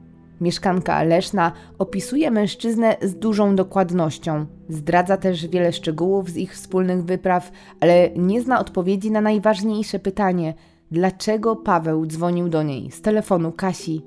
Mieszkanka 0.42 1.02
Leszna 1.02 1.52
opisuje 1.78 2.30
mężczyznę 2.30 2.96
z 3.02 3.14
dużą 3.14 3.56
dokładnością. 3.56 4.46
Zdradza 4.68 5.16
też 5.16 5.46
wiele 5.46 5.72
szczegółów 5.72 6.30
z 6.30 6.36
ich 6.36 6.54
wspólnych 6.54 7.04
wypraw, 7.04 7.52
ale 7.80 8.10
nie 8.16 8.42
zna 8.42 8.60
odpowiedzi 8.60 9.10
na 9.10 9.20
najważniejsze 9.20 9.98
pytanie: 9.98 10.54
dlaczego 10.90 11.56
Paweł 11.56 12.06
dzwonił 12.06 12.48
do 12.48 12.62
niej 12.62 12.90
z 12.90 13.02
telefonu 13.02 13.52
Kasi? 13.52 14.02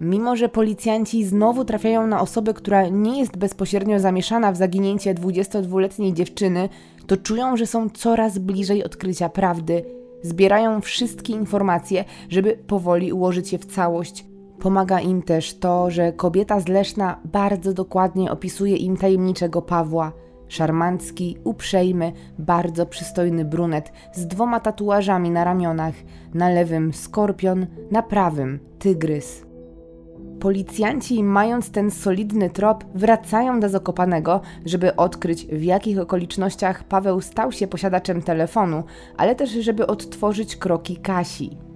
Mimo, 0.00 0.36
że 0.36 0.48
policjanci 0.48 1.24
znowu 1.24 1.64
trafiają 1.64 2.06
na 2.06 2.20
osobę, 2.20 2.54
która 2.54 2.88
nie 2.88 3.18
jest 3.18 3.36
bezpośrednio 3.36 4.00
zamieszana 4.00 4.52
w 4.52 4.56
zaginięcie 4.56 5.14
22-letniej 5.14 6.12
dziewczyny, 6.12 6.68
to 7.06 7.16
czują, 7.16 7.56
że 7.56 7.66
są 7.66 7.90
coraz 7.90 8.38
bliżej 8.38 8.84
odkrycia 8.84 9.28
prawdy. 9.28 9.84
Zbierają 10.22 10.80
wszystkie 10.80 11.32
informacje, 11.32 12.04
żeby 12.28 12.58
powoli 12.66 13.12
ułożyć 13.12 13.52
je 13.52 13.58
w 13.58 13.66
całość. 13.66 14.24
Pomaga 14.60 15.00
im 15.00 15.22
też 15.22 15.58
to, 15.58 15.90
że 15.90 16.12
kobieta 16.12 16.60
z 16.60 16.68
Leszna 16.68 17.20
bardzo 17.24 17.72
dokładnie 17.72 18.30
opisuje 18.30 18.76
im 18.76 18.96
tajemniczego 18.96 19.62
Pawła. 19.62 20.12
Szarmancki, 20.48 21.36
uprzejmy, 21.44 22.12
bardzo 22.38 22.86
przystojny 22.86 23.44
brunet 23.44 23.92
z 24.12 24.26
dwoma 24.26 24.60
tatuażami 24.60 25.30
na 25.30 25.44
ramionach, 25.44 25.94
na 26.34 26.48
lewym 26.48 26.92
skorpion, 26.94 27.66
na 27.90 28.02
prawym 28.02 28.58
tygrys. 28.78 29.46
Policjanci, 30.40 31.24
mając 31.24 31.70
ten 31.70 31.90
solidny 31.90 32.50
trop, 32.50 32.84
wracają 32.94 33.60
do 33.60 33.68
Zakopanego, 33.68 34.40
żeby 34.66 34.96
odkryć 34.96 35.46
w 35.46 35.62
jakich 35.62 35.98
okolicznościach 35.98 36.84
Paweł 36.84 37.20
stał 37.20 37.52
się 37.52 37.66
posiadaczem 37.66 38.22
telefonu, 38.22 38.84
ale 39.16 39.34
też 39.34 39.50
żeby 39.50 39.86
odtworzyć 39.86 40.56
kroki 40.56 40.96
Kasi. 40.96 41.67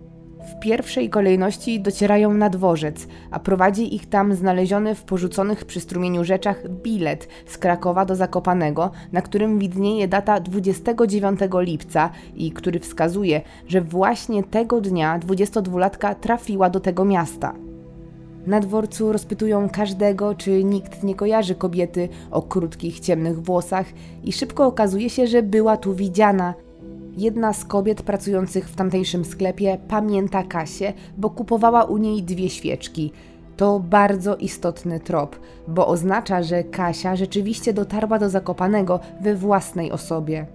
W 0.45 0.59
pierwszej 0.61 1.11
kolejności 1.11 1.81
docierają 1.81 2.35
na 2.35 2.51
dworzec, 2.51 3.07
a 3.31 3.39
prowadzi 3.39 3.95
ich 3.95 4.09
tam 4.09 4.35
znaleziony 4.35 4.95
w 4.95 5.05
porzuconych 5.05 5.65
przy 5.65 5.81
strumieniu 5.81 6.25
rzeczach 6.25 6.69
bilet 6.69 7.29
z 7.47 7.59
Krakowa 7.59 8.05
do 8.05 8.17
Zakopanego, 8.17 8.91
na 9.13 9.23
którym 9.23 9.59
widnieje 9.59 10.09
data 10.09 10.41
29 10.41 11.41
lipca 11.55 12.11
i 12.35 12.53
który 12.53 12.81
wskazuje, 12.81 13.41
że 13.69 13.81
właśnie 13.81 14.43
tego 14.43 14.81
dnia 14.81 15.19
22-latka 15.19 16.15
trafiła 16.15 16.71
do 16.71 16.81
tego 16.81 17.05
miasta. 17.05 17.55
Na 18.47 18.61
dworcu 18.61 19.13
rozpytują 19.13 19.69
każdego, 19.69 20.35
czy 20.35 20.65
nikt 20.65 21.03
nie 21.03 21.15
kojarzy 21.15 21.55
kobiety 21.55 22.09
o 22.31 22.43
krótkich, 22.43 23.01
ciemnych 23.01 23.43
włosach, 23.43 23.87
i 24.25 24.33
szybko 24.33 24.67
okazuje 24.67 25.11
się, 25.11 25.27
że 25.27 25.43
była 25.43 25.77
tu 25.77 25.95
widziana. 25.95 26.55
Jedna 27.17 27.53
z 27.53 27.65
kobiet 27.65 28.03
pracujących 28.03 28.69
w 28.69 28.75
tamtejszym 28.75 29.25
sklepie 29.25 29.79
pamięta 29.89 30.43
Kasię, 30.43 30.93
bo 31.19 31.31
kupowała 31.31 31.85
u 31.85 31.97
niej 31.97 32.23
dwie 32.23 32.51
świeczki. 32.51 33.13
To 33.57 33.81
bardzo 33.81 34.37
istotny 34.37 35.01
trop, 35.01 35.41
bo 35.69 35.87
oznacza, 35.87 36.43
że 36.43 36.65
Kasia 36.65 37.17
rzeczywiście 37.17 37.73
dotarła 37.73 38.19
do 38.19 38.31
Zakopanego 38.31 39.01
we 39.21 39.35
własnej 39.35 39.93
osobie. 39.93 40.47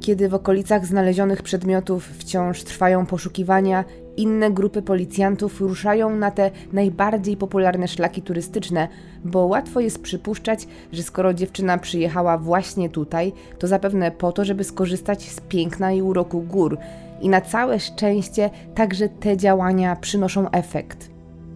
Kiedy 0.00 0.28
w 0.28 0.34
okolicach 0.34 0.86
znalezionych 0.86 1.42
przedmiotów 1.42 2.04
wciąż 2.04 2.64
trwają 2.64 3.06
poszukiwania, 3.06 3.84
inne 4.18 4.50
grupy 4.50 4.82
policjantów 4.82 5.60
ruszają 5.60 6.16
na 6.16 6.30
te 6.30 6.50
najbardziej 6.72 7.36
popularne 7.36 7.88
szlaki 7.88 8.22
turystyczne, 8.22 8.88
bo 9.24 9.46
łatwo 9.46 9.80
jest 9.80 10.02
przypuszczać, 10.02 10.68
że 10.92 11.02
skoro 11.02 11.34
dziewczyna 11.34 11.78
przyjechała 11.78 12.38
właśnie 12.38 12.88
tutaj, 12.88 13.32
to 13.58 13.66
zapewne 13.66 14.10
po 14.10 14.32
to, 14.32 14.44
żeby 14.44 14.64
skorzystać 14.64 15.30
z 15.30 15.40
piękna 15.40 15.92
i 15.92 16.02
uroku 16.02 16.42
gór. 16.42 16.78
I 17.20 17.28
na 17.28 17.40
całe 17.40 17.80
szczęście 17.80 18.50
także 18.74 19.08
te 19.08 19.36
działania 19.36 19.96
przynoszą 19.96 20.50
efekt. 20.50 21.10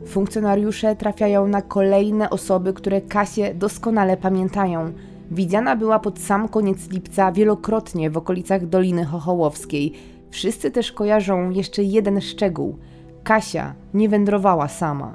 Funkcjonariusze 0.06 0.96
trafiają 0.96 1.48
na 1.48 1.62
kolejne 1.62 2.30
osoby, 2.30 2.72
które 2.72 3.00
Kasię 3.00 3.54
doskonale 3.54 4.16
pamiętają. 4.16 4.92
Widziana 5.30 5.76
była 5.76 5.98
pod 5.98 6.18
sam 6.18 6.48
koniec 6.48 6.90
lipca 6.90 7.32
wielokrotnie 7.32 8.10
w 8.10 8.16
okolicach 8.16 8.66
Doliny 8.66 9.04
Chochołowskiej. 9.04 9.92
Wszyscy 10.32 10.70
też 10.70 10.92
kojarzą 10.92 11.50
jeszcze 11.50 11.82
jeden 11.82 12.20
szczegół. 12.20 12.78
Kasia 13.22 13.74
nie 13.94 14.08
wędrowała 14.08 14.68
sama. 14.68 15.14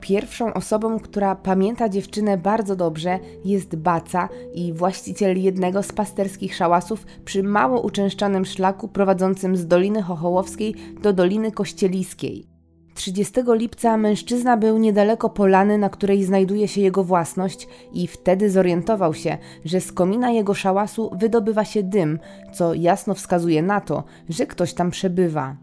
Pierwszą 0.00 0.54
osobą, 0.54 1.00
która 1.00 1.36
pamięta 1.36 1.88
dziewczynę 1.88 2.38
bardzo 2.38 2.76
dobrze, 2.76 3.18
jest 3.44 3.76
Baca 3.76 4.28
i 4.54 4.72
właściciel 4.72 5.42
jednego 5.42 5.82
z 5.82 5.92
pasterskich 5.92 6.54
szałasów 6.54 7.06
przy 7.24 7.42
mało 7.42 7.80
uczęszczanym 7.80 8.44
szlaku 8.44 8.88
prowadzącym 8.88 9.56
z 9.56 9.66
Doliny 9.66 10.02
Chochołowskiej 10.02 10.74
do 11.02 11.12
Doliny 11.12 11.52
Kościeliskiej. 11.52 12.51
30 12.94 13.34
lipca 13.46 13.96
mężczyzna 13.96 14.56
był 14.56 14.78
niedaleko 14.78 15.30
polany, 15.30 15.78
na 15.78 15.90
której 15.90 16.24
znajduje 16.24 16.68
się 16.68 16.80
jego 16.80 17.04
własność, 17.04 17.68
i 17.92 18.06
wtedy 18.06 18.50
zorientował 18.50 19.14
się, 19.14 19.38
że 19.64 19.80
z 19.80 19.92
komina 19.92 20.30
jego 20.30 20.54
szałasu 20.54 21.10
wydobywa 21.18 21.64
się 21.64 21.82
dym, 21.82 22.18
co 22.52 22.74
jasno 22.74 23.14
wskazuje 23.14 23.62
na 23.62 23.80
to, 23.80 24.04
że 24.28 24.46
ktoś 24.46 24.74
tam 24.74 24.90
przebywa. 24.90 25.56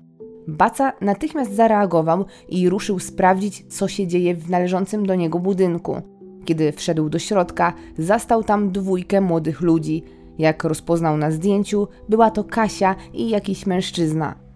Baca 0.48 0.94
natychmiast 1.02 1.56
zareagował 1.56 2.26
i 2.50 2.70
ruszył 2.70 3.00
sprawdzić, 3.00 3.66
co 3.70 3.88
się 3.88 4.08
dzieje 4.08 4.36
w 4.36 4.50
należącym 4.50 5.06
do 5.06 5.16
niego 5.16 5.40
budynku. 5.40 6.02
Kiedy 6.46 6.72
wszedł 6.72 7.10
do 7.10 7.20
środka, 7.20 7.74
zastał 7.98 8.44
tam 8.44 8.72
dwójkę 8.72 9.22
młodych 9.22 9.62
ludzi. 9.62 10.04
Jak 10.38 10.64
rozpoznał 10.64 11.18
na 11.18 11.32
zdjęciu, 11.32 11.88
była 12.10 12.32
to 12.32 12.44
Kasia 12.44 12.96
i 13.14 13.30
jakiś 13.30 13.66
mężczyzna. 13.66 14.49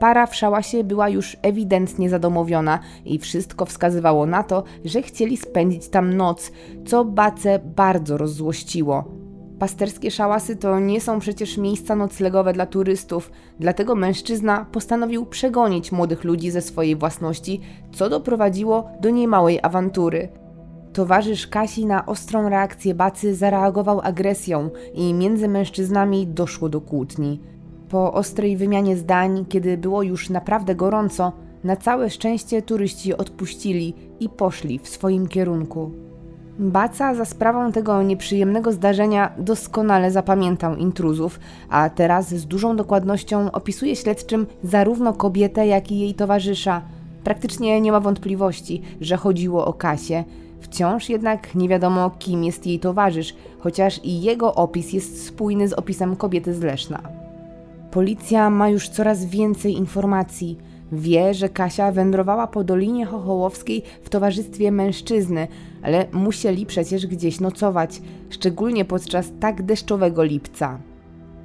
Para 0.00 0.26
w 0.26 0.34
szałasie 0.34 0.84
była 0.84 1.08
już 1.08 1.36
ewidentnie 1.42 2.10
zadomowiona 2.10 2.78
i 3.04 3.18
wszystko 3.18 3.66
wskazywało 3.66 4.26
na 4.26 4.42
to, 4.42 4.64
że 4.84 5.02
chcieli 5.02 5.36
spędzić 5.36 5.88
tam 5.88 6.16
noc, 6.16 6.52
co 6.86 7.04
Bace 7.04 7.58
bardzo 7.58 8.16
rozzłościło. 8.16 9.04
Pasterskie 9.58 10.10
szałasy 10.10 10.56
to 10.56 10.80
nie 10.80 11.00
są 11.00 11.18
przecież 11.18 11.58
miejsca 11.58 11.96
noclegowe 11.96 12.52
dla 12.52 12.66
turystów, 12.66 13.30
dlatego 13.60 13.94
mężczyzna 13.94 14.66
postanowił 14.72 15.26
przegonić 15.26 15.92
młodych 15.92 16.24
ludzi 16.24 16.50
ze 16.50 16.62
swojej 16.62 16.96
własności, 16.96 17.60
co 17.92 18.08
doprowadziło 18.08 18.90
do 19.00 19.10
niemałej 19.10 19.58
awantury. 19.62 20.28
Towarzysz 20.92 21.46
Kasi 21.46 21.86
na 21.86 22.06
ostrą 22.06 22.48
reakcję 22.48 22.94
Bacy 22.94 23.34
zareagował 23.34 24.00
agresją 24.00 24.70
i 24.94 25.14
między 25.14 25.48
mężczyznami 25.48 26.26
doszło 26.26 26.68
do 26.68 26.80
kłótni. 26.80 27.40
Po 27.88 28.12
ostrej 28.12 28.56
wymianie 28.56 28.96
zdań, 28.96 29.44
kiedy 29.48 29.78
było 29.78 30.02
już 30.02 30.30
naprawdę 30.30 30.74
gorąco, 30.74 31.32
na 31.64 31.76
całe 31.76 32.10
szczęście 32.10 32.62
turyści 32.62 33.16
odpuścili 33.16 33.94
i 34.20 34.28
poszli 34.28 34.78
w 34.78 34.88
swoim 34.88 35.28
kierunku. 35.28 35.90
Baca 36.58 37.14
za 37.14 37.24
sprawą 37.24 37.72
tego 37.72 38.02
nieprzyjemnego 38.02 38.72
zdarzenia 38.72 39.32
doskonale 39.38 40.10
zapamiętał 40.10 40.76
intruzów, 40.76 41.40
a 41.70 41.90
teraz 41.90 42.28
z 42.28 42.46
dużą 42.46 42.76
dokładnością 42.76 43.52
opisuje 43.52 43.96
śledczym 43.96 44.46
zarówno 44.62 45.12
kobietę, 45.12 45.66
jak 45.66 45.92
i 45.92 45.98
jej 45.98 46.14
towarzysza. 46.14 46.82
Praktycznie 47.24 47.80
nie 47.80 47.92
ma 47.92 48.00
wątpliwości, 48.00 48.82
że 49.00 49.16
chodziło 49.16 49.66
o 49.66 49.72
Kasię. 49.72 50.24
Wciąż 50.60 51.08
jednak 51.08 51.54
nie 51.54 51.68
wiadomo, 51.68 52.10
kim 52.18 52.44
jest 52.44 52.66
jej 52.66 52.80
towarzysz, 52.80 53.34
chociaż 53.58 54.00
i 54.04 54.20
jego 54.22 54.54
opis 54.54 54.92
jest 54.92 55.26
spójny 55.26 55.68
z 55.68 55.72
opisem 55.72 56.16
kobiety 56.16 56.54
z 56.54 56.60
Leszna. 56.60 57.15
Policja 57.96 58.50
ma 58.50 58.68
już 58.68 58.88
coraz 58.88 59.24
więcej 59.24 59.72
informacji. 59.72 60.58
Wie, 60.92 61.34
że 61.34 61.48
Kasia 61.48 61.92
wędrowała 61.92 62.46
po 62.46 62.64
Dolinie 62.64 63.06
Chochołowskiej 63.06 63.82
w 64.02 64.08
towarzystwie 64.08 64.72
mężczyzny, 64.72 65.48
ale 65.82 66.06
musieli 66.12 66.66
przecież 66.66 67.06
gdzieś 67.06 67.40
nocować, 67.40 68.02
szczególnie 68.30 68.84
podczas 68.84 69.32
tak 69.40 69.62
deszczowego 69.62 70.24
lipca. 70.24 70.78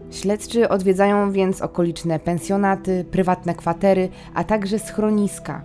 Śledczy 0.10 0.70
odwiedzają 0.70 1.32
więc 1.32 1.62
okoliczne 1.62 2.20
pensjonaty, 2.20 3.06
prywatne 3.12 3.56
kwatery, 3.56 4.10
a 4.34 4.44
także 4.44 4.80
schroniska. 4.80 5.64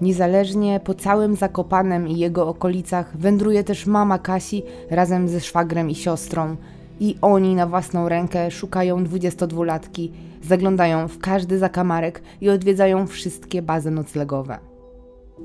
Niezależnie 0.00 0.80
po 0.84 0.94
całym 0.94 1.36
Zakopanem 1.36 2.08
i 2.08 2.18
jego 2.18 2.48
okolicach 2.48 3.16
wędruje 3.16 3.64
też 3.64 3.86
mama 3.86 4.18
Kasi 4.18 4.62
razem 4.90 5.28
ze 5.28 5.40
szwagrem 5.40 5.90
i 5.90 5.94
siostrą– 5.94 6.56
i 7.00 7.16
oni 7.22 7.54
na 7.54 7.66
własną 7.66 8.08
rękę 8.08 8.50
szukają 8.50 9.04
22-latki, 9.04 10.10
zaglądają 10.42 11.08
w 11.08 11.18
każdy 11.18 11.58
zakamarek 11.58 12.22
i 12.40 12.50
odwiedzają 12.50 13.06
wszystkie 13.06 13.62
bazy 13.62 13.90
noclegowe. 13.90 14.58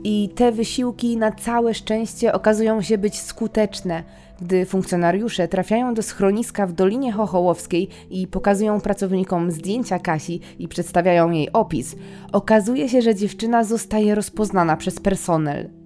I 0.04 0.30
te 0.36 0.52
wysiłki 0.52 1.18
na 1.18 1.32
całe 1.32 1.74
szczęście 1.74 2.34
okazują 2.34 2.82
się 2.82 2.98
być 2.98 3.22
skuteczne, 3.22 4.04
gdy 4.42 4.66
funkcjonariusze 4.66 5.48
trafiają 5.48 5.94
do 5.94 6.04
schroniska 6.04 6.68
w 6.68 6.74
Dolinie 6.74 7.12
Chochołowskiej 7.12 7.90
i 8.10 8.28
pokazują 8.28 8.82
pracownikom 8.82 9.52
zdjęcia 9.52 10.00
Kasi 10.00 10.40
i 10.60 10.68
przedstawiają 10.68 11.32
jej 11.32 11.52
opis. 11.52 11.96
Okazuje 12.32 12.90
się, 12.90 13.02
że 13.02 13.16
dziewczyna 13.16 13.64
zostaje 13.64 14.16
rozpoznana 14.16 14.78
przez 14.78 15.00
personel. 15.00 15.83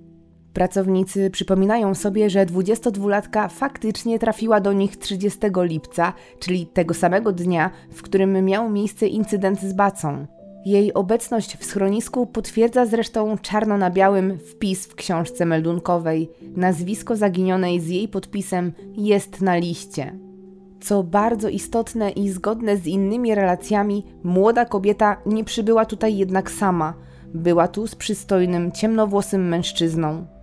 Pracownicy 0.57 1.29
przypominają 1.29 1.95
sobie, 1.95 2.29
że 2.29 2.45
22-latka 2.45 3.49
faktycznie 3.49 4.19
trafiła 4.19 4.59
do 4.59 4.73
nich 4.73 4.97
30 4.97 5.39
lipca, 5.57 6.13
czyli 6.39 6.67
tego 6.67 6.93
samego 6.93 7.31
dnia, 7.31 7.71
w 7.93 8.01
którym 8.01 8.45
miał 8.45 8.69
miejsce 8.69 9.07
incydent 9.07 9.61
z 9.61 9.73
bacą. 9.73 10.27
Jej 10.65 10.93
obecność 10.93 11.57
w 11.57 11.65
schronisku 11.65 12.25
potwierdza 12.25 12.85
zresztą 12.85 13.37
czarno 13.37 13.77
na 13.77 13.89
białym 13.89 14.37
wpis 14.37 14.87
w 14.87 14.95
książce 14.95 15.45
meldunkowej. 15.45 16.29
Nazwisko 16.55 17.15
zaginionej 17.15 17.79
z 17.79 17.87
jej 17.87 18.07
podpisem 18.07 18.71
jest 18.93 19.41
na 19.41 19.57
liście. 19.57 20.19
Co 20.81 21.03
bardzo 21.03 21.49
istotne 21.49 22.09
i 22.09 22.29
zgodne 22.29 22.77
z 22.77 22.87
innymi 22.87 23.35
relacjami, 23.35 24.05
młoda 24.23 24.65
kobieta 24.65 25.17
nie 25.25 25.43
przybyła 25.43 25.85
tutaj 25.85 26.17
jednak 26.17 26.51
sama. 26.51 26.93
Była 27.33 27.67
tu 27.67 27.87
z 27.87 27.95
przystojnym, 27.95 28.71
ciemnowłosym 28.71 29.47
mężczyzną. 29.47 30.36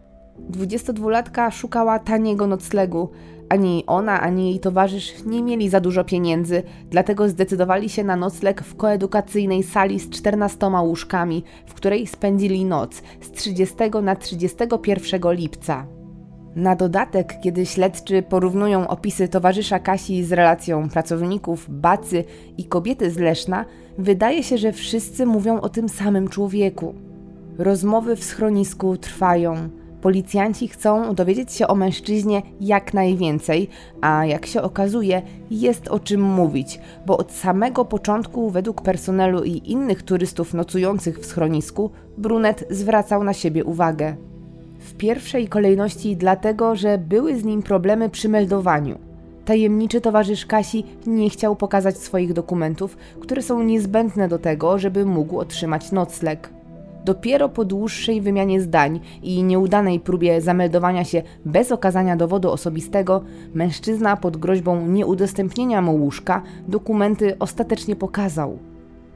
22-latka 0.50 1.50
szukała 1.50 1.98
taniego 1.98 2.46
noclegu. 2.46 3.08
Ani 3.48 3.84
ona, 3.86 4.20
ani 4.20 4.50
jej 4.50 4.60
towarzysz 4.60 5.24
nie 5.26 5.42
mieli 5.42 5.68
za 5.68 5.80
dużo 5.80 6.04
pieniędzy, 6.04 6.62
dlatego 6.90 7.28
zdecydowali 7.28 7.88
się 7.88 8.04
na 8.04 8.16
nocleg 8.16 8.62
w 8.62 8.76
koedukacyjnej 8.76 9.62
sali 9.62 10.00
z 10.00 10.10
14 10.10 10.66
łóżkami, 10.66 11.44
w 11.66 11.74
której 11.74 12.06
spędzili 12.06 12.64
noc 12.64 13.02
z 13.20 13.30
30 13.30 13.76
na 14.02 14.16
31 14.16 15.32
lipca. 15.32 15.86
Na 16.56 16.76
dodatek, 16.76 17.34
kiedy 17.42 17.66
śledczy 17.66 18.22
porównują 18.22 18.88
opisy 18.88 19.28
towarzysza 19.28 19.78
Kasi 19.78 20.24
z 20.24 20.32
relacją 20.32 20.88
pracowników, 20.88 21.66
bacy 21.68 22.24
i 22.58 22.64
kobiety 22.64 23.10
z 23.10 23.18
Leszna, 23.18 23.64
wydaje 23.98 24.42
się, 24.42 24.58
że 24.58 24.72
wszyscy 24.72 25.26
mówią 25.26 25.60
o 25.60 25.68
tym 25.68 25.88
samym 25.88 26.28
człowieku. 26.28 26.94
Rozmowy 27.58 28.16
w 28.16 28.24
schronisku 28.24 28.96
trwają 28.96 29.68
Policjanci 30.04 30.68
chcą 30.68 31.14
dowiedzieć 31.14 31.52
się 31.52 31.68
o 31.68 31.74
mężczyźnie 31.74 32.42
jak 32.60 32.94
najwięcej, 32.94 33.68
a 34.00 34.26
jak 34.26 34.46
się 34.46 34.62
okazuje, 34.62 35.22
jest 35.50 35.88
o 35.88 36.00
czym 36.00 36.22
mówić, 36.22 36.80
bo 37.06 37.16
od 37.18 37.32
samego 37.32 37.84
początku, 37.84 38.50
według 38.50 38.82
personelu 38.82 39.44
i 39.44 39.70
innych 39.70 40.02
turystów 40.02 40.54
nocujących 40.54 41.18
w 41.20 41.26
schronisku, 41.26 41.90
brunet 42.18 42.64
zwracał 42.70 43.24
na 43.24 43.32
siebie 43.32 43.64
uwagę. 43.64 44.16
W 44.78 44.94
pierwszej 44.94 45.48
kolejności 45.48 46.16
dlatego, 46.16 46.76
że 46.76 46.98
były 46.98 47.36
z 47.36 47.44
nim 47.44 47.62
problemy 47.62 48.10
przy 48.10 48.28
meldowaniu. 48.28 48.98
Tajemniczy 49.44 50.00
towarzysz 50.00 50.46
Kasi 50.46 50.84
nie 51.06 51.30
chciał 51.30 51.56
pokazać 51.56 51.96
swoich 51.96 52.32
dokumentów, 52.32 52.96
które 53.20 53.42
są 53.42 53.62
niezbędne 53.62 54.28
do 54.28 54.38
tego, 54.38 54.78
żeby 54.78 55.06
mógł 55.06 55.38
otrzymać 55.38 55.92
nocleg. 55.92 56.53
Dopiero 57.04 57.48
po 57.48 57.64
dłuższej 57.64 58.20
wymianie 58.20 58.60
zdań 58.60 59.00
i 59.22 59.42
nieudanej 59.42 60.00
próbie 60.00 60.40
zameldowania 60.40 61.04
się 61.04 61.22
bez 61.44 61.72
okazania 61.72 62.16
dowodu 62.16 62.50
osobistego, 62.50 63.22
mężczyzna 63.54 64.16
pod 64.16 64.36
groźbą 64.36 64.86
nieudostępnienia 64.86 65.82
mu 65.82 65.96
łóżka 65.96 66.42
dokumenty 66.68 67.38
ostatecznie 67.38 67.96
pokazał. 67.96 68.58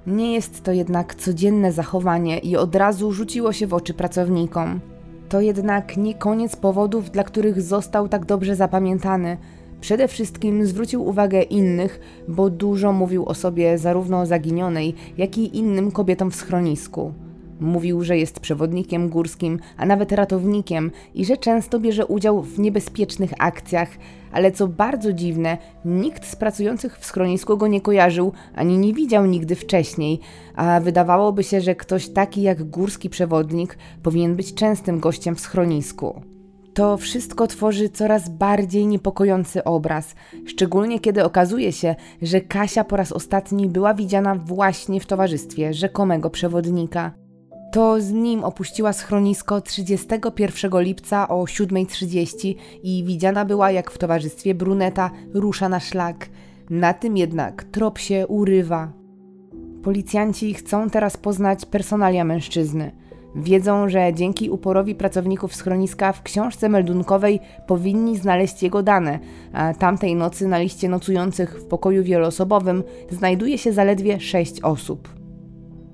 Nie 0.07 0.33
jest 0.33 0.63
to 0.63 0.73
jednak 0.73 1.15
codzienne 1.15 1.73
zachowanie 1.73 2.39
i 2.39 2.57
od 2.57 2.75
razu 2.75 3.13
rzuciło 3.13 3.53
się 3.53 3.67
w 3.67 3.75
oczy 3.75 3.95
pracownikom. 3.95 4.81
To 5.29 5.41
jednak 5.41 5.97
nie 5.97 6.15
koniec 6.15 6.57
powodów, 6.57 7.11
dla 7.11 7.25
których 7.25 7.63
został 7.63 8.09
tak 8.09 8.25
dobrze 8.25 8.57
zapamiętany. 8.57 9.37
Przede 9.81 10.09
wszystkim 10.09 10.67
zwrócił 10.67 11.07
uwagę 11.07 11.43
innych, 11.43 12.01
bo 12.29 12.51
dużo 12.51 12.93
mówił 12.93 13.27
o 13.27 13.35
sobie 13.35 13.79
zarówno 13.79 14.27
zaginionej, 14.27 14.95
jak 15.19 15.39
i 15.39 15.59
innym 15.59 15.91
kobietom 15.91 16.31
w 16.31 16.37
schronisku. 16.37 17.13
Mówił, 17.61 18.05
że 18.05 18.19
jest 18.19 18.41
przewodnikiem 18.41 19.09
górskim, 19.09 19.59
a 19.77 19.87
nawet 19.87 20.13
ratownikiem 20.13 20.91
i 21.15 21.25
że 21.25 21.37
często 21.37 21.81
bierze 21.81 22.07
udział 22.07 22.43
w 22.43 22.59
niebezpiecznych 22.59 23.33
akcjach, 23.39 23.89
ale 24.33 24.53
co 24.53 24.69
bardzo 24.69 25.13
dziwne, 25.13 25.59
nikt 25.85 26.27
z 26.27 26.37
pracujących 26.37 26.99
w 26.99 27.07
schronisku 27.07 27.57
go 27.57 27.67
nie 27.67 27.81
kojarzył 27.81 28.33
ani 28.55 28.79
nie 28.79 28.95
widział 28.95 29.27
nigdy 29.27 29.55
wcześniej, 29.55 30.21
a 30.55 30.81
wydawałoby 30.81 31.45
się, 31.45 31.61
że 31.61 31.75
ktoś 31.75 32.09
taki 32.09 32.43
jak 32.43 32.65
górski 32.65 33.11
przewodnik 33.11 33.79
powinien 34.03 34.37
być 34.37 34.55
częstym 34.55 35.01
gościem 35.01 35.35
w 35.35 35.41
schronisku. 35.41 36.23
To 36.75 36.97
wszystko 36.97 37.47
tworzy 37.47 37.89
coraz 37.89 38.29
bardziej 38.29 38.87
niepokojący 38.87 39.65
obraz, 39.65 40.15
szczególnie 40.47 41.01
kiedy 41.01 41.25
okazuje 41.25 41.73
się, 41.73 41.95
że 42.23 42.41
Kasia 42.41 42.85
po 42.85 42.97
raz 42.97 43.13
ostatni 43.13 43.69
była 43.69 43.95
widziana 43.95 44.35
właśnie 44.35 45.01
w 45.01 45.07
towarzystwie 45.07 45.75
rzekomego 45.75 46.31
przewodnika. 46.31 47.13
To 47.73 48.01
z 48.01 48.13
nim 48.13 48.45
opuściła 48.45 48.93
schronisko 48.93 49.61
31 49.61 50.71
lipca 50.81 51.29
o 51.29 51.45
7.30 51.45 52.55
i 52.83 53.05
widziana 53.05 53.45
była, 53.45 53.71
jak 53.71 53.91
w 53.91 53.99
towarzystwie 53.99 54.55
bruneta 54.55 55.11
rusza 55.35 55.69
na 55.69 55.81
szlak. 55.81 56.29
Na 56.71 56.95
tym 56.95 57.17
jednak 57.17 57.65
trop 57.65 57.99
się 57.99 58.27
urywa. 58.27 58.93
Policjanci 59.83 60.55
chcą 60.55 60.91
teraz 60.91 61.17
poznać 61.17 61.67
personalia 61.67 62.25
mężczyzny. 62.25 62.93
Wiedzą, 63.37 63.89
że 63.89 64.15
dzięki 64.15 64.51
uporowi 64.51 64.95
pracowników 64.95 65.55
schroniska 65.55 66.13
w 66.13 66.23
książce 66.23 66.69
meldunkowej 66.69 67.41
powinni 67.67 68.19
znaleźć 68.19 68.63
jego 68.63 68.83
dane, 68.83 69.19
a 69.53 69.75
tamtej 69.75 70.15
nocy 70.15 70.49
na 70.49 70.59
liście 70.59 70.89
nocujących 70.89 71.61
w 71.61 71.65
pokoju 71.65 72.05
wieloosobowym 72.05 72.83
znajduje 73.11 73.59
się 73.59 73.73
zaledwie 73.73 74.21
sześć 74.21 74.61
osób. 74.61 75.18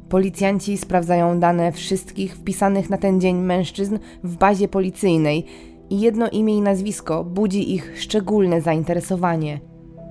Policjanci 0.08 0.78
sprawdzają 0.78 1.40
dane 1.40 1.72
wszystkich 1.72 2.36
wpisanych 2.36 2.90
na 2.90 2.98
ten 2.98 3.20
dzień 3.20 3.36
mężczyzn 3.36 3.98
w 4.24 4.36
bazie 4.36 4.68
policyjnej 4.68 5.44
i 5.90 6.00
jedno 6.00 6.28
imię 6.28 6.56
i 6.56 6.60
nazwisko 6.60 7.24
budzi 7.24 7.74
ich 7.74 7.92
szczególne 8.00 8.60
zainteresowanie. 8.60 9.60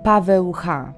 Paweł 0.04 0.52
H. 0.52 0.94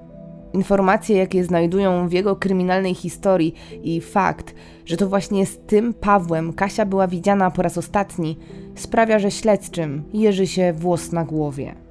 Informacje, 0.52 1.16
jakie 1.16 1.44
znajdują 1.44 2.08
w 2.08 2.12
jego 2.12 2.36
kryminalnej 2.36 2.94
historii 2.94 3.54
i 3.82 4.00
fakt, 4.00 4.54
że 4.84 4.96
to 4.96 5.08
właśnie 5.08 5.46
z 5.46 5.58
tym 5.58 5.94
Pawłem 5.94 6.52
Kasia 6.52 6.86
była 6.86 7.06
widziana 7.08 7.50
po 7.50 7.62
raz 7.62 7.78
ostatni, 7.78 8.38
sprawia, 8.74 9.18
że 9.18 9.30
śledczym 9.30 10.04
jeży 10.12 10.46
się 10.46 10.72
włos 10.72 11.12
na 11.12 11.24
głowie. 11.24 11.85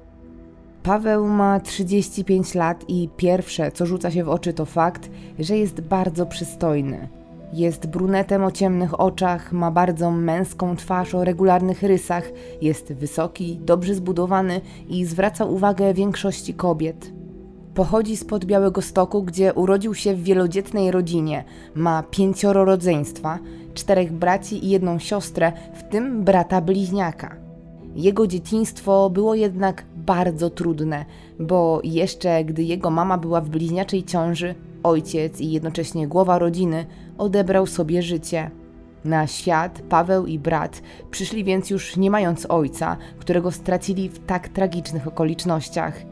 Paweł 0.86 1.28
ma 1.28 1.60
35 1.60 2.54
lat 2.54 2.84
i 2.88 3.08
pierwsze, 3.16 3.72
co 3.72 3.86
rzuca 3.86 4.10
się 4.10 4.24
w 4.24 4.28
oczy, 4.28 4.52
to 4.52 4.64
fakt, 4.64 5.10
że 5.38 5.56
jest 5.56 5.80
bardzo 5.80 6.26
przystojny. 6.26 7.08
Jest 7.52 7.86
brunetem 7.86 8.44
o 8.44 8.50
ciemnych 8.50 9.00
oczach, 9.00 9.52
ma 9.52 9.70
bardzo 9.70 10.10
męską 10.10 10.76
twarz 10.76 11.14
o 11.14 11.24
regularnych 11.24 11.82
rysach, 11.82 12.30
jest 12.62 12.92
wysoki, 12.92 13.58
dobrze 13.60 13.94
zbudowany 13.94 14.60
i 14.88 15.04
zwraca 15.04 15.44
uwagę 15.44 15.94
większości 15.94 16.54
kobiet. 16.54 17.12
Pochodzi 17.74 18.16
spod 18.16 18.44
Białego 18.44 18.82
Stoku, 18.82 19.22
gdzie 19.22 19.54
urodził 19.54 19.94
się 19.94 20.14
w 20.14 20.22
wielodzietnej 20.22 20.90
rodzinie. 20.90 21.44
Ma 21.74 22.02
pięcioro 22.02 22.64
rodzeństwa, 22.64 23.38
czterech 23.74 24.12
braci 24.12 24.66
i 24.66 24.70
jedną 24.70 24.98
siostrę, 24.98 25.52
w 25.74 25.82
tym 25.82 26.24
brata 26.24 26.60
bliźniaka. 26.60 27.36
Jego 27.96 28.26
dzieciństwo 28.26 29.10
było 29.10 29.34
jednak 29.34 29.84
bardzo 30.06 30.50
trudne, 30.50 31.04
bo 31.40 31.80
jeszcze 31.84 32.44
gdy 32.44 32.62
jego 32.62 32.90
mama 32.90 33.18
była 33.18 33.40
w 33.40 33.48
bliźniaczej 33.48 34.04
ciąży, 34.04 34.54
ojciec 34.82 35.40
i 35.40 35.52
jednocześnie 35.52 36.08
głowa 36.08 36.38
rodziny 36.38 36.86
odebrał 37.18 37.66
sobie 37.66 38.02
życie. 38.02 38.50
Na 39.04 39.26
świat 39.26 39.82
Paweł 39.88 40.26
i 40.26 40.38
brat 40.38 40.82
przyszli 41.10 41.44
więc 41.44 41.70
już 41.70 41.96
nie 41.96 42.10
mając 42.10 42.46
ojca, 42.50 42.96
którego 43.18 43.50
stracili 43.50 44.08
w 44.08 44.18
tak 44.18 44.48
tragicznych 44.48 45.08
okolicznościach. 45.08 46.02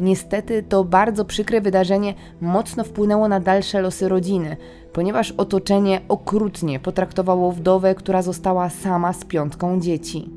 Niestety 0.00 0.62
to 0.62 0.84
bardzo 0.84 1.24
przykre 1.24 1.60
wydarzenie 1.60 2.14
mocno 2.40 2.84
wpłynęło 2.84 3.28
na 3.28 3.40
dalsze 3.40 3.80
losy 3.80 4.08
rodziny, 4.08 4.56
ponieważ 4.92 5.32
otoczenie 5.32 6.00
okrutnie 6.08 6.80
potraktowało 6.80 7.52
wdowę, 7.52 7.94
która 7.94 8.22
została 8.22 8.70
sama 8.70 9.12
z 9.12 9.24
piątką 9.24 9.80
dzieci. 9.80 10.35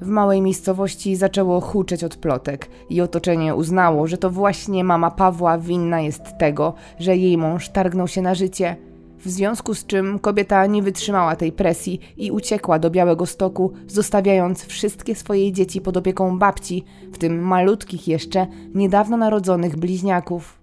W 0.00 0.08
małej 0.08 0.42
miejscowości 0.42 1.16
zaczęło 1.16 1.60
huczeć 1.60 2.04
od 2.04 2.16
plotek 2.16 2.68
i 2.90 3.00
otoczenie 3.00 3.54
uznało, 3.54 4.06
że 4.06 4.18
to 4.18 4.30
właśnie 4.30 4.84
mama 4.84 5.10
Pawła 5.10 5.58
winna 5.58 6.00
jest 6.00 6.22
tego, 6.38 6.74
że 6.98 7.16
jej 7.16 7.38
mąż 7.38 7.68
targnął 7.68 8.08
się 8.08 8.22
na 8.22 8.34
życie. 8.34 8.76
W 9.18 9.28
związku 9.28 9.74
z 9.74 9.86
czym 9.86 10.18
kobieta 10.18 10.66
nie 10.66 10.82
wytrzymała 10.82 11.36
tej 11.36 11.52
presji 11.52 12.00
i 12.16 12.30
uciekła 12.30 12.78
do 12.78 12.90
Białego 12.90 13.26
Stoku, 13.26 13.72
zostawiając 13.86 14.64
wszystkie 14.64 15.14
swoje 15.14 15.52
dzieci 15.52 15.80
pod 15.80 15.96
opieką 15.96 16.38
babci, 16.38 16.84
w 17.12 17.18
tym 17.18 17.42
malutkich 17.42 18.08
jeszcze, 18.08 18.46
niedawno 18.74 19.16
narodzonych 19.16 19.76
bliźniaków. 19.76 20.58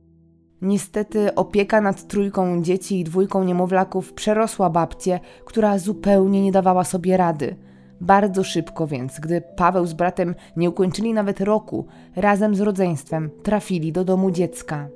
Niestety 0.61 1.36
opieka 1.36 1.81
nad 1.81 2.07
trójką 2.07 2.61
dzieci 2.61 2.99
i 2.99 3.03
dwójką 3.03 3.43
niemowlaków 3.43 4.13
przerosła 4.13 4.69
babcię, 4.69 5.19
która 5.45 5.77
zupełnie 5.77 6.41
nie 6.41 6.51
dawała 6.51 6.84
sobie 6.84 7.17
rady– 7.17 7.55
bardzo 8.04 8.43
szybko 8.43 8.88
więc, 8.88 9.20
gdy 9.20 9.41
Paweł 9.56 9.86
z 9.86 9.93
bratem 9.93 10.36
nie 10.56 10.70
ukończyli 10.70 11.14
nawet 11.14 11.41
roku, 11.41 11.86
razem 12.16 12.56
z 12.56 12.62
rodzeństwem 12.62 13.30
trafili 13.43 13.91
do 13.91 14.04
domu 14.04 14.32
dziecka. 14.32 14.88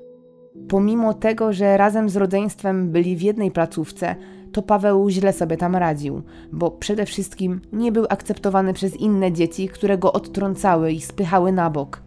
Pomimo 0.69 1.13
tego, 1.13 1.53
że 1.53 1.77
razem 1.77 2.09
z 2.09 2.15
rodzeństwem 2.15 2.91
byli 2.91 3.15
w 3.15 3.21
jednej 3.21 3.51
placówce, 3.51 4.15
to 4.51 4.61
Paweł 4.61 5.09
źle 5.09 5.33
sobie 5.33 5.57
tam 5.57 5.75
radził, 5.75 6.21
bo 6.51 6.71
przede 6.71 7.05
wszystkim 7.05 7.61
nie 7.73 7.91
był 7.91 8.05
akceptowany 8.09 8.73
przez 8.73 8.95
inne 8.95 9.31
dzieci, 9.31 9.69
które 9.69 9.97
go 9.97 10.13
odtrącały 10.13 10.91
i 10.91 11.01
spychały 11.01 11.51
na 11.51 11.69
bok. 11.69 12.03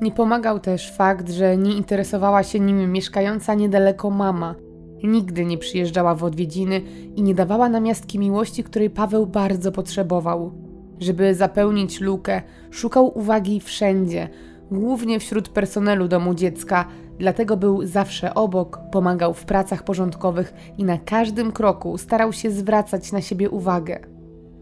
Nie 0.00 0.12
pomagał 0.12 0.60
też 0.60 0.92
fakt, 0.92 1.30
że 1.30 1.56
nie 1.56 1.76
interesowała 1.76 2.42
się 2.42 2.60
nim 2.60 2.92
mieszkająca 2.92 3.54
niedaleko 3.54 4.10
mama– 4.10 4.54
Nigdy 5.02 5.44
nie 5.44 5.58
przyjeżdżała 5.58 6.14
w 6.14 6.24
odwiedziny 6.24 6.80
i 7.16 7.22
nie 7.22 7.34
dawała 7.34 7.68
namiastki 7.68 8.18
miłości, 8.18 8.64
której 8.64 8.90
Paweł 8.90 9.26
bardzo 9.26 9.72
potrzebował. 9.72 10.52
Żeby 10.98 11.34
zapełnić 11.34 12.00
lukę, 12.00 12.42
szukał 12.70 13.18
uwagi 13.18 13.60
wszędzie, 13.60 14.28
głównie 14.70 15.20
wśród 15.20 15.48
personelu 15.48 16.08
domu 16.08 16.34
dziecka, 16.34 16.84
dlatego 17.18 17.56
był 17.56 17.86
zawsze 17.86 18.34
obok, 18.34 18.80
pomagał 18.92 19.34
w 19.34 19.44
pracach 19.44 19.84
porządkowych 19.84 20.54
i 20.78 20.84
na 20.84 20.98
każdym 20.98 21.52
kroku 21.52 21.98
starał 21.98 22.32
się 22.32 22.50
zwracać 22.50 23.12
na 23.12 23.20
siebie 23.20 23.50
uwagę. 23.50 24.00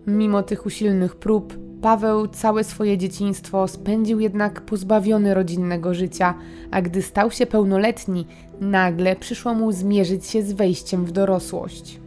Mimo 0.06 0.42
tych 0.42 0.66
usilnych 0.66 1.16
prób, 1.16 1.67
Paweł 1.82 2.28
całe 2.28 2.64
swoje 2.64 2.98
dzieciństwo 2.98 3.68
spędził 3.68 4.20
jednak 4.20 4.60
pozbawiony 4.60 5.34
rodzinnego 5.34 5.94
życia, 5.94 6.34
a 6.70 6.82
gdy 6.82 7.02
stał 7.02 7.30
się 7.30 7.46
pełnoletni, 7.46 8.26
nagle 8.60 9.16
przyszło 9.16 9.54
mu 9.54 9.72
zmierzyć 9.72 10.26
się 10.26 10.42
z 10.42 10.52
wejściem 10.52 11.04
w 11.04 11.12
dorosłość. 11.12 12.00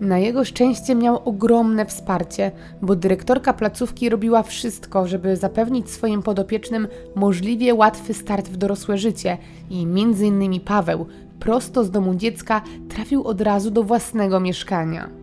Na 0.00 0.18
jego 0.18 0.44
szczęście 0.44 0.94
miał 0.94 1.20
ogromne 1.24 1.86
wsparcie, 1.86 2.52
bo 2.82 2.96
dyrektorka 2.96 3.52
placówki 3.52 4.08
robiła 4.08 4.42
wszystko, 4.42 5.06
żeby 5.06 5.36
zapewnić 5.36 5.90
swoim 5.90 6.22
podopiecznym 6.22 6.88
możliwie 7.14 7.74
łatwy 7.74 8.14
start 8.14 8.48
w 8.48 8.56
dorosłe 8.56 8.98
życie 8.98 9.38
i 9.70 9.86
między 9.86 10.26
innymi 10.26 10.60
Paweł 10.60 11.06
prosto 11.40 11.84
z 11.84 11.90
domu 11.90 12.14
dziecka 12.14 12.62
trafił 12.88 13.24
od 13.24 13.40
razu 13.40 13.70
do 13.70 13.82
własnego 13.82 14.40
mieszkania. 14.40 15.17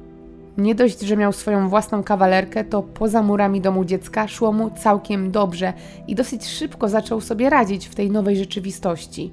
Nie 0.57 0.75
dość, 0.75 1.01
że 1.01 1.17
miał 1.17 1.33
swoją 1.33 1.69
własną 1.69 2.03
kawalerkę, 2.03 2.63
to 2.63 2.83
poza 2.83 3.21
murami 3.21 3.61
domu 3.61 3.85
dziecka 3.85 4.27
szło 4.27 4.51
mu 4.51 4.69
całkiem 4.69 5.31
dobrze 5.31 5.73
i 6.07 6.15
dosyć 6.15 6.47
szybko 6.47 6.89
zaczął 6.89 7.21
sobie 7.21 7.49
radzić 7.49 7.87
w 7.87 7.95
tej 7.95 8.11
nowej 8.11 8.37
rzeczywistości. 8.37 9.31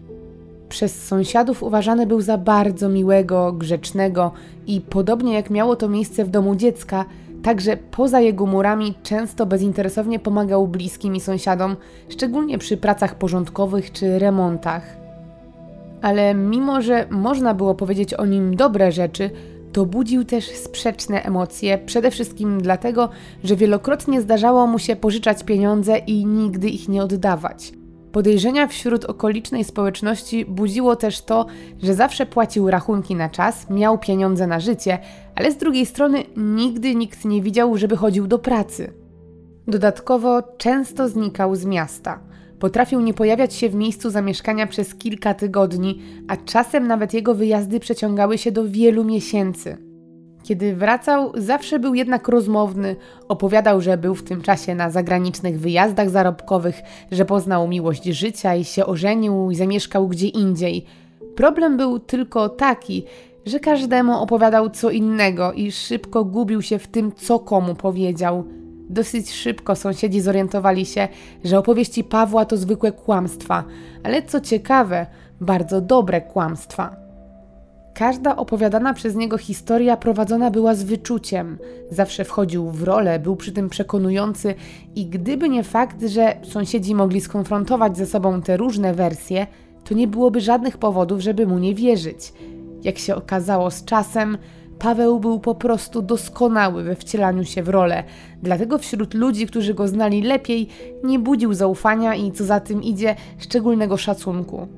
Przez 0.68 1.04
sąsiadów 1.04 1.62
uważany 1.62 2.06
był 2.06 2.20
za 2.20 2.38
bardzo 2.38 2.88
miłego, 2.88 3.52
grzecznego 3.52 4.32
i 4.66 4.80
podobnie 4.80 5.34
jak 5.34 5.50
miało 5.50 5.76
to 5.76 5.88
miejsce 5.88 6.24
w 6.24 6.30
domu 6.30 6.56
dziecka, 6.56 7.04
także 7.42 7.76
poza 7.76 8.20
jego 8.20 8.46
murami 8.46 8.94
często 9.02 9.46
bezinteresownie 9.46 10.18
pomagał 10.18 10.68
bliskim 10.68 11.16
i 11.16 11.20
sąsiadom, 11.20 11.76
szczególnie 12.08 12.58
przy 12.58 12.76
pracach 12.76 13.14
porządkowych 13.14 13.92
czy 13.92 14.18
remontach. 14.18 14.96
Ale 16.02 16.34
mimo, 16.34 16.82
że 16.82 17.06
można 17.10 17.54
było 17.54 17.74
powiedzieć 17.74 18.14
o 18.14 18.26
nim 18.26 18.56
dobre 18.56 18.92
rzeczy, 18.92 19.30
to 19.72 19.86
budził 19.86 20.24
też 20.24 20.50
sprzeczne 20.50 21.22
emocje, 21.22 21.78
przede 21.78 22.10
wszystkim 22.10 22.62
dlatego, 22.62 23.08
że 23.44 23.56
wielokrotnie 23.56 24.20
zdarzało 24.20 24.66
mu 24.66 24.78
się 24.78 24.96
pożyczać 24.96 25.44
pieniądze 25.44 25.98
i 25.98 26.26
nigdy 26.26 26.68
ich 26.68 26.88
nie 26.88 27.02
oddawać. 27.02 27.72
Podejrzenia 28.12 28.66
wśród 28.66 29.04
okolicznej 29.04 29.64
społeczności 29.64 30.44
budziło 30.44 30.96
też 30.96 31.22
to, 31.22 31.46
że 31.82 31.94
zawsze 31.94 32.26
płacił 32.26 32.70
rachunki 32.70 33.14
na 33.14 33.28
czas, 33.28 33.70
miał 33.70 33.98
pieniądze 33.98 34.46
na 34.46 34.60
życie, 34.60 34.98
ale 35.34 35.52
z 35.52 35.56
drugiej 35.56 35.86
strony 35.86 36.24
nigdy 36.36 36.94
nikt 36.94 37.24
nie 37.24 37.42
widział, 37.42 37.76
żeby 37.76 37.96
chodził 37.96 38.26
do 38.26 38.38
pracy. 38.38 38.92
Dodatkowo 39.68 40.42
często 40.42 41.08
znikał 41.08 41.56
z 41.56 41.64
miasta. 41.64 42.20
Potrafił 42.62 43.00
nie 43.00 43.14
pojawiać 43.14 43.54
się 43.54 43.68
w 43.68 43.74
miejscu 43.74 44.10
zamieszkania 44.10 44.66
przez 44.66 44.94
kilka 44.94 45.34
tygodni, 45.34 46.02
a 46.28 46.36
czasem 46.36 46.86
nawet 46.86 47.14
jego 47.14 47.34
wyjazdy 47.34 47.80
przeciągały 47.80 48.38
się 48.38 48.52
do 48.52 48.68
wielu 48.68 49.04
miesięcy. 49.04 49.76
Kiedy 50.42 50.76
wracał, 50.76 51.32
zawsze 51.34 51.78
był 51.78 51.94
jednak 51.94 52.28
rozmowny. 52.28 52.96
Opowiadał, 53.28 53.80
że 53.80 53.98
był 53.98 54.14
w 54.14 54.22
tym 54.22 54.42
czasie 54.42 54.74
na 54.74 54.90
zagranicznych 54.90 55.60
wyjazdach 55.60 56.10
zarobkowych, 56.10 56.82
że 57.12 57.24
poznał 57.24 57.68
miłość 57.68 58.04
życia 58.04 58.54
i 58.54 58.64
się 58.64 58.86
ożenił 58.86 59.50
i 59.50 59.54
zamieszkał 59.54 60.08
gdzie 60.08 60.28
indziej. 60.28 60.84
Problem 61.36 61.76
był 61.76 61.98
tylko 61.98 62.48
taki, 62.48 63.04
że 63.46 63.60
każdemu 63.60 64.22
opowiadał 64.22 64.70
co 64.70 64.90
innego 64.90 65.52
i 65.52 65.72
szybko 65.72 66.24
gubił 66.24 66.62
się 66.62 66.78
w 66.78 66.88
tym, 66.88 67.12
co 67.12 67.38
komu 67.38 67.74
powiedział. 67.74 68.44
Dosyć 68.92 69.32
szybko 69.32 69.76
sąsiedzi 69.76 70.20
zorientowali 70.20 70.86
się, 70.86 71.08
że 71.44 71.58
opowieści 71.58 72.04
Pawła 72.04 72.44
to 72.44 72.56
zwykłe 72.56 72.92
kłamstwa, 72.92 73.64
ale 74.02 74.22
co 74.22 74.40
ciekawe, 74.40 75.06
bardzo 75.40 75.80
dobre 75.80 76.20
kłamstwa. 76.20 76.96
Każda 77.94 78.36
opowiadana 78.36 78.94
przez 78.94 79.14
niego 79.14 79.38
historia 79.38 79.96
prowadzona 79.96 80.50
była 80.50 80.74
z 80.74 80.82
wyczuciem. 80.82 81.58
Zawsze 81.90 82.24
wchodził 82.24 82.70
w 82.70 82.82
rolę, 82.82 83.18
był 83.18 83.36
przy 83.36 83.52
tym 83.52 83.68
przekonujący 83.68 84.54
i 84.94 85.06
gdyby 85.06 85.48
nie 85.48 85.62
fakt, 85.62 86.02
że 86.02 86.36
sąsiedzi 86.42 86.94
mogli 86.94 87.20
skonfrontować 87.20 87.96
ze 87.96 88.06
sobą 88.06 88.42
te 88.42 88.56
różne 88.56 88.94
wersje, 88.94 89.46
to 89.84 89.94
nie 89.94 90.08
byłoby 90.08 90.40
żadnych 90.40 90.78
powodów, 90.78 91.20
żeby 91.20 91.46
mu 91.46 91.58
nie 91.58 91.74
wierzyć. 91.74 92.32
Jak 92.82 92.98
się 92.98 93.14
okazało 93.14 93.70
z 93.70 93.84
czasem, 93.84 94.38
Paweł 94.82 95.20
był 95.20 95.40
po 95.40 95.54
prostu 95.54 96.02
doskonały 96.02 96.82
we 96.82 96.96
wcielaniu 96.96 97.44
się 97.44 97.62
w 97.62 97.68
rolę, 97.68 98.04
dlatego 98.42 98.78
wśród 98.78 99.14
ludzi, 99.14 99.46
którzy 99.46 99.74
go 99.74 99.88
znali 99.88 100.22
lepiej, 100.22 100.68
nie 101.04 101.18
budził 101.18 101.54
zaufania 101.54 102.14
i 102.14 102.32
co 102.32 102.44
za 102.44 102.60
tym 102.60 102.82
idzie, 102.82 103.16
szczególnego 103.38 103.96
szacunku. 103.96 104.68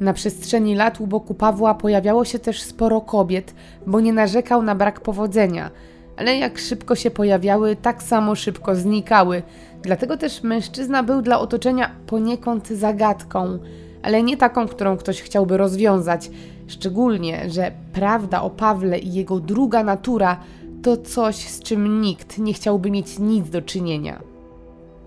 Na 0.00 0.12
przestrzeni 0.12 0.74
lat 0.74 1.00
u 1.00 1.06
boku 1.06 1.34
Pawła 1.34 1.74
pojawiało 1.74 2.24
się 2.24 2.38
też 2.38 2.62
sporo 2.62 3.00
kobiet, 3.00 3.54
bo 3.86 4.00
nie 4.00 4.12
narzekał 4.12 4.62
na 4.62 4.74
brak 4.74 5.00
powodzenia, 5.00 5.70
ale 6.16 6.36
jak 6.36 6.58
szybko 6.58 6.94
się 6.94 7.10
pojawiały, 7.10 7.76
tak 7.76 8.02
samo 8.02 8.34
szybko 8.34 8.74
znikały. 8.74 9.42
Dlatego 9.82 10.16
też 10.16 10.42
mężczyzna 10.42 11.02
był 11.02 11.22
dla 11.22 11.40
otoczenia 11.40 11.90
poniekąd 12.06 12.68
zagadką, 12.68 13.58
ale 14.02 14.22
nie 14.22 14.36
taką, 14.36 14.68
którą 14.68 14.96
ktoś 14.96 15.22
chciałby 15.22 15.56
rozwiązać. 15.56 16.30
Szczególnie, 16.66 17.50
że 17.50 17.72
prawda 17.92 18.42
o 18.42 18.50
Pawle 18.50 18.98
i 18.98 19.12
jego 19.12 19.40
druga 19.40 19.84
natura 19.84 20.40
to 20.82 20.96
coś, 20.96 21.36
z 21.36 21.62
czym 21.62 22.00
nikt 22.00 22.38
nie 22.38 22.52
chciałby 22.52 22.90
mieć 22.90 23.18
nic 23.18 23.50
do 23.50 23.62
czynienia 23.62 24.34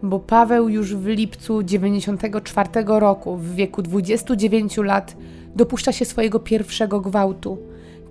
bo 0.03 0.19
Paweł 0.19 0.69
już 0.69 0.95
w 0.95 1.05
lipcu 1.05 1.63
94 1.63 2.69
roku, 2.85 3.37
w 3.37 3.55
wieku 3.55 3.81
29 3.81 4.77
lat, 4.77 5.17
dopuszcza 5.55 5.91
się 5.91 6.05
swojego 6.05 6.39
pierwszego 6.39 7.01
gwałtu. 7.01 7.57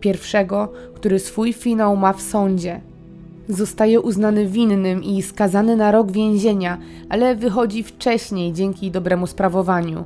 Pierwszego, 0.01 0.73
który 0.95 1.19
swój 1.19 1.53
finał 1.53 1.97
ma 1.97 2.13
w 2.13 2.23
sądzie. 2.23 2.81
Zostaje 3.49 4.01
uznany 4.01 4.47
winnym 4.47 5.05
i 5.05 5.23
skazany 5.23 5.77
na 5.77 5.93
rok 5.93 6.13
więzienia, 6.13 6.79
ale 7.09 7.37
wychodzi 7.37 7.83
wcześniej 7.83 8.53
dzięki 8.53 8.91
dobremu 8.91 9.27
sprawowaniu. 9.27 10.05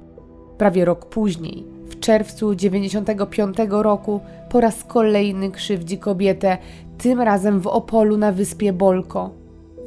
Prawie 0.58 0.84
rok 0.84 1.06
później, 1.06 1.64
w 1.90 2.00
czerwcu 2.00 2.54
95 2.54 3.56
roku, 3.70 4.20
po 4.48 4.60
raz 4.60 4.84
kolejny 4.84 5.50
krzywdzi 5.50 5.98
kobietę, 5.98 6.58
tym 6.98 7.20
razem 7.20 7.60
w 7.60 7.66
Opolu 7.66 8.16
na 8.16 8.32
wyspie 8.32 8.72
Bolko. 8.72 9.30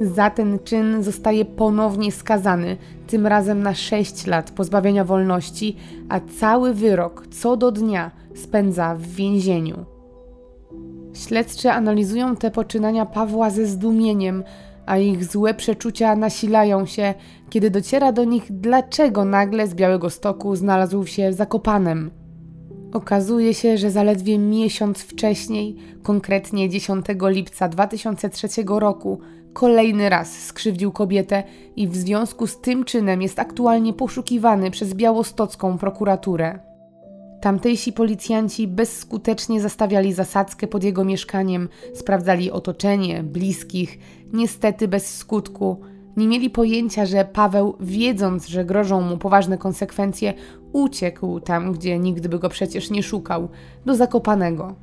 Za 0.01 0.29
ten 0.29 0.59
czyn 0.63 1.03
zostaje 1.03 1.45
ponownie 1.45 2.11
skazany, 2.11 2.77
tym 3.07 3.27
razem 3.27 3.63
na 3.63 3.73
6 3.73 4.27
lat 4.27 4.51
pozbawienia 4.51 5.03
wolności, 5.03 5.75
a 6.09 6.19
cały 6.39 6.73
wyrok 6.73 7.27
co 7.27 7.57
do 7.57 7.71
dnia 7.71 8.11
spędza 8.35 8.95
w 8.95 9.01
więzieniu. 9.01 9.85
Śledczy 11.13 11.71
analizują 11.71 12.35
te 12.35 12.51
poczynania 12.51 13.05
Pawła 13.05 13.49
ze 13.49 13.65
zdumieniem, 13.65 14.43
a 14.85 14.97
ich 14.97 15.25
złe 15.25 15.53
przeczucia 15.53 16.15
nasilają 16.15 16.85
się, 16.85 17.13
kiedy 17.49 17.69
dociera 17.69 18.11
do 18.11 18.23
nich, 18.23 18.45
dlaczego 18.49 19.25
nagle 19.25 19.67
z 19.67 19.75
Białego 19.75 20.09
Stoku 20.09 20.55
znalazł 20.55 21.05
się 21.05 21.33
Zakopanem. 21.33 22.11
Okazuje 22.93 23.53
się, 23.53 23.77
że 23.77 23.91
zaledwie 23.91 24.39
miesiąc 24.39 24.99
wcześniej, 24.99 25.75
konkretnie 26.03 26.69
10 26.69 27.05
lipca 27.21 27.69
2003 27.69 28.47
roku, 28.67 29.19
kolejny 29.53 30.09
raz 30.09 30.31
skrzywdził 30.31 30.91
kobietę 30.91 31.43
i 31.75 31.87
w 31.87 31.95
związku 31.95 32.47
z 32.47 32.61
tym 32.61 32.83
czynem 32.83 33.21
jest 33.21 33.39
aktualnie 33.39 33.93
poszukiwany 33.93 34.71
przez 34.71 34.93
białostocką 34.93 35.77
prokuraturę. 35.77 36.59
Tamtejsi 37.41 37.93
policjanci 37.93 38.67
bezskutecznie 38.67 39.61
zastawiali 39.61 40.13
zasadzkę 40.13 40.67
pod 40.67 40.83
jego 40.83 41.05
mieszkaniem, 41.05 41.69
sprawdzali 41.93 42.51
otoczenie, 42.51 43.23
bliskich, 43.23 43.99
niestety 44.33 44.87
bez 44.87 45.17
skutku. 45.17 45.81
Nie 46.17 46.27
mieli 46.27 46.49
pojęcia, 46.49 47.05
że 47.05 47.25
Paweł, 47.25 47.75
wiedząc, 47.79 48.47
że 48.47 48.65
grożą 48.65 49.01
mu 49.01 49.17
poważne 49.17 49.57
konsekwencje, 49.57 50.33
uciekł 50.73 51.39
tam, 51.39 51.71
gdzie 51.71 51.99
nigdy 51.99 52.29
by 52.29 52.39
go 52.39 52.49
przecież 52.49 52.89
nie 52.89 53.03
szukał, 53.03 53.49
do 53.85 53.95
Zakopanego. 53.95 54.75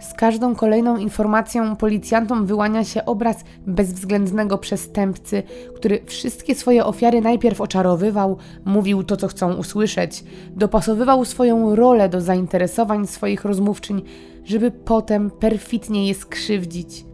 Z 0.00 0.14
każdą 0.14 0.54
kolejną 0.54 0.96
informacją 0.96 1.76
policjantom 1.76 2.46
wyłania 2.46 2.84
się 2.84 3.04
obraz 3.04 3.44
bezwzględnego 3.66 4.58
przestępcy, 4.58 5.42
który 5.76 6.00
wszystkie 6.06 6.54
swoje 6.54 6.84
ofiary 6.84 7.20
najpierw 7.20 7.60
oczarowywał, 7.60 8.36
mówił 8.64 9.02
to, 9.02 9.16
co 9.16 9.28
chcą 9.28 9.54
usłyszeć, 9.54 10.24
dopasowywał 10.56 11.24
swoją 11.24 11.74
rolę 11.74 12.08
do 12.08 12.20
zainteresowań 12.20 13.06
swoich 13.06 13.44
rozmówczyń, 13.44 14.02
żeby 14.44 14.70
potem 14.70 15.30
perfidnie 15.30 16.08
je 16.08 16.14
skrzywdzić. 16.14 17.09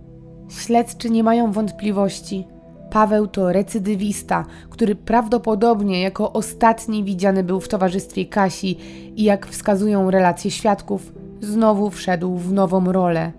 Śledczy 0.48 1.10
nie 1.10 1.22
mają 1.22 1.52
wątpliwości. 1.52 2.46
Paweł 2.90 3.26
to 3.26 3.52
recydywista, 3.52 4.44
który 4.70 4.94
prawdopodobnie 4.94 6.02
jako 6.02 6.32
ostatni 6.32 7.04
widziany 7.04 7.44
był 7.44 7.60
w 7.60 7.68
towarzystwie 7.68 8.26
Kasi 8.26 8.78
i 9.16 9.24
jak 9.24 9.46
wskazują 9.46 10.10
relacje 10.10 10.50
świadków, 10.50 11.12
Znowu 11.40 11.90
wszedł 11.90 12.36
w 12.36 12.52
nową 12.52 12.92
rolę. 12.92 13.32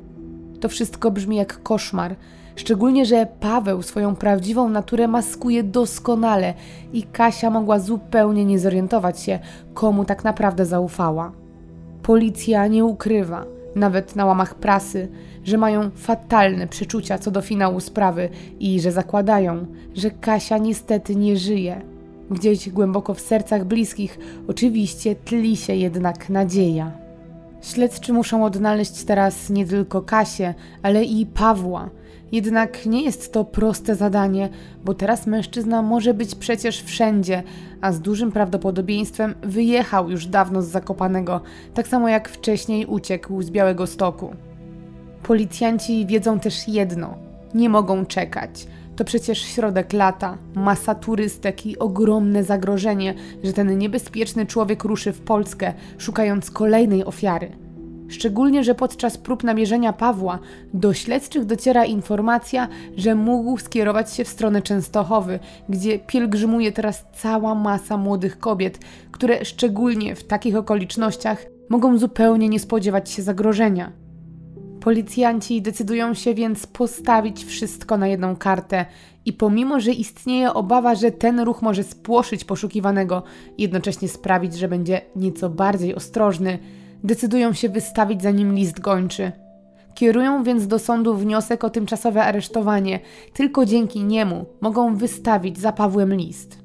To 0.59 0.69
wszystko 0.69 1.11
brzmi 1.11 1.35
jak 1.35 1.63
koszmar, 1.63 2.15
szczególnie, 2.55 3.05
że 3.05 3.27
Paweł 3.39 3.81
swoją 3.81 4.15
prawdziwą 4.15 4.69
naturę 4.69 5.07
maskuje 5.07 5.63
doskonale 5.63 6.53
i 6.93 7.03
Kasia 7.03 7.49
mogła 7.49 7.79
zupełnie 7.79 8.45
nie 8.45 8.59
zorientować 8.59 9.19
się, 9.19 9.39
komu 9.73 10.05
tak 10.05 10.23
naprawdę 10.23 10.65
zaufała. 10.65 11.31
Policja 12.03 12.67
nie 12.67 12.85
ukrywa, 12.85 13.45
nawet 13.75 14.15
na 14.15 14.25
łamach 14.25 14.55
prasy, 14.55 15.07
że 15.47 15.57
mają 15.57 15.89
fatalne 15.95 16.67
przeczucia 16.67 17.17
co 17.17 17.31
do 17.31 17.41
finału 17.41 17.79
sprawy 17.79 18.29
i 18.59 18.81
że 18.81 18.91
zakładają, 18.91 19.65
że 19.95 20.11
Kasia 20.11 20.57
niestety 20.57 21.15
nie 21.15 21.37
żyje. 21.37 21.81
Gdzieś 22.31 22.69
głęboko 22.69 23.13
w 23.13 23.21
sercach 23.21 23.65
bliskich 23.65 24.19
oczywiście 24.47 25.15
tli 25.15 25.57
się 25.57 25.75
jednak 25.75 26.29
nadzieja. 26.29 26.91
Śledczy 27.61 28.13
muszą 28.13 28.45
odnaleźć 28.45 29.03
teraz 29.03 29.49
nie 29.49 29.65
tylko 29.65 30.01
Kasię, 30.01 30.53
ale 30.81 31.03
i 31.03 31.25
Pawła. 31.25 31.89
Jednak 32.31 32.85
nie 32.85 33.03
jest 33.03 33.33
to 33.33 33.45
proste 33.45 33.95
zadanie, 33.95 34.49
bo 34.85 34.93
teraz 34.93 35.27
mężczyzna 35.27 35.81
może 35.81 36.13
być 36.13 36.35
przecież 36.35 36.81
wszędzie, 36.83 37.43
a 37.81 37.91
z 37.91 38.01
dużym 38.01 38.31
prawdopodobieństwem 38.31 39.35
wyjechał 39.43 40.09
już 40.09 40.25
dawno 40.25 40.61
z 40.61 40.67
Zakopanego, 40.67 41.41
tak 41.73 41.87
samo 41.87 42.09
jak 42.09 42.29
wcześniej 42.29 42.85
uciekł 42.85 43.41
z 43.41 43.51
Białego 43.51 43.87
Stoku. 43.87 44.46
Policjanci 45.23 46.05
wiedzą 46.05 46.39
też 46.39 46.67
jedno: 46.67 47.17
nie 47.53 47.69
mogą 47.69 48.05
czekać. 48.05 48.67
To 48.95 49.05
przecież 49.05 49.41
środek 49.41 49.93
lata, 49.93 50.37
masa 50.55 50.95
turystek 50.95 51.65
i 51.65 51.79
ogromne 51.79 52.43
zagrożenie, 52.43 53.13
że 53.43 53.53
ten 53.53 53.77
niebezpieczny 53.77 54.45
człowiek 54.45 54.83
ruszy 54.83 55.13
w 55.13 55.21
Polskę, 55.21 55.73
szukając 55.97 56.51
kolejnej 56.51 57.05
ofiary. 57.05 57.51
Szczególnie, 58.09 58.63
że 58.63 58.75
podczas 58.75 59.17
prób 59.17 59.43
namierzenia 59.43 59.93
Pawła 59.93 60.39
do 60.73 60.93
śledczych 60.93 61.45
dociera 61.45 61.85
informacja, 61.85 62.67
że 62.97 63.15
mógł 63.15 63.57
skierować 63.57 64.13
się 64.13 64.23
w 64.23 64.27
stronę 64.27 64.61
Częstochowy, 64.61 65.39
gdzie 65.69 65.99
pielgrzymuje 65.99 66.71
teraz 66.71 67.05
cała 67.13 67.55
masa 67.55 67.97
młodych 67.97 68.39
kobiet, 68.39 68.79
które 69.11 69.45
szczególnie 69.45 70.15
w 70.15 70.23
takich 70.23 70.55
okolicznościach 70.55 71.45
mogą 71.69 71.97
zupełnie 71.97 72.49
nie 72.49 72.59
spodziewać 72.59 73.09
się 73.09 73.21
zagrożenia. 73.21 73.91
Policjanci 74.87 75.61
decydują 75.61 76.13
się 76.13 76.33
więc 76.33 76.67
postawić 76.67 77.45
wszystko 77.45 77.97
na 77.97 78.07
jedną 78.07 78.35
kartę 78.35 78.85
i 79.25 79.33
pomimo, 79.33 79.79
że 79.79 79.91
istnieje 79.91 80.53
obawa, 80.53 80.95
że 80.95 81.11
ten 81.11 81.39
ruch 81.39 81.61
może 81.61 81.83
spłoszyć 81.83 82.45
poszukiwanego, 82.45 83.23
jednocześnie 83.57 84.09
sprawić, 84.09 84.53
że 84.57 84.67
będzie 84.67 85.01
nieco 85.15 85.49
bardziej 85.49 85.95
ostrożny, 85.95 86.59
decydują 87.03 87.53
się 87.53 87.69
wystawić 87.69 88.21
za 88.21 88.31
nim 88.31 88.55
list 88.55 88.79
gończy. 88.79 89.31
Kierują 89.93 90.43
więc 90.43 90.67
do 90.67 90.79
sądu 90.79 91.15
wniosek 91.15 91.63
o 91.63 91.69
tymczasowe 91.69 92.23
aresztowanie. 92.23 92.99
Tylko 93.33 93.65
dzięki 93.65 94.03
niemu 94.03 94.45
mogą 94.61 94.95
wystawić 94.95 95.59
za 95.59 95.71
Pawłem 95.71 96.13
list. 96.13 96.59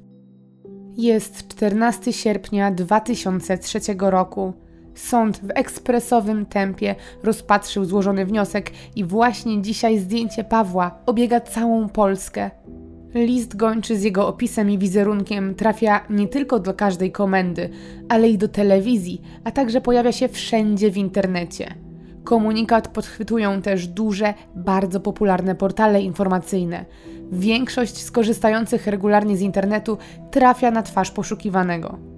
Jest 0.97 1.47
14 1.47 2.13
sierpnia 2.13 2.71
2003 2.71 3.79
roku. 3.99 4.53
Sąd 4.95 5.37
w 5.37 5.49
ekspresowym 5.55 6.45
tempie 6.45 6.95
rozpatrzył 7.23 7.85
złożony 7.85 8.25
wniosek 8.25 8.71
i 8.95 9.03
właśnie 9.03 9.61
dzisiaj 9.61 9.99
zdjęcie 9.99 10.43
Pawła 10.43 10.99
obiega 11.05 11.41
całą 11.41 11.89
Polskę. 11.89 12.51
List 13.13 13.55
gończy 13.55 13.97
z 13.97 14.03
jego 14.03 14.27
opisem 14.27 14.71
i 14.71 14.77
wizerunkiem 14.77 15.55
trafia 15.55 16.05
nie 16.09 16.27
tylko 16.27 16.59
do 16.59 16.73
każdej 16.73 17.11
komendy, 17.11 17.69
ale 18.09 18.29
i 18.29 18.37
do 18.37 18.47
telewizji, 18.47 19.21
a 19.43 19.51
także 19.51 19.81
pojawia 19.81 20.11
się 20.11 20.27
wszędzie 20.27 20.91
w 20.91 20.97
internecie. 20.97 21.75
Komunikat 22.23 22.87
podchwytują 22.87 23.61
też 23.61 23.87
duże, 23.87 24.33
bardzo 24.55 24.99
popularne 24.99 25.55
portale 25.55 26.01
informacyjne. 26.01 26.85
Większość 27.31 27.97
skorzystających 27.97 28.87
regularnie 28.87 29.37
z 29.37 29.41
internetu 29.41 29.97
trafia 30.31 30.71
na 30.71 30.81
twarz 30.81 31.11
poszukiwanego. 31.11 32.12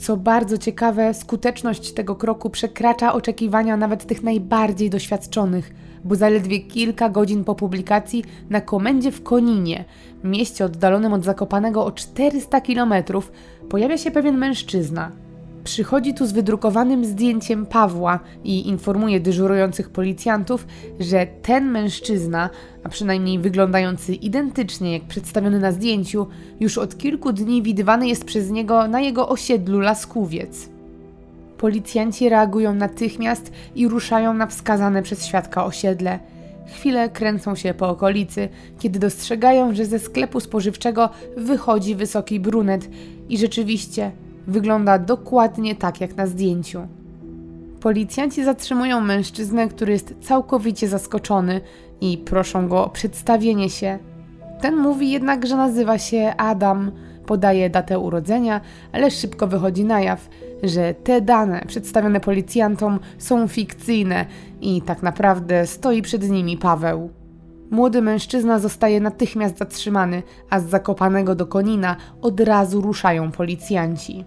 Co 0.00 0.16
bardzo 0.16 0.58
ciekawe, 0.58 1.14
skuteczność 1.14 1.92
tego 1.92 2.16
kroku 2.16 2.50
przekracza 2.50 3.12
oczekiwania 3.12 3.76
nawet 3.76 4.06
tych 4.06 4.22
najbardziej 4.22 4.90
doświadczonych, 4.90 5.74
bo 6.04 6.14
zaledwie 6.14 6.60
kilka 6.60 7.08
godzin 7.08 7.44
po 7.44 7.54
publikacji 7.54 8.24
na 8.50 8.60
komendzie 8.60 9.12
w 9.12 9.22
Koninie, 9.22 9.84
mieście 10.24 10.64
oddalonym 10.64 11.12
od 11.12 11.24
Zakopanego 11.24 11.84
o 11.84 11.92
400 11.92 12.60
kilometrów, 12.60 13.32
pojawia 13.68 13.98
się 13.98 14.10
pewien 14.10 14.38
mężczyzna– 14.38 15.10
Przychodzi 15.64 16.14
tu 16.14 16.26
z 16.26 16.32
wydrukowanym 16.32 17.04
zdjęciem 17.04 17.66
Pawła 17.66 18.20
i 18.44 18.68
informuje 18.68 19.20
dyżurujących 19.20 19.90
policjantów, 19.90 20.66
że 21.00 21.26
ten 21.42 21.70
mężczyzna, 21.70 22.50
a 22.84 22.88
przynajmniej 22.88 23.38
wyglądający 23.38 24.14
identycznie 24.14 24.92
jak 24.92 25.02
przedstawiony 25.02 25.60
na 25.60 25.72
zdjęciu, 25.72 26.26
już 26.60 26.78
od 26.78 26.98
kilku 26.98 27.32
dni 27.32 27.62
widywany 27.62 28.08
jest 28.08 28.24
przez 28.24 28.50
niego 28.50 28.88
na 28.88 29.00
jego 29.00 29.28
osiedlu 29.28 29.80
Laskówiec. 29.80 30.68
Policjanci 31.58 32.28
reagują 32.28 32.74
natychmiast 32.74 33.52
i 33.74 33.88
ruszają 33.88 34.34
na 34.34 34.46
wskazane 34.46 35.02
przez 35.02 35.26
świadka 35.26 35.64
osiedle. 35.64 36.18
Chwilę 36.66 37.08
kręcą 37.08 37.54
się 37.54 37.74
po 37.74 37.88
okolicy, 37.88 38.48
kiedy 38.78 38.98
dostrzegają, 38.98 39.74
że 39.74 39.86
ze 39.86 39.98
sklepu 39.98 40.40
spożywczego 40.40 41.08
wychodzi 41.36 41.94
wysoki 41.94 42.40
brunet 42.40 42.88
i 43.28 43.38
rzeczywiście 43.38 44.10
Wygląda 44.50 44.98
dokładnie 44.98 45.76
tak 45.76 46.00
jak 46.00 46.16
na 46.16 46.26
zdjęciu. 46.26 46.80
Policjanci 47.80 48.44
zatrzymują 48.44 49.00
mężczyznę, 49.00 49.68
który 49.68 49.92
jest 49.92 50.14
całkowicie 50.20 50.88
zaskoczony 50.88 51.60
i 52.00 52.18
proszą 52.18 52.68
go 52.68 52.84
o 52.84 52.88
przedstawienie 52.88 53.70
się. 53.70 53.98
Ten 54.60 54.76
mówi 54.76 55.10
jednak, 55.10 55.46
że 55.46 55.56
nazywa 55.56 55.98
się 55.98 56.34
Adam, 56.36 56.92
podaje 57.26 57.70
datę 57.70 57.98
urodzenia, 57.98 58.60
ale 58.92 59.10
szybko 59.10 59.46
wychodzi 59.46 59.84
na 59.84 60.00
jaw, 60.00 60.28
że 60.62 60.94
te 60.94 61.20
dane 61.20 61.64
przedstawione 61.66 62.20
policjantom 62.20 63.00
są 63.18 63.48
fikcyjne 63.48 64.26
i 64.60 64.82
tak 64.82 65.02
naprawdę 65.02 65.66
stoi 65.66 66.02
przed 66.02 66.30
nimi 66.30 66.56
Paweł. 66.56 67.10
Młody 67.70 68.02
mężczyzna 68.02 68.58
zostaje 68.58 69.00
natychmiast 69.00 69.58
zatrzymany, 69.58 70.22
a 70.50 70.60
z 70.60 70.64
zakopanego 70.64 71.34
do 71.34 71.46
konina 71.46 71.96
od 72.22 72.40
razu 72.40 72.80
ruszają 72.80 73.32
policjanci. 73.32 74.24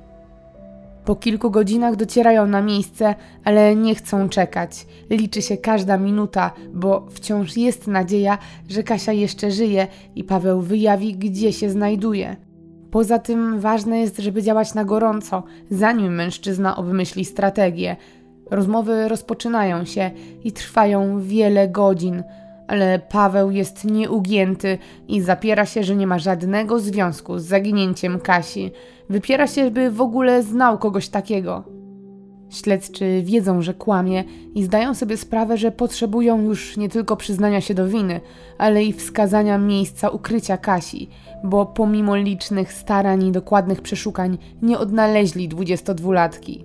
Po 1.06 1.16
kilku 1.16 1.51
godzinach 1.51 1.95
docierają 1.95 2.47
na 2.47 2.62
miejsce, 2.62 3.16
ale 3.43 3.76
nie 3.76 3.95
chcą 3.95 4.30
czekać. 4.30 4.88
Liczy 5.10 5.41
się 5.41 5.58
każda 5.58 5.97
minuta, 5.97 6.51
bo 6.74 7.08
wciąż 7.10 7.58
jest 7.58 7.88
nadzieja, 7.88 8.38
że 8.70 8.84
Kasia 8.84 9.12
jeszcze 9.12 9.51
żyje 9.51 9.88
i 10.16 10.24
Paweł 10.24 10.62
wyjawi, 10.62 11.16
gdzie 11.16 11.54
się 11.54 11.70
znajduje. 11.70 12.36
Poza 12.91 13.20
tym 13.20 13.60
ważne 13.60 13.99
jest, 13.99 14.18
żeby 14.18 14.43
działać 14.43 14.74
na 14.74 14.86
gorąco, 14.86 15.43
zanim 15.70 16.16
mężczyzna 16.16 16.76
obmyśli 16.76 17.26
strategię. 17.26 17.95
Rozmowy 18.51 19.08
rozpoczynają 19.08 19.86
się 19.86 20.12
i 20.43 20.51
trwają 20.51 21.22
wiele 21.22 21.68
godzin 21.68 22.24
ale 22.68 22.99
Paweł 22.99 23.51
jest 23.51 23.86
nieugięty 23.86 24.78
i 25.07 25.22
zapiera 25.22 25.66
się, 25.66 25.84
że 25.84 25.95
nie 25.95 26.07
ma 26.07 26.20
żadnego 26.20 26.80
związku 26.80 27.39
z 27.39 27.43
zaginięciem 27.43 28.20
Kasi. 28.20 28.72
Wypiera 29.09 29.47
się, 29.47 29.72
by 29.72 29.91
w 29.91 30.01
ogóle 30.01 30.43
znał 30.43 30.78
kogoś 30.78 31.09
takiego. 31.09 31.64
Śledczy 32.49 33.22
wiedzą, 33.24 33.61
że 33.61 33.74
kłamie 33.74 34.24
i 34.55 34.64
zdają 34.64 34.93
sobie 34.93 35.18
sprawę, 35.18 35.57
że 35.57 35.72
potrzebują 35.72 36.41
już 36.41 36.78
nie 36.78 36.89
tylko 36.89 37.18
przyznania 37.18 37.61
się 37.61 37.74
do 37.74 37.88
winy, 37.88 38.22
ale 38.57 38.84
i 38.84 38.93
wskazania 38.93 39.57
miejsca 39.57 40.09
ukrycia 40.09 40.57
Kasi, 40.57 41.09
bo 41.43 41.66
pomimo 41.66 42.16
licznych 42.16 42.74
starań 42.74 43.24
i 43.24 43.32
dokładnych 43.32 43.82
przeszukań 43.82 44.38
nie 44.61 44.80
odnaleźli 44.80 45.49
22-latki. 45.49 46.64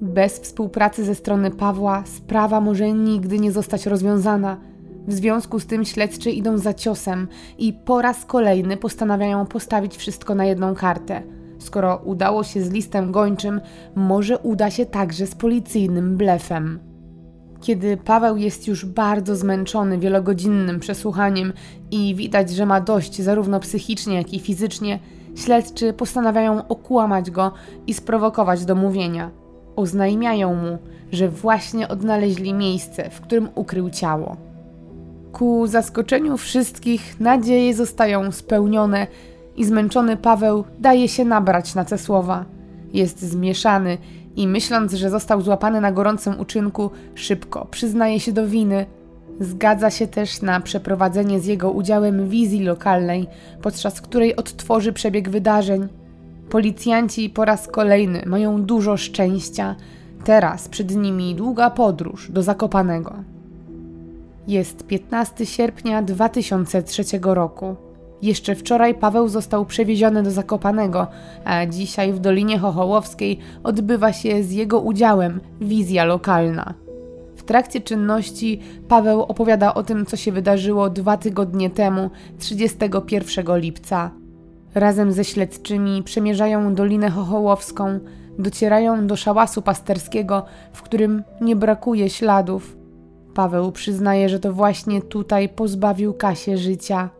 Bez 0.00 0.38
współpracy 0.38 1.04
ze 1.04 1.14
strony 1.14 1.50
Pawła 1.50 2.02
sprawa 2.06 2.60
może 2.60 2.92
nigdy 2.92 3.38
nie 3.38 3.52
zostać 3.52 3.86
rozwiązana– 3.86 4.56
w 5.06 5.12
związku 5.12 5.60
z 5.60 5.66
tym 5.66 5.84
śledczy 5.84 6.30
idą 6.30 6.58
za 6.58 6.74
ciosem 6.74 7.28
i 7.58 7.72
po 7.72 8.02
raz 8.02 8.24
kolejny 8.24 8.76
postanawiają 8.76 9.46
postawić 9.46 9.96
wszystko 9.96 10.34
na 10.34 10.44
jedną 10.44 10.74
kartę. 10.74 11.22
Skoro 11.58 11.96
udało 12.04 12.44
się 12.44 12.62
z 12.62 12.70
listem 12.70 13.12
gończym, 13.12 13.60
może 13.94 14.38
uda 14.38 14.70
się 14.70 14.86
także 14.86 15.26
z 15.26 15.34
policyjnym 15.34 16.16
blefem. 16.16 16.78
Kiedy 17.60 17.96
Paweł 17.96 18.36
jest 18.36 18.68
już 18.68 18.86
bardzo 18.86 19.36
zmęczony 19.36 19.98
wielogodzinnym 19.98 20.80
przesłuchaniem 20.80 21.52
i 21.90 22.14
widać, 22.14 22.50
że 22.50 22.66
ma 22.66 22.80
dość 22.80 23.22
zarówno 23.22 23.60
psychicznie, 23.60 24.14
jak 24.14 24.34
i 24.34 24.40
fizycznie, 24.40 24.98
śledczy 25.36 25.92
postanawiają 25.92 26.68
okłamać 26.68 27.30
go 27.30 27.52
i 27.86 27.94
sprowokować 27.94 28.64
do 28.64 28.74
mówienia. 28.74 29.30
Oznajmiają 29.76 30.54
mu, 30.54 30.78
że 31.12 31.28
właśnie 31.28 31.88
odnaleźli 31.88 32.54
miejsce, 32.54 33.10
w 33.10 33.20
którym 33.20 33.48
ukrył 33.54 33.90
ciało. 33.90 34.36
Ku 35.34 35.66
zaskoczeniu 35.66 36.36
wszystkich 36.36 37.20
nadzieje 37.20 37.74
zostają 37.74 38.32
spełnione 38.32 39.06
i 39.56 39.64
zmęczony 39.64 40.16
Paweł 40.16 40.64
daje 40.78 41.08
się 41.08 41.24
nabrać 41.24 41.74
na 41.74 41.84
te 41.84 41.98
słowa. 41.98 42.44
Jest 42.92 43.22
zmieszany 43.22 43.98
i 44.36 44.48
myśląc, 44.48 44.92
że 44.92 45.10
został 45.10 45.40
złapany 45.40 45.80
na 45.80 45.92
gorącym 45.92 46.40
uczynku, 46.40 46.90
szybko 47.14 47.66
przyznaje 47.70 48.20
się 48.20 48.32
do 48.32 48.46
winy. 48.46 48.86
Zgadza 49.40 49.90
się 49.90 50.06
też 50.06 50.42
na 50.42 50.60
przeprowadzenie 50.60 51.40
z 51.40 51.46
jego 51.46 51.70
udziałem 51.70 52.28
wizji 52.28 52.64
lokalnej, 52.64 53.26
podczas 53.62 54.00
której 54.00 54.36
odtworzy 54.36 54.92
przebieg 54.92 55.28
wydarzeń. 55.28 55.88
Policjanci 56.50 57.30
po 57.30 57.44
raz 57.44 57.68
kolejny 57.68 58.22
mają 58.26 58.62
dużo 58.62 58.96
szczęścia. 58.96 59.76
Teraz 60.24 60.68
przed 60.68 60.96
nimi 60.96 61.34
długa 61.34 61.70
podróż 61.70 62.30
do 62.30 62.42
Zakopanego. 62.42 63.33
Jest 64.46 64.86
15 64.86 65.46
sierpnia 65.46 66.02
2003 66.02 67.02
roku. 67.22 67.76
Jeszcze 68.22 68.54
wczoraj 68.54 68.94
Paweł 68.94 69.28
został 69.28 69.66
przewieziony 69.66 70.22
do 70.22 70.30
Zakopanego, 70.30 71.06
a 71.44 71.66
dzisiaj 71.66 72.12
w 72.12 72.18
Dolinie 72.18 72.58
Chochołowskiej 72.58 73.38
odbywa 73.62 74.12
się 74.12 74.42
z 74.42 74.52
jego 74.52 74.80
udziałem 74.80 75.40
wizja 75.60 76.04
lokalna. 76.04 76.74
W 77.36 77.42
trakcie 77.42 77.80
czynności 77.80 78.60
Paweł 78.88 79.22
opowiada 79.22 79.74
o 79.74 79.82
tym, 79.82 80.06
co 80.06 80.16
się 80.16 80.32
wydarzyło 80.32 80.90
dwa 80.90 81.16
tygodnie 81.16 81.70
temu, 81.70 82.10
31 82.38 83.58
lipca. 83.58 84.10
Razem 84.74 85.12
ze 85.12 85.24
śledczymi 85.24 86.02
przemierzają 86.02 86.74
Dolinę 86.74 87.10
Chochołowską, 87.10 88.00
docierają 88.38 89.06
do 89.06 89.16
szałasu 89.16 89.62
pasterskiego, 89.62 90.44
w 90.72 90.82
którym 90.82 91.22
nie 91.40 91.56
brakuje 91.56 92.10
śladów 92.10 92.83
Paweł 93.34 93.72
przyznaje, 93.72 94.28
że 94.28 94.40
to 94.40 94.52
właśnie 94.52 95.02
tutaj 95.02 95.48
pozbawił 95.48 96.14
Kasię 96.14 96.58
życia. 96.58 97.10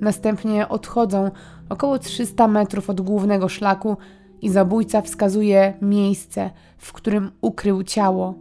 Następnie 0.00 0.68
odchodzą 0.68 1.30
około 1.68 1.98
300 1.98 2.48
metrów 2.48 2.90
od 2.90 3.00
głównego 3.00 3.48
szlaku 3.48 3.96
i 4.42 4.48
zabójca 4.48 5.02
wskazuje 5.02 5.74
miejsce, 5.82 6.50
w 6.78 6.92
którym 6.92 7.30
ukrył 7.40 7.82
ciało. 7.82 8.34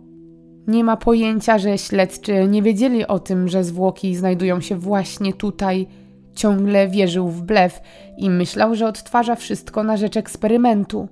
Nie 0.68 0.84
ma 0.84 0.98
pojęcia, 0.98 1.58
że 1.58 1.78
śledczy 1.78 2.48
nie 2.48 2.62
wiedzieli 2.62 3.08
o 3.08 3.20
tym, 3.20 3.48
że 3.48 3.64
zwłoki 3.64 4.16
znajdują 4.16 4.62
się 4.62 4.76
właśnie 4.76 5.34
tutaj. 5.34 5.88
Ciągle 6.34 6.88
wierzył 6.88 7.28
w 7.28 7.42
blef 7.42 7.82
i 8.18 8.30
myślał, 8.30 8.76
że 8.76 8.88
odtwarza 8.88 9.36
wszystko 9.36 9.84
na 9.84 9.98
rzecz 9.98 10.18
eksperymentu. 10.18 11.08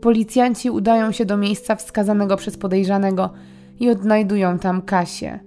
Policjanci 0.00 0.70
udają 0.70 1.12
się 1.12 1.24
do 1.24 1.36
miejsca 1.36 1.76
wskazanego 1.76 2.36
przez 2.36 2.56
podejrzanego 2.56 3.30
i 3.82 3.90
odnajdują 3.90 4.58
tam 4.58 4.82
Kasię. 4.82 5.40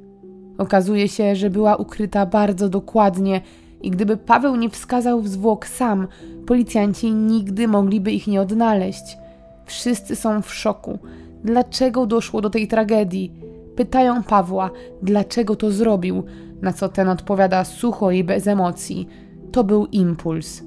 Okazuje 0.57 1.07
się, 1.07 1.35
że 1.35 1.49
była 1.49 1.75
ukryta 1.75 2.25
bardzo 2.25 2.69
dokładnie 2.69 3.41
i 3.81 3.91
gdyby 3.91 4.17
Paweł 4.17 4.55
nie 4.55 4.69
wskazał 4.69 5.27
zwłok 5.27 5.67
sam, 5.67 6.07
policjanci 6.47 7.13
nigdy 7.13 7.67
mogliby 7.67 8.11
ich 8.11 8.27
nie 8.27 8.41
odnaleźć. 8.41 9.17
Wszyscy 9.65 10.15
są 10.15 10.41
w 10.41 10.53
szoku. 10.53 10.99
Dlaczego 11.43 12.05
doszło 12.05 12.41
do 12.41 12.49
tej 12.49 12.67
tragedii? 12.67 13.33
Pytają 13.75 14.23
Pawła, 14.23 14.69
dlaczego 15.01 15.55
to 15.55 15.71
zrobił, 15.71 16.23
na 16.61 16.73
co 16.73 16.89
ten 16.89 17.09
odpowiada 17.09 17.63
sucho 17.63 18.11
i 18.11 18.23
bez 18.23 18.47
emocji. 18.47 19.07
To 19.51 19.63
był 19.63 19.85
impuls. 19.85 20.63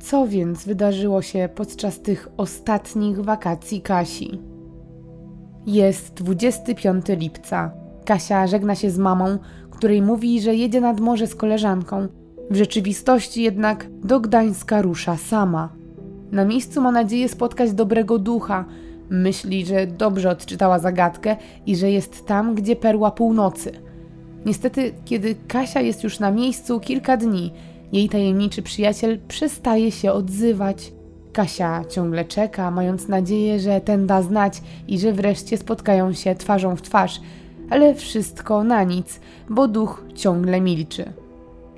Co 0.00 0.26
więc 0.26 0.64
wydarzyło 0.64 1.22
się 1.22 1.48
podczas 1.54 2.00
tych 2.00 2.28
ostatnich 2.36 3.20
wakacji 3.20 3.80
Kasi? 3.80 4.51
Jest 5.66 6.14
25 6.14 7.06
lipca. 7.08 7.70
Kasia 8.04 8.46
żegna 8.46 8.74
się 8.74 8.90
z 8.90 8.98
mamą, 8.98 9.38
której 9.70 10.02
mówi, 10.02 10.40
że 10.40 10.54
jedzie 10.54 10.80
nad 10.80 11.00
morze 11.00 11.26
z 11.26 11.34
koleżanką. 11.34 12.08
W 12.50 12.56
rzeczywistości 12.56 13.42
jednak 13.42 13.86
do 14.04 14.20
Gdańska 14.20 14.82
rusza 14.82 15.16
sama. 15.16 15.72
Na 16.32 16.44
miejscu 16.44 16.80
ma 16.80 16.92
nadzieję 16.92 17.28
spotkać 17.28 17.72
dobrego 17.72 18.18
ducha. 18.18 18.64
Myśli, 19.10 19.66
że 19.66 19.86
dobrze 19.86 20.30
odczytała 20.30 20.78
zagadkę 20.78 21.36
i 21.66 21.76
że 21.76 21.90
jest 21.90 22.26
tam, 22.26 22.54
gdzie 22.54 22.76
perła 22.76 23.10
północy. 23.10 23.72
Niestety, 24.46 24.92
kiedy 25.04 25.34
Kasia 25.48 25.80
jest 25.80 26.04
już 26.04 26.20
na 26.20 26.30
miejscu 26.30 26.80
kilka 26.80 27.16
dni, 27.16 27.52
jej 27.92 28.08
tajemniczy 28.08 28.62
przyjaciel 28.62 29.18
przestaje 29.28 29.92
się 29.92 30.12
odzywać. 30.12 30.92
Kasia 31.32 31.84
ciągle 31.88 32.24
czeka, 32.24 32.70
mając 32.70 33.08
nadzieję, 33.08 33.60
że 33.60 33.80
ten 33.80 34.06
da 34.06 34.22
znać 34.22 34.62
i 34.88 34.98
że 34.98 35.12
wreszcie 35.12 35.58
spotkają 35.58 36.12
się 36.12 36.34
twarzą 36.34 36.76
w 36.76 36.82
twarz, 36.82 37.20
ale 37.70 37.94
wszystko 37.94 38.64
na 38.64 38.84
nic, 38.84 39.20
bo 39.50 39.68
duch 39.68 40.04
ciągle 40.14 40.60
milczy. 40.60 41.12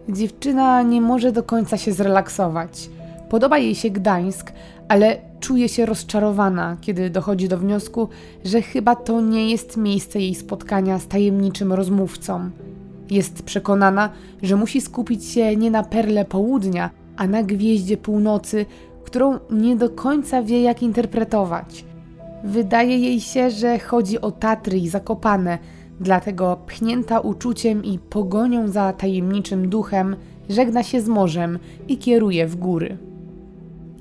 Dziewczyna 0.08 0.82
nie 0.82 1.00
może 1.00 1.32
do 1.32 1.42
końca 1.42 1.76
się 1.76 1.92
zrelaksować. 1.92 2.90
Podoba 3.30 3.58
jej 3.58 3.74
się 3.74 3.90
Gdańsk, 3.90 4.52
ale 4.88 5.16
czuje 5.40 5.68
się 5.68 5.86
rozczarowana, 5.86 6.76
kiedy 6.80 7.10
dochodzi 7.10 7.48
do 7.48 7.58
wniosku, 7.58 8.08
że 8.44 8.62
chyba 8.62 8.96
to 8.96 9.20
nie 9.20 9.50
jest 9.50 9.76
miejsce 9.76 10.20
jej 10.20 10.34
spotkania 10.34 10.98
z 10.98 11.06
tajemniczym 11.06 11.72
rozmówcą. 11.72 12.50
Jest 13.10 13.42
przekonana, 13.42 14.10
że 14.42 14.56
musi 14.56 14.80
skupić 14.80 15.24
się 15.24 15.56
nie 15.56 15.70
na 15.70 15.82
perle 15.82 16.24
południa, 16.24 16.90
a 17.16 17.26
na 17.26 17.42
gwieździe 17.42 17.96
północy, 17.96 18.66
którą 19.14 19.38
nie 19.50 19.76
do 19.76 19.90
końca 19.90 20.42
wie, 20.42 20.62
jak 20.62 20.82
interpretować. 20.82 21.84
Wydaje 22.44 22.98
jej 22.98 23.20
się, 23.20 23.50
że 23.50 23.78
chodzi 23.78 24.20
o 24.20 24.30
Tatry 24.30 24.78
i 24.78 24.88
Zakopane, 24.88 25.58
dlatego 26.00 26.56
pchnięta 26.66 27.20
uczuciem 27.20 27.84
i 27.84 27.98
pogonią 27.98 28.68
za 28.68 28.92
tajemniczym 28.92 29.68
duchem, 29.68 30.16
żegna 30.48 30.82
się 30.82 31.00
z 31.00 31.08
morzem 31.08 31.58
i 31.88 31.98
kieruje 31.98 32.46
w 32.46 32.56
góry. 32.56 32.98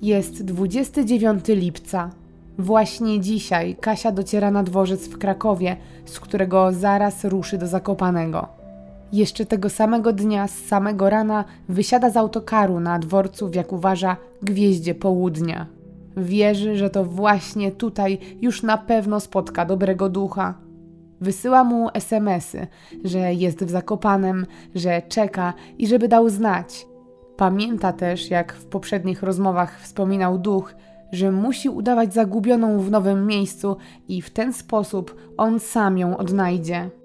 Jest 0.02 0.46
29 0.46 1.46
lipca. 1.48 2.10
Właśnie 2.58 3.20
dzisiaj 3.20 3.76
Kasia 3.76 4.12
dociera 4.12 4.52
na 4.52 4.64
dworzec 4.64 5.08
w 5.08 5.18
Krakowie, 5.18 5.78
z 6.06 6.20
którego 6.20 6.72
zaraz 6.72 7.26
ruszy 7.26 7.58
do 7.58 7.68
Zakopanego. 7.68 8.63
Jeszcze 9.14 9.46
tego 9.46 9.70
samego 9.70 10.14
dnia, 10.14 10.48
z 10.48 10.66
samego 10.66 11.10
rana, 11.10 11.46
wysiada 11.70 12.10
z 12.10 12.18
autokaru 12.18 12.80
na 12.80 13.00
dworcu, 13.00 13.50
w 13.50 13.56
jak 13.56 13.74
uważa, 13.74 14.18
gwieździe 14.42 14.96
południa. 14.96 15.68
Wierzy, 16.18 16.78
że 16.78 16.90
to 16.90 17.06
właśnie 17.06 17.72
tutaj 17.72 18.18
już 18.42 18.64
na 18.64 18.78
pewno 18.78 19.20
spotka 19.20 19.66
dobrego 19.66 20.10
ducha. 20.10 20.54
Wysyła 21.22 21.64
mu 21.64 21.90
SMSy, 21.94 22.68
że 23.04 23.34
jest 23.34 23.64
w 23.64 23.70
Zakopanem, 23.70 24.46
że 24.76 25.02
czeka 25.02 25.54
i 25.78 25.88
żeby 25.88 26.08
dał 26.08 26.30
znać. 26.30 26.88
Pamięta 27.38 27.94
też, 27.94 28.30
jak 28.30 28.54
w 28.54 28.66
poprzednich 28.66 29.24
rozmowach 29.24 29.80
wspominał 29.82 30.38
duch, 30.38 30.76
że 31.12 31.32
musi 31.32 31.70
udawać 31.70 32.14
zagubioną 32.14 32.80
w 32.80 32.92
nowym 32.92 33.28
miejscu 33.28 33.78
i 34.08 34.22
w 34.22 34.30
ten 34.30 34.54
sposób 34.54 35.16
on 35.38 35.60
sam 35.60 35.98
ją 35.98 36.18
odnajdzie. 36.18 37.03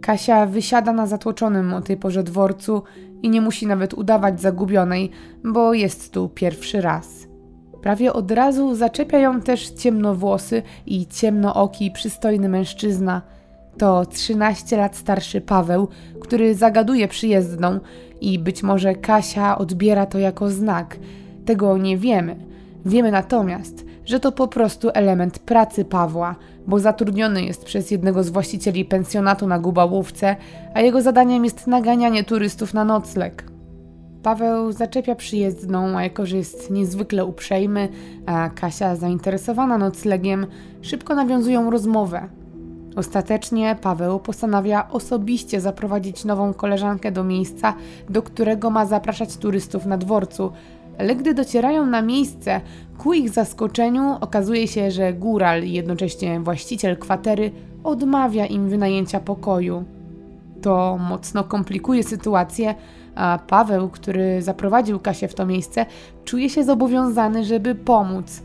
Kasia 0.00 0.46
wysiada 0.46 0.92
na 0.92 1.06
zatłoczonym 1.06 1.74
o 1.74 1.80
tej 1.80 1.96
porze 1.96 2.22
dworcu 2.22 2.82
i 3.22 3.30
nie 3.30 3.40
musi 3.40 3.66
nawet 3.66 3.94
udawać 3.94 4.40
zagubionej, 4.40 5.10
bo 5.44 5.74
jest 5.74 6.12
tu 6.12 6.28
pierwszy 6.28 6.80
raz. 6.80 7.26
Prawie 7.82 8.12
od 8.12 8.30
razu 8.30 8.74
zaczepia 8.74 9.18
ją 9.18 9.40
też 9.40 9.70
ciemnowłosy 9.70 10.62
i 10.86 11.06
ciemnooki 11.06 11.90
przystojny 11.90 12.48
mężczyzna. 12.48 13.22
To 13.78 14.06
13 14.06 14.76
lat 14.76 14.96
starszy 14.96 15.40
Paweł, 15.40 15.88
który 16.20 16.54
zagaduje 16.54 17.08
przyjezdną 17.08 17.80
i 18.20 18.38
być 18.38 18.62
może 18.62 18.94
Kasia 18.94 19.58
odbiera 19.58 20.06
to 20.06 20.18
jako 20.18 20.50
znak. 20.50 20.96
Tego 21.44 21.78
nie 21.78 21.98
wiemy. 21.98 22.36
Wiemy 22.86 23.10
natomiast, 23.10 23.85
że 24.06 24.20
to 24.20 24.32
po 24.32 24.48
prostu 24.48 24.90
element 24.94 25.38
pracy 25.38 25.84
Pawła, 25.84 26.34
bo 26.66 26.78
zatrudniony 26.78 27.44
jest 27.44 27.64
przez 27.64 27.90
jednego 27.90 28.22
z 28.22 28.30
właścicieli 28.30 28.84
pensjonatu 28.84 29.46
na 29.46 29.58
Gubałówce, 29.58 30.36
a 30.74 30.80
jego 30.80 31.02
zadaniem 31.02 31.44
jest 31.44 31.66
naganianie 31.66 32.24
turystów 32.24 32.74
na 32.74 32.84
nocleg. 32.84 33.44
Paweł 34.22 34.72
zaczepia 34.72 35.14
przyjezdną, 35.14 35.98
a 35.98 36.02
jako 36.02 36.26
że 36.26 36.36
jest 36.36 36.70
niezwykle 36.70 37.24
uprzejmy, 37.24 37.88
a 38.26 38.50
Kasia 38.50 38.96
zainteresowana 38.96 39.78
noclegiem, 39.78 40.46
szybko 40.82 41.14
nawiązują 41.14 41.70
rozmowę. 41.70 42.28
Ostatecznie 42.96 43.76
Paweł 43.82 44.20
postanawia 44.20 44.88
osobiście 44.90 45.60
zaprowadzić 45.60 46.24
nową 46.24 46.54
koleżankę 46.54 47.12
do 47.12 47.24
miejsca, 47.24 47.74
do 48.10 48.22
którego 48.22 48.70
ma 48.70 48.86
zapraszać 48.86 49.36
turystów 49.36 49.86
na 49.86 49.98
dworcu, 49.98 50.52
ale 50.98 51.16
gdy 51.16 51.34
docierają 51.34 51.86
na 51.86 52.02
miejsce, 52.02 52.60
ku 52.98 53.12
ich 53.12 53.30
zaskoczeniu 53.30 54.16
okazuje 54.20 54.68
się, 54.68 54.90
że 54.90 55.12
góral 55.12 55.64
jednocześnie 55.64 56.40
właściciel 56.40 56.96
kwatery 56.96 57.50
odmawia 57.84 58.46
im 58.46 58.68
wynajęcia 58.68 59.20
pokoju. 59.20 59.84
To 60.62 60.98
mocno 61.08 61.44
komplikuje 61.44 62.02
sytuację, 62.02 62.74
a 63.14 63.38
Paweł, 63.46 63.88
który 63.88 64.42
zaprowadził 64.42 64.98
Kasię 65.00 65.28
w 65.28 65.34
to 65.34 65.46
miejsce, 65.46 65.86
czuje 66.24 66.50
się 66.50 66.64
zobowiązany, 66.64 67.44
żeby 67.44 67.74
pomóc. 67.74 68.42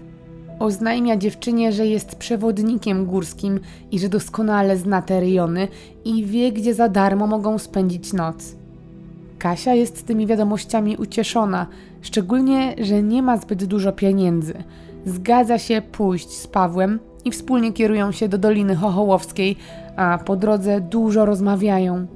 Oznajmia 0.59 1.17
dziewczynie, 1.17 1.71
że 1.71 1.87
jest 1.87 2.15
przewodnikiem 2.15 3.05
górskim 3.05 3.59
i 3.91 3.99
że 3.99 4.09
doskonale 4.09 4.77
zna 4.77 5.01
te 5.01 5.19
rejony 5.19 5.67
i 6.05 6.25
wie, 6.25 6.51
gdzie 6.51 6.73
za 6.73 6.89
darmo 6.89 7.27
mogą 7.27 7.57
spędzić 7.57 8.13
noc. 8.13 8.60
Kasia 9.41 9.73
jest 9.73 10.07
tymi 10.07 10.27
wiadomościami 10.27 10.97
ucieszona, 10.97 11.67
szczególnie, 12.01 12.75
że 12.81 13.03
nie 13.03 13.21
ma 13.23 13.37
zbyt 13.37 13.65
dużo 13.65 13.91
pieniędzy. 13.91 14.53
Zgadza 15.05 15.57
się 15.57 15.81
pójść 15.91 16.29
z 16.29 16.47
Pawłem 16.47 16.99
i 17.25 17.31
wspólnie 17.31 17.73
kierują 17.73 18.11
się 18.11 18.29
do 18.29 18.37
Doliny 18.37 18.75
Chochołowskiej, 18.75 19.55
a 19.95 20.19
po 20.25 20.35
drodze 20.35 20.81
dużo 20.81 21.25
rozmawiają. 21.25 22.07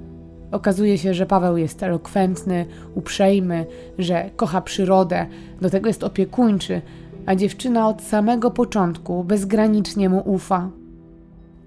Okazuje 0.51 0.97
się, 0.97 1.13
że 1.13 1.25
Paweł 1.25 1.57
jest 1.57 1.83
elokwentny, 1.83 2.65
uprzejmy, 2.95 3.65
że 3.97 4.29
kocha 4.35 4.61
przyrodę, 4.61 5.25
do 5.61 5.69
tego 5.69 5.87
jest 5.87 6.03
opiekuńczy, 6.03 6.81
a 7.25 7.35
dziewczyna 7.35 7.87
od 7.87 8.01
samego 8.01 8.51
początku 8.51 9.23
bezgranicznie 9.23 10.09
mu 10.09 10.21
ufa. 10.25 10.69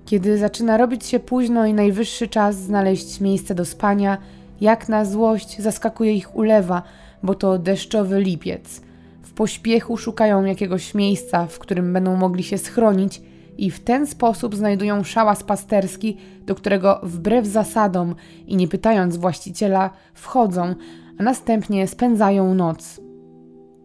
Kiedy 0.05 0.39
zaczyna 0.39 0.77
robić 0.77 1.07
się 1.07 1.21
późno 1.21 1.67
i 1.67 1.75
najwyższy 1.75 2.29
czas 2.29 2.57
znaleźć 2.57 3.21
miejsce 3.21 3.55
do 3.55 3.65
spania, 3.65 4.19
jak 4.61 4.89
na 4.89 5.05
złość 5.05 5.61
zaskakuje 5.61 6.15
ich 6.15 6.37
ulewa, 6.37 6.83
bo 7.23 7.35
to 7.35 7.59
deszczowy 7.59 8.21
lipiec. 8.21 8.81
W 9.23 9.33
pośpiechu 9.33 9.97
szukają 9.97 10.45
jakiegoś 10.45 10.95
miejsca, 10.95 11.47
w 11.47 11.59
którym 11.59 11.93
będą 11.93 12.17
mogli 12.17 12.43
się 12.43 12.59
schronić 12.59 13.23
i 13.59 13.71
w 13.71 13.81
ten 13.81 14.07
sposób 14.07 14.57
znajdują 14.57 15.05
szałas 15.05 15.43
pasterski, 15.43 16.17
do 16.47 16.55
którego 16.55 17.01
wbrew 17.03 17.47
zasadom 17.47 18.15
i 18.47 18.57
nie 18.57 18.69
pytając 18.69 19.17
właściciela 19.17 19.91
wchodzą, 20.15 20.75
a 21.19 21.23
następnie 21.23 21.89
spędzają 21.89 22.55
noc. 22.55 23.01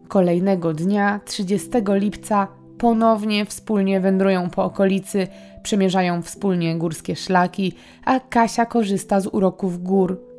Kolejnego 0.08 0.72
dnia, 0.72 1.20
30 1.24 1.68
lipca, 1.88 2.48
ponownie 2.78 3.44
wspólnie 3.46 4.00
wędrują 4.00 4.50
po 4.50 4.64
okolicy, 4.64 5.26
przemierzają 5.62 6.22
wspólnie 6.22 6.78
górskie 6.78 7.16
szlaki, 7.16 7.72
a 8.04 8.20
Kasia 8.20 8.66
korzysta 8.66 9.20
z 9.20 9.26
uroków 9.26 9.82
gór. 9.82 10.33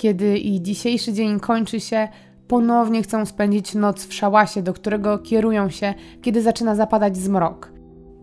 Kiedy 0.00 0.38
i 0.38 0.62
dzisiejszy 0.62 1.12
dzień 1.12 1.40
kończy 1.40 1.80
się, 1.80 2.08
ponownie 2.48 3.02
chcą 3.02 3.26
spędzić 3.26 3.74
noc 3.74 4.06
w 4.06 4.14
szałasie, 4.14 4.62
do 4.62 4.72
którego 4.72 5.18
kierują 5.18 5.70
się, 5.70 5.94
kiedy 6.22 6.42
zaczyna 6.42 6.74
zapadać 6.74 7.16
zmrok. 7.16 7.72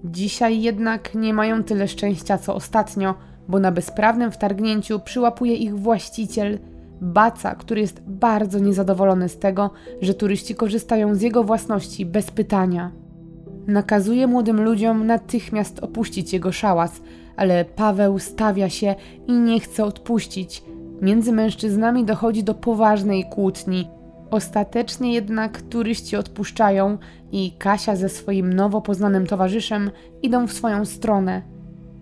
Dzisiaj 0.03 0.61
jednak 0.61 1.15
nie 1.15 1.33
mają 1.33 1.63
tyle 1.63 1.87
szczęścia 1.87 2.37
co 2.37 2.55
ostatnio, 2.55 3.15
bo 3.47 3.59
na 3.59 3.71
bezprawnym 3.71 4.31
wtargnięciu 4.31 4.99
przyłapuje 4.99 5.55
ich 5.55 5.79
właściciel, 5.79 6.59
Baca, 7.01 7.55
który 7.55 7.81
jest 7.81 8.01
bardzo 8.07 8.59
niezadowolony 8.59 9.29
z 9.29 9.37
tego, 9.37 9.71
że 10.01 10.13
turyści 10.13 10.55
korzystają 10.55 11.15
z 11.15 11.21
jego 11.21 11.43
własności 11.43 12.05
bez 12.05 12.31
pytania. 12.31 12.91
Nakazuje 13.67 14.27
młodym 14.27 14.61
ludziom 14.61 15.07
natychmiast 15.07 15.79
opuścić 15.79 16.33
jego 16.33 16.51
szałas, 16.51 17.01
ale 17.35 17.65
Paweł 17.65 18.19
stawia 18.19 18.69
się 18.69 18.95
i 19.27 19.31
nie 19.31 19.59
chce 19.59 19.85
odpuścić. 19.85 20.63
Między 21.01 21.31
mężczyznami 21.31 22.05
dochodzi 22.05 22.43
do 22.43 22.53
poważnej 22.53 23.25
kłótni. 23.29 23.89
Ostatecznie 24.31 25.13
jednak 25.13 25.61
turyści 25.61 26.15
odpuszczają 26.15 26.97
i 27.31 27.51
Kasia 27.57 27.95
ze 27.95 28.09
swoim 28.09 28.53
nowo 28.53 28.81
poznanym 28.81 29.27
towarzyszem 29.27 29.91
idą 30.21 30.47
w 30.47 30.53
swoją 30.53 30.85
stronę. 30.85 31.41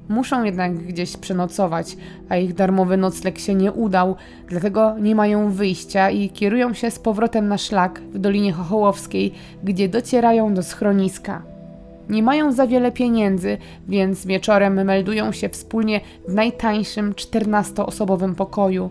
Muszą 0.10 0.44
jednak 0.44 0.78
gdzieś 0.78 1.18
przenocować, 1.18 1.98
a 2.30 2.38
ich 2.38 2.54
darmowy 2.54 2.98
nocleg 2.98 3.40
się 3.40 3.56
nie 3.56 3.72
udał, 3.72 4.16
dlatego 4.48 4.98
nie 5.00 5.16
mają 5.16 5.52
wyjścia 5.52 6.10
i 6.10 6.30
kierują 6.30 6.74
się 6.74 6.92
z 6.92 7.00
powrotem 7.00 7.48
na 7.48 7.58
szlak 7.58 8.02
w 8.14 8.20
Dolinie 8.20 8.54
Chochołowskiej, 8.54 9.34
gdzie 9.64 9.90
docierają 9.90 10.54
do 10.54 10.64
schroniska. 10.64 11.55
Nie 12.10 12.24
mają 12.24 12.52
za 12.52 12.68
wiele 12.68 12.92
pieniędzy, 12.92 13.58
więc 13.88 14.26
wieczorem 14.26 14.86
meldują 14.86 15.32
się 15.32 15.50
wspólnie 15.50 16.02
w 16.28 16.34
najtańszym 16.34 17.14
14-osobowym 17.14 18.36
pokoju. 18.36 18.90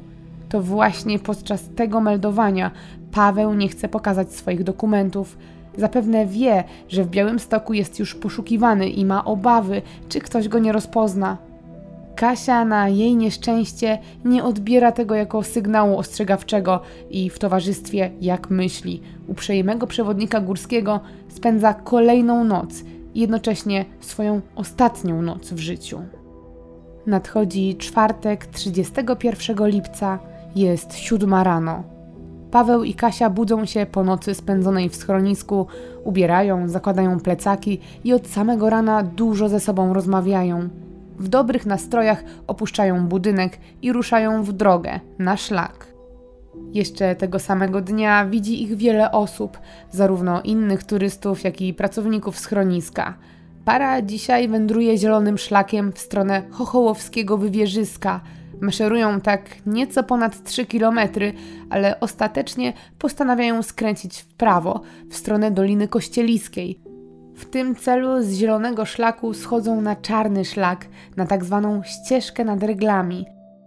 To 0.48 0.60
właśnie 0.60 1.18
podczas 1.18 1.68
tego 1.76 2.00
meldowania 2.00 2.70
Paweł 3.12 3.54
nie 3.54 3.68
chce 3.68 3.88
pokazać 3.88 4.32
swoich 4.32 4.64
dokumentów. 4.64 5.38
Zapewne 5.76 6.26
wie, 6.26 6.64
że 6.88 7.04
w 7.04 7.10
Białymstoku 7.10 7.74
jest 7.74 7.98
już 7.98 8.14
poszukiwany 8.14 8.88
i 8.88 9.04
ma 9.04 9.24
obawy, 9.24 9.82
czy 10.08 10.20
ktoś 10.20 10.48
go 10.48 10.58
nie 10.58 10.72
rozpozna. 10.72 11.38
Kasia 12.16 12.64
na 12.64 12.88
jej 12.88 13.16
nieszczęście 13.16 13.98
nie 14.24 14.44
odbiera 14.44 14.92
tego 14.92 15.14
jako 15.14 15.42
sygnału 15.42 15.98
ostrzegawczego 15.98 16.80
i 17.10 17.30
w 17.30 17.38
towarzystwie, 17.38 18.10
jak 18.20 18.50
myśli, 18.50 19.00
uprzejmego 19.26 19.86
przewodnika 19.86 20.40
górskiego 20.40 21.00
spędza 21.28 21.74
kolejną 21.74 22.44
noc, 22.44 22.84
jednocześnie 23.14 23.84
swoją 24.00 24.40
ostatnią 24.56 25.22
noc 25.22 25.50
w 25.50 25.58
życiu. 25.58 26.02
Nadchodzi 27.06 27.76
czwartek 27.76 28.46
31 28.46 29.68
lipca, 29.68 30.18
jest 30.54 30.94
siódma 30.96 31.44
rano. 31.44 31.82
Paweł 32.50 32.84
i 32.84 32.94
Kasia 32.94 33.30
budzą 33.30 33.64
się 33.64 33.86
po 33.86 34.04
nocy 34.04 34.34
spędzonej 34.34 34.88
w 34.88 34.96
schronisku, 34.96 35.66
ubierają, 36.04 36.68
zakładają 36.68 37.20
plecaki 37.20 37.80
i 38.04 38.12
od 38.12 38.26
samego 38.26 38.70
rana 38.70 39.02
dużo 39.02 39.48
ze 39.48 39.60
sobą 39.60 39.92
rozmawiają. 39.92 40.68
W 41.18 41.28
dobrych 41.28 41.66
nastrojach 41.66 42.24
opuszczają 42.46 43.08
budynek 43.08 43.58
i 43.82 43.92
ruszają 43.92 44.42
w 44.42 44.52
drogę, 44.52 45.00
na 45.18 45.36
szlak. 45.36 45.93
Jeszcze 46.72 47.16
tego 47.16 47.38
samego 47.38 47.80
dnia 47.80 48.26
widzi 48.26 48.62
ich 48.62 48.76
wiele 48.76 49.12
osób, 49.12 49.58
zarówno 49.90 50.42
innych 50.42 50.84
turystów, 50.84 51.44
jak 51.44 51.60
i 51.60 51.74
pracowników 51.74 52.38
schroniska. 52.38 53.14
Para 53.64 54.02
dzisiaj 54.02 54.48
wędruje 54.48 54.98
zielonym 54.98 55.38
szlakiem 55.38 55.92
w 55.92 55.98
stronę 55.98 56.42
Chochołowskiego 56.50 57.38
Wywierzyska– 57.38 58.20
Maszerują 58.60 59.20
tak 59.20 59.40
nieco 59.66 60.02
ponad 60.02 60.44
3 60.44 60.66
kilometry, 60.66 61.32
ale 61.70 62.00
ostatecznie 62.00 62.72
postanawiają 62.98 63.62
skręcić 63.62 64.18
w 64.18 64.26
prawo, 64.26 64.80
w 65.10 65.16
stronę 65.16 65.50
Doliny 65.50 65.88
Kościeliskiej. 65.88 66.80
W 67.34 67.44
tym 67.44 67.74
celu 67.74 68.22
z 68.22 68.32
zielonego 68.32 68.84
szlaku 68.84 69.34
schodzą 69.34 69.80
na 69.80 69.96
czarny 69.96 70.44
szlak, 70.44 70.86
na 71.16 71.26
tak 71.26 71.44
zwaną 71.44 71.82
ścieżkę 71.82 72.44
nad 72.44 72.62
reglami. 72.62 73.26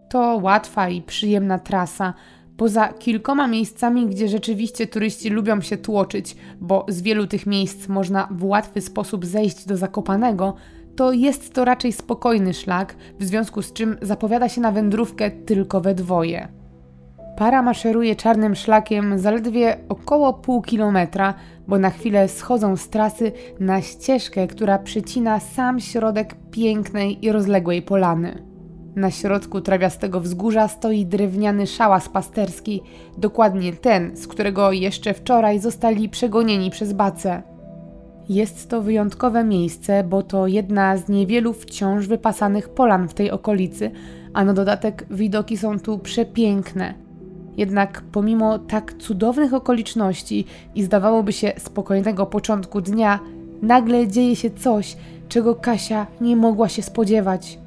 To 0.09 0.39
łatwa 0.41 0.89
i 0.89 1.01
przyjemna 1.01 1.59
trasa, 1.59 2.13
poza 2.57 2.87
kilkoma 2.87 3.47
miejscami, 3.47 4.07
gdzie 4.07 4.27
rzeczywiście 4.27 4.87
turyści 4.87 5.29
lubią 5.29 5.61
się 5.61 5.77
tłoczyć, 5.77 6.35
bo 6.59 6.85
z 6.89 7.01
wielu 7.01 7.27
tych 7.27 7.45
miejsc 7.45 7.87
można 7.87 8.27
w 8.31 8.43
łatwy 8.43 8.81
sposób 8.81 9.25
zejść 9.25 9.65
do 9.65 9.77
Zakopanego, 9.77 10.55
to 10.95 11.11
jest 11.11 11.53
to 11.53 11.65
raczej 11.65 11.93
spokojny 11.93 12.53
szlak, 12.53 12.95
w 13.19 13.23
związku 13.23 13.61
z 13.61 13.73
czym 13.73 13.97
zapowiada 14.01 14.49
się 14.49 14.61
na 14.61 14.71
wędrówkę 14.71 15.31
tylko 15.31 15.81
we 15.81 15.95
dwoje. 15.95 16.47
Para 17.37 17.61
maszeruje 17.61 18.15
czarnym 18.15 18.55
szlakiem 18.55 19.19
zaledwie 19.19 19.77
około 19.89 20.33
pół 20.33 20.61
kilometra, 20.61 21.33
bo 21.67 21.79
na 21.79 21.89
chwilę 21.89 22.27
schodzą 22.27 22.75
z 22.75 22.89
trasy 22.89 23.31
na 23.59 23.81
ścieżkę, 23.81 24.47
która 24.47 24.79
przecina 24.79 25.39
sam 25.39 25.79
środek 25.79 26.35
pięknej 26.51 27.25
i 27.25 27.31
rozległej 27.31 27.81
polany. 27.81 28.46
Na 28.97 29.11
środku 29.11 29.61
trawiastego 29.61 30.21
wzgórza 30.21 30.67
stoi 30.67 31.05
drewniany 31.05 31.67
szałas 31.67 32.09
pasterski, 32.09 32.81
dokładnie 33.17 33.73
ten, 33.73 34.17
z 34.17 34.27
którego 34.27 34.71
jeszcze 34.71 35.13
wczoraj 35.13 35.59
zostali 35.59 36.09
przegonieni 36.09 36.71
przez 36.71 36.93
bacę. 36.93 37.43
Jest 38.29 38.69
to 38.69 38.81
wyjątkowe 38.81 39.43
miejsce, 39.43 40.03
bo 40.03 40.23
to 40.23 40.47
jedna 40.47 40.97
z 40.97 41.09
niewielu 41.09 41.53
wciąż 41.53 42.07
wypasanych 42.07 42.69
polan 42.69 43.07
w 43.07 43.13
tej 43.13 43.31
okolicy, 43.31 43.91
a 44.33 44.43
na 44.43 44.53
dodatek 44.53 45.05
widoki 45.11 45.57
są 45.57 45.79
tu 45.79 45.99
przepiękne. 45.99 46.93
Jednak 47.57 48.03
pomimo 48.11 48.59
tak 48.59 48.93
cudownych 48.93 49.53
okoliczności 49.53 50.45
i 50.75 50.83
zdawałoby 50.83 51.33
się 51.33 51.51
spokojnego 51.57 52.25
początku 52.25 52.81
dnia, 52.81 53.19
nagle 53.61 54.07
dzieje 54.07 54.35
się 54.35 54.49
coś, 54.49 54.97
czego 55.29 55.55
Kasia 55.55 56.07
nie 56.21 56.35
mogła 56.35 56.69
się 56.69 56.81
spodziewać. 56.81 57.66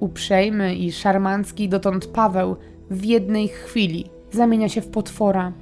Uprzejmy 0.00 0.74
i 0.74 0.92
szarmancki 0.92 1.68
dotąd 1.68 2.06
Paweł 2.06 2.56
w 2.90 3.04
jednej 3.04 3.48
chwili 3.48 4.04
zamienia 4.32 4.68
się 4.68 4.80
w 4.80 4.88
potwora. 4.88 5.52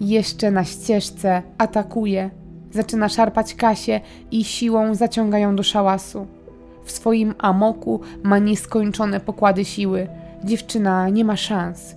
Jeszcze 0.00 0.50
na 0.50 0.64
ścieżce 0.64 1.42
atakuje 1.58 2.30
Zaczyna 2.76 3.08
szarpać 3.08 3.54
Kasię 3.54 4.00
i 4.30 4.44
siłą 4.44 4.94
zaciąga 4.94 5.38
ją 5.38 5.56
do 5.56 5.62
szałasu. 5.62 6.26
W 6.84 6.90
swoim 6.90 7.34
amoku 7.38 8.00
ma 8.22 8.38
nieskończone 8.38 9.20
pokłady 9.20 9.64
siły. 9.64 10.08
Dziewczyna 10.44 11.08
nie 11.08 11.24
ma 11.24 11.36
szans. 11.36 11.96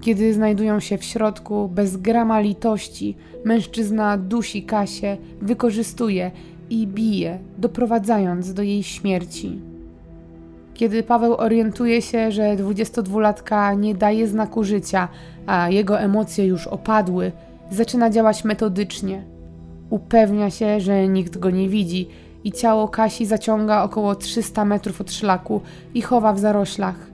Kiedy 0.00 0.34
znajdują 0.34 0.80
się 0.80 0.98
w 0.98 1.04
środku, 1.04 1.68
bez 1.68 1.96
grama 1.96 2.40
litości, 2.40 3.16
mężczyzna 3.44 4.16
dusi 4.16 4.62
Kasię, 4.62 5.16
wykorzystuje 5.42 6.30
i 6.70 6.86
bije, 6.86 7.38
doprowadzając 7.58 8.54
do 8.54 8.62
jej 8.62 8.82
śmierci. 8.82 9.58
Kiedy 10.82 11.02
Paweł 11.02 11.34
orientuje 11.34 12.02
się, 12.02 12.32
że 12.32 12.56
22-latka 12.56 13.78
nie 13.78 13.94
daje 13.94 14.28
znaku 14.28 14.64
życia, 14.64 15.08
a 15.46 15.68
jego 15.70 16.00
emocje 16.00 16.46
już 16.46 16.66
opadły, 16.66 17.32
zaczyna 17.70 18.10
działać 18.10 18.44
metodycznie. 18.44 19.24
Upewnia 19.90 20.50
się, 20.50 20.80
że 20.80 21.08
nikt 21.08 21.38
go 21.38 21.50
nie 21.50 21.68
widzi 21.68 22.08
i 22.44 22.52
ciało 22.52 22.88
Kasi 22.88 23.26
zaciąga 23.26 23.82
około 23.82 24.14
300 24.14 24.64
metrów 24.64 25.00
od 25.00 25.12
szlaku 25.12 25.60
i 25.94 26.02
chowa 26.02 26.32
w 26.32 26.38
zaroślach. 26.38 27.10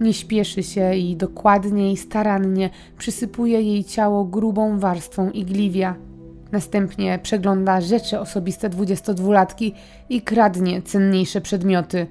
Nie 0.00 0.14
śpieszy 0.14 0.62
się 0.62 0.94
i 0.94 1.16
dokładnie 1.16 1.92
i 1.92 1.96
starannie 1.96 2.70
przysypuje 2.98 3.62
jej 3.62 3.84
ciało 3.84 4.24
grubą 4.24 4.78
warstwą 4.78 5.30
igliwia. 5.30 5.94
Następnie 6.52 7.18
przegląda 7.22 7.80
rzeczy 7.80 8.20
osobiste 8.20 8.70
22-latki 8.70 9.72
i 10.08 10.22
kradnie 10.22 10.82
cenniejsze 10.82 11.40
przedmioty. 11.40 12.06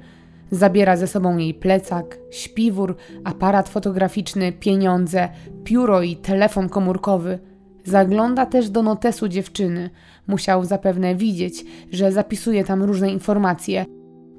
Zabiera 0.56 0.98
ze 0.98 1.08
sobą 1.08 1.38
jej 1.38 1.54
plecak, 1.54 2.18
śpiwór, 2.32 2.96
aparat 3.24 3.70
fotograficzny, 3.70 4.52
pieniądze, 4.52 5.30
pióro 5.64 6.02
i 6.02 6.16
telefon 6.16 6.70
komórkowy– 6.70 7.40
Zagląda 7.86 8.46
też 8.46 8.70
do 8.70 8.84
notesu 8.84 9.28
dziewczyny. 9.28 9.90
Musiał 10.28 10.66
zapewne 10.66 11.16
widzieć, 11.16 11.66
że 11.92 12.12
zapisuje 12.12 12.64
tam 12.64 12.84
różne 12.84 13.12
informacje. 13.12 13.86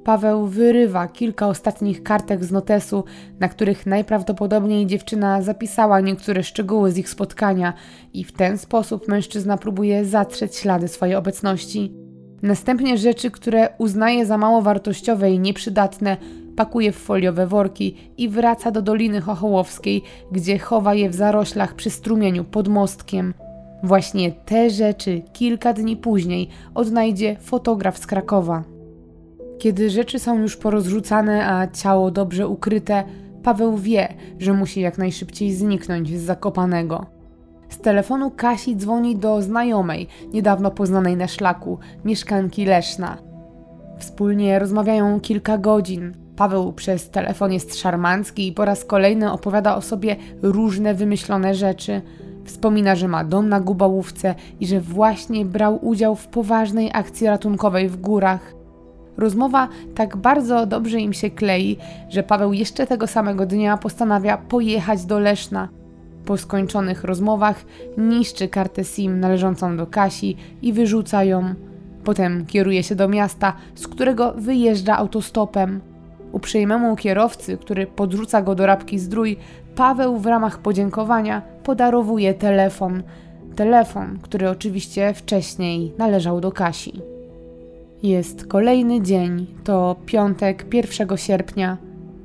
Paweł 0.05 0.47
wyrywa 0.47 1.09
kilka 1.09 1.49
ostatnich 1.49 2.03
kartek 2.03 2.45
z 2.45 2.53
notesu, 2.53 3.05
na 3.41 3.49
których 3.49 3.87
najprawdopodobniej 3.87 4.87
dziewczyna 4.87 5.43
zapisała 5.43 6.01
niektóre 6.01 6.43
szczegóły 6.43 6.93
z 6.93 6.99
ich 6.99 7.09
spotkania, 7.09 7.73
i 8.12 8.25
w 8.25 8.33
ten 8.33 8.59
sposób 8.59 9.09
mężczyzna 9.09 9.57
próbuje 9.57 10.05
zatrzeć 10.05 10.57
ślady 10.57 10.89
swojej 10.89 11.14
obecności. 11.14 12.06
Następnie 12.47 12.99
rzeczy, 12.99 13.30
które 13.30 13.68
uznaje 13.78 14.26
za 14.26 14.38
mało 14.38 14.62
wartościowe 14.62 15.30
i 15.30 15.38
nieprzydatne, 15.38 16.16
pakuje 16.57 16.92
w 16.92 16.97
foliowe 16.97 17.47
worki 17.47 17.97
i 18.18 18.28
wraca 18.28 18.70
do 18.70 18.82
Doliny 18.82 19.20
Chochołowskiej, 19.20 20.03
gdzie 20.32 20.59
chowa 20.59 20.94
je 20.94 21.11
w 21.11 21.14
zaroślach 21.14 21.74
przy 21.74 21.90
strumieniu 21.90 22.44
pod 22.44 22.68
mostkiem. 22.68 23.34
Właśnie 23.82 24.32
te 24.32 24.70
rzeczy 24.70 25.22
kilka 25.32 25.72
dni 25.72 25.97
później 25.97 26.49
odnajdzie 26.74 27.36
fotograf 27.40 27.99
z 27.99 28.07
Krakowa. 28.07 28.64
Kiedy 29.59 29.90
rzeczy 29.90 30.18
są 30.18 30.38
już 30.38 30.57
porozrzucane, 30.57 31.47
a 31.49 31.66
ciało 31.66 32.11
dobrze 32.11 32.49
ukryte, 32.49 33.05
Paweł 33.42 33.76
wie, 33.76 34.14
że 34.38 34.53
musi 34.53 34.80
jak 34.80 34.99
najszybciej 34.99 35.53
zniknąć 35.53 36.18
z 36.18 36.22
Zakopanego. 36.22 37.16
Z 37.69 37.79
telefonu 37.79 38.31
Kasi 38.31 38.77
dzwoni 38.77 39.17
do 39.17 39.43
znajomej, 39.43 40.09
niedawno 40.33 40.71
poznanej 40.71 41.17
na 41.17 41.29
szlaku, 41.29 41.79
mieszkanki 42.05 42.64
Leszna. 42.64 43.17
Wspólnie 43.99 44.59
rozmawiają 44.59 45.21
kilka 45.21 45.59
godzin. 45.59 46.14
Paweł 46.37 46.73
przez 46.73 47.11
telefon 47.11 47.53
jest 47.53 47.79
szarmancki 47.79 48.49
i 48.49 48.53
po 48.53 48.64
raz 48.64 48.85
kolejny 48.85 49.33
opowiada 49.33 49.77
o 49.77 49.83
sobie 49.83 50.17
różne 50.43 50.95
wymyślone 50.95 51.55
rzeczy. 51.55 52.03
Wspomina, 52.45 52.95
że 52.95 53.09
ma 53.09 53.25
dom 53.25 53.49
na 53.49 53.61
Gubałówce 53.61 54.35
i 54.61 54.67
że 54.67 54.81
właśnie 54.81 55.45
brał 55.45 55.87
udział 55.87 56.14
w 56.14 56.29
poważnej 56.29 56.91
akcji 56.95 57.27
ratunkowej 57.27 57.89
w 57.89 57.97
górach. 57.97 58.55
Rozmowa 59.17 59.69
tak 59.95 60.17
bardzo 60.17 60.67
dobrze 60.67 61.01
im 61.01 61.12
się 61.12 61.31
klei, 61.31 61.77
że 62.09 62.23
Paweł 62.23 62.53
jeszcze 62.53 62.87
tego 62.87 63.07
samego 63.07 63.47
dnia 63.47 63.77
postanawia 63.77 64.37
pojechać 64.37 65.05
do 65.05 65.19
Leszna. 65.19 65.69
Po 66.27 66.37
skończonych 66.37 67.05
rozmowach 67.05 67.64
niszczy 67.99 68.49
kartę 68.49 68.85
SIM 68.85 69.20
należącą 69.20 69.77
do 69.77 69.87
Kasi 69.87 70.37
i 70.62 70.72
wyrzuca 70.72 71.24
ją. 71.24 71.55
Potem 72.05 72.47
kieruje 72.47 72.83
się 72.83 72.95
do 72.95 73.09
miasta, 73.09 73.53
z 73.74 73.89
którego 73.89 74.33
wyjeżdża 74.33 74.97
autostopem. 74.97 75.81
Uprzejmemu 76.33 76.97
kierowcy, 76.97 77.59
który 77.59 77.87
podrzuca 77.87 78.43
go 78.43 78.55
do 78.55 78.66
Rabki 78.66 78.99
Zdrój, 78.99 79.37
Paweł 79.74 80.18
w 80.18 80.27
ramach 80.27 80.59
podziękowania 80.59 81.43
podarowuje 81.62 82.35
telefon. 82.35 83.03
Telefon, 83.57 84.18
który 84.22 84.51
oczywiście 84.51 85.14
wcześniej 85.14 85.93
należał 85.99 86.41
do 86.41 86.53
Kasi. 86.53 87.01
Jest 88.03 88.47
kolejny 88.47 89.03
dzień, 89.03 89.47
to 89.64 89.97
piątek 90.07 90.74
1 90.74 91.16
sierpnia. 91.16 91.77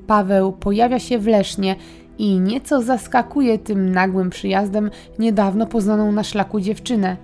Paweł 0.08 0.52
pojawia 0.52 1.00
się 1.00 1.20
w 1.20 1.28
Lesznie 1.28 1.76
i 2.18 2.40
nieco 2.40 2.82
zaskakuje 2.82 3.60
tym 3.60 3.92
nagłym 3.92 4.30
przyjazdem 4.30 4.92
niedawno 5.20 5.68
poznaną 5.68 6.12
na 6.12 6.24
szlaku 6.24 6.60
dziewczynę. 6.60 7.18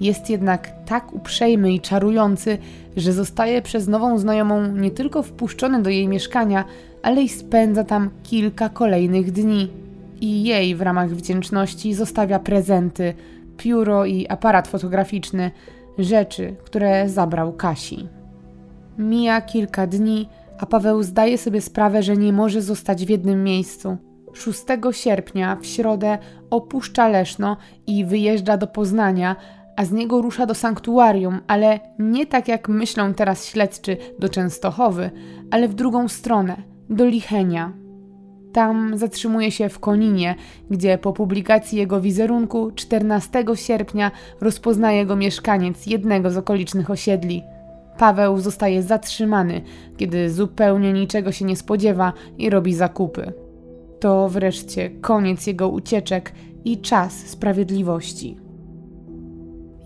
Jest 0.00 0.30
jednak 0.30 0.72
tak 0.86 1.12
uprzejmy 1.12 1.72
i 1.72 1.80
czarujący, 1.80 2.58
że 2.96 3.12
zostaje 3.12 3.62
przez 3.62 3.88
nową 3.88 4.18
znajomą 4.18 4.66
nie 4.66 4.90
tylko 4.90 5.22
wpuszczony 5.22 5.82
do 5.82 5.90
jej 5.90 6.08
mieszkania, 6.08 6.64
ale 7.02 7.22
i 7.22 7.28
spędza 7.28 7.84
tam 7.84 8.10
kilka 8.22 8.68
kolejnych 8.68 9.32
dni. 9.32 9.70
I 10.20 10.44
jej 10.44 10.76
w 10.76 10.80
ramach 10.82 11.10
wdzięczności 11.10 11.94
zostawia 11.94 12.38
prezenty, 12.38 13.14
pióro 13.56 14.04
i 14.04 14.26
aparat 14.28 14.68
fotograficzny, 14.68 15.50
rzeczy, 15.98 16.54
które 16.64 17.08
zabrał 17.08 17.52
Kasi. 17.52 18.08
Mija 18.98 19.40
kilka 19.40 19.86
dni, 19.86 20.28
a 20.58 20.66
Paweł 20.66 21.02
zdaje 21.02 21.38
sobie 21.38 21.60
sprawę, 21.60 22.02
że 22.02 22.16
nie 22.16 22.32
może 22.32 22.62
zostać 22.62 23.06
w 23.06 23.08
jednym 23.08 23.44
miejscu. 23.44 23.96
6 24.34 24.64
sierpnia 24.90 25.56
w 25.56 25.66
środę 25.66 26.18
opuszcza 26.50 27.08
Leszno 27.08 27.56
i 27.86 28.04
wyjeżdża 28.04 28.56
do 28.56 28.66
Poznania, 28.66 29.36
a 29.76 29.84
z 29.84 29.92
niego 29.92 30.22
rusza 30.22 30.46
do 30.46 30.54
sanktuarium, 30.54 31.40
ale 31.46 31.80
nie 31.98 32.26
tak 32.26 32.48
jak 32.48 32.68
myślą 32.68 33.14
teraz 33.14 33.46
śledczy 33.46 33.96
do 34.18 34.28
Częstochowy, 34.28 35.10
ale 35.50 35.68
w 35.68 35.74
drugą 35.74 36.08
stronę, 36.08 36.56
do 36.90 37.06
Lichenia. 37.06 37.72
Tam 38.52 38.98
zatrzymuje 38.98 39.50
się 39.50 39.68
w 39.68 39.78
Koninie, 39.78 40.34
gdzie 40.70 40.98
po 40.98 41.12
publikacji 41.12 41.78
jego 41.78 42.00
wizerunku 42.00 42.70
14 42.74 43.44
sierpnia 43.54 44.10
rozpoznaje 44.40 45.06
go 45.06 45.16
mieszkaniec 45.16 45.86
jednego 45.86 46.30
z 46.30 46.36
okolicznych 46.36 46.90
osiedli. 46.90 47.42
Paweł 47.98 48.38
zostaje 48.38 48.82
zatrzymany, 48.82 49.62
kiedy 49.96 50.30
zupełnie 50.30 50.92
niczego 50.92 51.32
się 51.32 51.44
nie 51.44 51.56
spodziewa 51.56 52.12
i 52.38 52.50
robi 52.50 52.74
zakupy. 52.74 53.43
To 54.04 54.28
wreszcie 54.28 54.90
koniec 54.90 55.46
jego 55.46 55.68
ucieczek 55.68 56.32
i 56.64 56.80
czas 56.80 57.12
sprawiedliwości. 57.12 58.36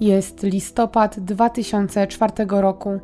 Jest 0.00 0.42
listopad 0.42 1.20
2004 1.20 2.32
roku. 2.48 3.00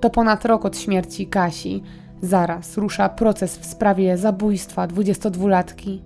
To 0.00 0.10
ponad 0.10 0.44
rok 0.44 0.64
od 0.64 0.78
śmierci 0.78 1.26
Kasi. 1.26 1.82
Zaraz 2.22 2.76
rusza 2.76 3.08
proces 3.08 3.58
w 3.58 3.66
sprawie 3.66 4.16
zabójstwa 4.16 4.86
22-latki. 4.86 6.02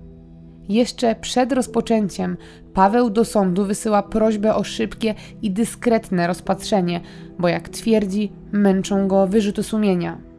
Jeszcze 0.68 1.14
przed 1.14 1.52
rozpoczęciem 1.52 2.36
Paweł 2.74 3.10
do 3.10 3.24
sądu 3.24 3.64
wysyła 3.64 4.02
prośbę 4.02 4.54
o 4.54 4.64
szybkie 4.64 5.14
i 5.42 5.50
dyskretne 5.50 6.26
rozpatrzenie, 6.26 7.00
bo 7.38 7.48
jak 7.48 7.68
twierdzi, 7.68 8.32
męczą 8.52 9.08
go 9.08 9.26
wyrzuty 9.26 9.62
sumienia. 9.62 10.31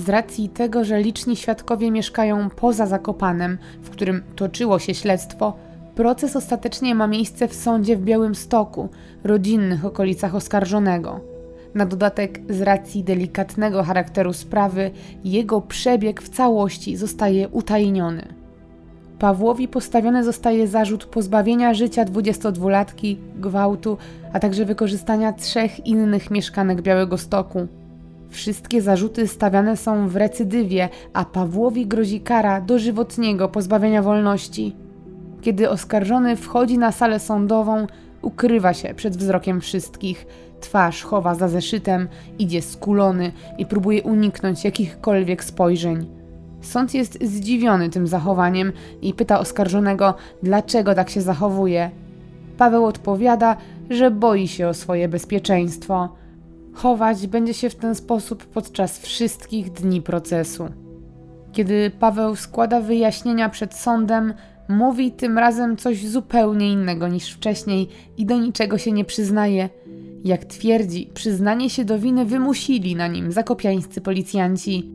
Z 0.00 0.08
racji 0.08 0.48
tego, 0.48 0.84
że 0.84 1.00
liczni 1.00 1.36
świadkowie 1.36 1.90
mieszkają 1.90 2.50
poza 2.50 2.86
Zakopanem, 2.86 3.58
w 3.82 3.90
którym 3.90 4.22
toczyło 4.36 4.78
się 4.78 4.94
śledztwo, 4.94 5.56
proces 5.94 6.36
ostatecznie 6.36 6.94
ma 6.94 7.06
miejsce 7.06 7.48
w 7.48 7.54
sądzie 7.54 7.96
w 7.96 8.02
Białymstoku, 8.02 8.88
rodzinnych 9.24 9.84
okolicach 9.84 10.34
oskarżonego. 10.34 11.20
Na 11.74 11.86
dodatek, 11.86 12.40
z 12.48 12.60
racji 12.60 13.04
delikatnego 13.04 13.82
charakteru 13.82 14.32
sprawy, 14.32 14.90
jego 15.24 15.60
przebieg 15.60 16.22
w 16.22 16.28
całości 16.28 16.96
zostaje 16.96 17.48
utajniony. 17.48 18.34
Pawłowi 19.18 19.68
postawiony 19.68 20.24
zostaje 20.24 20.68
zarzut 20.68 21.04
pozbawienia 21.04 21.74
życia 21.74 22.04
22-latki, 22.04 23.16
gwałtu, 23.36 23.98
a 24.32 24.40
także 24.40 24.64
wykorzystania 24.64 25.32
trzech 25.32 25.86
innych 25.86 26.30
mieszkanek 26.30 26.82
Białego 26.82 27.18
Stoku. 27.18 27.68
Wszystkie 28.30 28.82
zarzuty 28.82 29.28
stawiane 29.28 29.76
są 29.76 30.08
w 30.08 30.16
recydywie, 30.16 30.88
a 31.12 31.24
Pawłowi 31.24 31.86
grozi 31.86 32.20
kara 32.20 32.60
dożywotniego 32.60 33.48
pozbawienia 33.48 34.02
wolności. 34.02 34.76
Kiedy 35.40 35.70
oskarżony 35.70 36.36
wchodzi 36.36 36.78
na 36.78 36.92
salę 36.92 37.20
sądową, 37.20 37.86
ukrywa 38.22 38.74
się 38.74 38.94
przed 38.94 39.16
wzrokiem 39.16 39.60
wszystkich. 39.60 40.26
Twarz 40.60 41.02
chowa 41.02 41.34
za 41.34 41.48
zeszytem, 41.48 42.08
idzie 42.38 42.62
skulony 42.62 43.32
i 43.58 43.66
próbuje 43.66 44.02
uniknąć 44.02 44.64
jakichkolwiek 44.64 45.44
spojrzeń. 45.44 46.06
Sąd 46.60 46.94
jest 46.94 47.18
zdziwiony 47.22 47.90
tym 47.90 48.06
zachowaniem 48.06 48.72
i 49.02 49.14
pyta 49.14 49.40
oskarżonego, 49.40 50.14
dlaczego 50.42 50.94
tak 50.94 51.10
się 51.10 51.20
zachowuje. 51.20 51.90
Paweł 52.58 52.84
odpowiada, 52.84 53.56
że 53.90 54.10
boi 54.10 54.48
się 54.48 54.68
o 54.68 54.74
swoje 54.74 55.08
bezpieczeństwo. 55.08 56.19
Chować 56.82 57.26
będzie 57.26 57.54
się 57.54 57.70
w 57.70 57.74
ten 57.74 57.94
sposób 57.94 58.46
podczas 58.46 58.98
wszystkich 58.98 59.72
dni 59.72 60.02
procesu. 60.02 60.68
Kiedy 61.52 61.90
Paweł 61.90 62.36
składa 62.36 62.80
wyjaśnienia 62.80 63.48
przed 63.48 63.74
sądem, 63.74 64.34
mówi 64.68 65.12
tym 65.12 65.38
razem 65.38 65.76
coś 65.76 66.06
zupełnie 66.06 66.72
innego 66.72 67.08
niż 67.08 67.32
wcześniej 67.32 67.88
i 68.16 68.26
do 68.26 68.38
niczego 68.38 68.78
się 68.78 68.92
nie 68.92 69.04
przyznaje. 69.04 69.68
Jak 70.24 70.44
twierdzi, 70.44 71.10
przyznanie 71.14 71.70
się 71.70 71.84
do 71.84 71.98
winy 71.98 72.24
wymusili 72.24 72.96
na 72.96 73.08
nim 73.08 73.32
zakopiańscy 73.32 74.00
policjanci. 74.00 74.90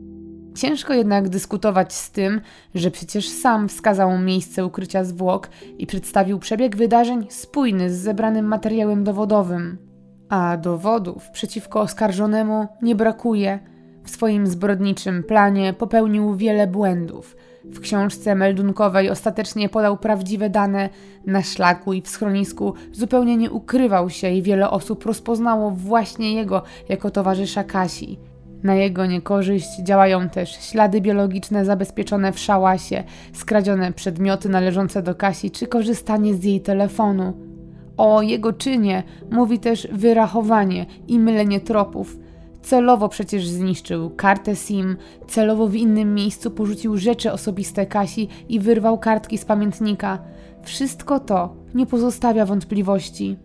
Ciężko 0.54 0.94
jednak 0.94 1.28
dyskutować 1.28 1.94
z 1.94 2.10
tym, 2.10 2.40
że 2.74 2.90
przecież 2.90 3.28
sam 3.28 3.68
wskazał 3.68 4.18
miejsce 4.18 4.66
ukrycia 4.66 5.04
zwłok 5.04 5.48
i 5.78 5.86
przedstawił 5.86 6.38
przebieg 6.38 6.76
wydarzeń 6.76 7.26
spójny 7.30 7.90
z 7.90 7.98
zebranym 7.98 8.46
materiałem 8.46 9.04
dowodowym. 9.04 9.85
A 10.28 10.56
dowodów 10.56 11.30
przeciwko 11.30 11.80
oskarżonemu 11.80 12.66
nie 12.82 12.94
brakuje. 12.94 13.58
W 14.04 14.10
swoim 14.10 14.46
zbrodniczym 14.46 15.22
planie 15.22 15.72
popełnił 15.72 16.36
wiele 16.36 16.66
błędów. 16.66 17.36
W 17.64 17.80
książce 17.80 18.34
meldunkowej 18.34 19.10
ostatecznie 19.10 19.68
podał 19.68 19.96
prawdziwe 19.96 20.50
dane. 20.50 20.88
Na 21.26 21.42
szlaku 21.42 21.92
i 21.92 22.02
w 22.02 22.08
schronisku 22.08 22.74
zupełnie 22.92 23.36
nie 23.36 23.50
ukrywał 23.50 24.10
się 24.10 24.30
i 24.30 24.42
wiele 24.42 24.70
osób 24.70 25.04
rozpoznało 25.04 25.70
właśnie 25.70 26.34
jego 26.34 26.62
jako 26.88 27.10
towarzysza 27.10 27.64
Kasi. 27.64 28.18
Na 28.62 28.74
jego 28.74 29.06
niekorzyść 29.06 29.78
działają 29.82 30.28
też 30.28 30.50
ślady 30.50 31.00
biologiczne 31.00 31.64
zabezpieczone 31.64 32.32
w 32.32 32.38
szałasie, 32.38 33.04
skradzione 33.32 33.92
przedmioty 33.92 34.48
należące 34.48 35.02
do 35.02 35.14
Kasi 35.14 35.50
czy 35.50 35.66
korzystanie 35.66 36.34
z 36.34 36.44
jej 36.44 36.60
telefonu. 36.60 37.55
O 37.96 38.22
jego 38.22 38.52
czynie 38.52 39.02
mówi 39.30 39.58
też 39.58 39.88
wyrachowanie 39.92 40.86
i 41.08 41.18
mylenie 41.18 41.60
tropów. 41.60 42.18
Celowo 42.62 43.08
przecież 43.08 43.48
zniszczył 43.48 44.10
kartę 44.10 44.56
SIM, 44.56 44.96
celowo 45.28 45.68
w 45.68 45.74
innym 45.74 46.14
miejscu 46.14 46.50
porzucił 46.50 46.96
rzeczy 46.96 47.32
osobiste 47.32 47.86
Kasi 47.86 48.28
i 48.48 48.60
wyrwał 48.60 48.98
kartki 48.98 49.38
z 49.38 49.44
pamiętnika. 49.44 50.18
Wszystko 50.62 51.20
to 51.20 51.54
nie 51.74 51.86
pozostawia 51.86 52.46
wątpliwości. 52.46 53.36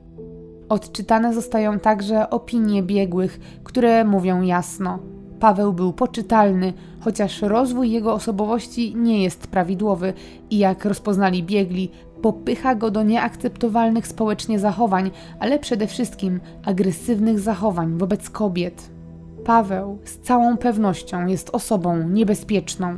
Odczytane 0.70 1.34
zostają 1.34 1.80
także 1.80 2.30
opinie 2.30 2.84
biegłych, 2.84 3.40
które 3.64 4.06
mówią 4.06 4.42
jasno. 4.42 5.00
Paweł 5.40 5.74
był 5.74 5.94
poczytalny, 5.94 6.74
chociaż 7.00 7.42
rozwój 7.42 7.92
jego 7.92 8.14
osobowości 8.14 8.96
nie 8.96 9.24
jest 9.24 9.48
prawidłowy 9.48 10.14
i 10.50 10.58
jak 10.58 10.86
rozpoznali 10.86 11.44
biegli, 11.44 11.92
popycha 12.22 12.76
go 12.76 12.92
do 12.92 13.04
nieakceptowalnych 13.04 14.08
społecznie 14.08 14.60
zachowań, 14.60 15.12
ale 15.40 15.60
przede 15.60 15.88
wszystkim 15.88 16.40
agresywnych 16.66 17.40
zachowań 17.40 17.98
wobec 17.98 18.30
kobiet. 18.30 18.90
Paweł 19.46 19.98
z 20.06 20.18
całą 20.18 20.58
pewnością 20.58 21.28
jest 21.28 21.50
osobą 21.50 22.10
niebezpieczną. 22.10 22.96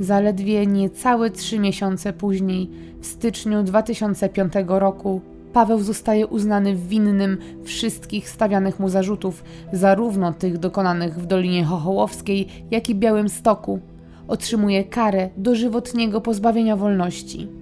Zaledwie 0.00 0.66
niecałe 0.66 1.30
trzy 1.30 1.58
miesiące 1.58 2.12
później, 2.12 2.70
w 3.00 3.06
styczniu 3.06 3.62
2005 3.62 4.52
roku, 4.66 5.20
Paweł 5.52 5.80
zostaje 5.80 6.26
uznany 6.26 6.76
winnym 6.76 7.38
wszystkich 7.64 8.28
stawianych 8.28 8.80
mu 8.80 8.88
zarzutów, 8.88 9.44
zarówno 9.72 10.32
tych 10.32 10.58
dokonanych 10.58 11.18
w 11.18 11.26
Dolinie 11.26 11.64
Chochołowskiej, 11.64 12.48
jak 12.70 12.88
i 12.88 12.94
Białym 12.94 13.28
Stoku. 13.28 13.80
Otrzymuje 14.28 14.84
karę 14.84 15.30
dożywotniego 15.36 16.20
pozbawienia 16.20 16.76
wolności. 16.76 17.61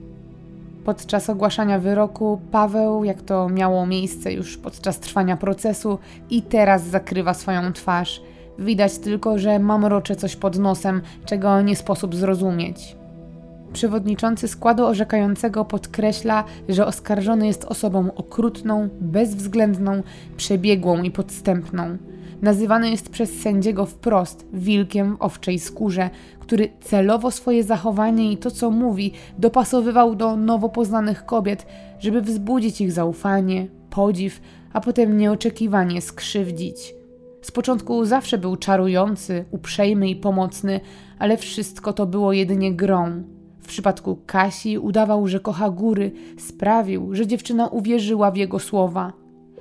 Podczas 0.85 1.31
ogłaszania 1.31 1.79
wyroku 1.79 2.41
Paweł, 2.51 3.05
jak 3.05 3.23
to 3.23 3.49
miało 3.49 3.87
miejsce 3.87 4.33
już 4.33 4.57
podczas 4.57 5.01
trwania 5.01 5.37
procesu, 5.37 5.99
i 6.31 6.43
teraz 6.43 6.83
zakrywa 6.83 7.35
swoją 7.35 7.73
twarz. 7.73 8.23
Widać 8.59 8.99
tylko, 8.99 9.39
że 9.39 9.59
mamrocze 9.59 10.17
coś 10.17 10.37
pod 10.37 10.59
nosem, 10.59 11.03
czego 11.25 11.63
nie 11.63 11.77
sposób 11.77 12.15
zrozumieć. 12.15 12.97
Przewodniczący 13.73 14.49
składu 14.49 14.87
orzekającego 14.87 15.65
podkreśla, 15.65 16.45
że 16.69 16.87
oskarżony 16.87 17.47
jest 17.47 17.65
osobą 17.65 18.15
okrutną, 18.15 18.89
bezwzględną, 19.01 20.03
przebiegłą 20.37 21.03
i 21.03 21.11
podstępną. 21.11 21.97
Nazywany 22.43 22.91
jest 22.91 23.11
przez 23.11 23.41
sędziego 23.41 23.87
wprost 23.87 24.47
wilkiem 24.53 25.17
w 25.17 25.23
owczej 25.23 25.59
skórze, 25.59 26.11
który 26.41 26.69
celowo 26.81 27.31
swoje 27.31 27.65
zachowanie 27.65 28.33
i 28.33 28.37
to, 28.37 28.51
co 28.51 28.71
mówi, 28.71 29.13
dopasowywał 29.39 30.15
do 30.15 30.37
nowo 30.37 30.69
poznanych 30.69 31.27
kobiet, 31.27 31.67
żeby 31.99 32.23
wzbudzić 32.23 32.81
ich 32.81 32.93
zaufanie, 32.93 33.69
podziw, 33.91 34.41
a 34.73 34.81
potem 34.81 35.17
nieoczekiwanie 35.17 36.01
skrzywdzić. 36.01 36.95
Z 37.43 37.51
początku 37.51 38.05
zawsze 38.05 38.39
był 38.39 38.57
czarujący, 38.57 39.45
uprzejmy 39.51 40.09
i 40.09 40.17
pomocny, 40.17 40.81
ale 41.19 41.37
wszystko 41.37 41.93
to 41.93 42.07
było 42.07 42.33
jedynie 42.33 42.75
grą. 42.75 43.23
W 43.61 43.67
przypadku 43.67 44.19
Kasi 44.27 44.79
udawał, 44.79 45.29
że 45.29 45.41
kocha 45.41 45.71
góry, 45.71 46.13
sprawił, 46.39 47.15
że 47.15 47.27
dziewczyna 47.27 47.69
uwierzyła 47.69 48.31
w 48.31 48.37
jego 48.37 48.59
słowa. 48.59 49.20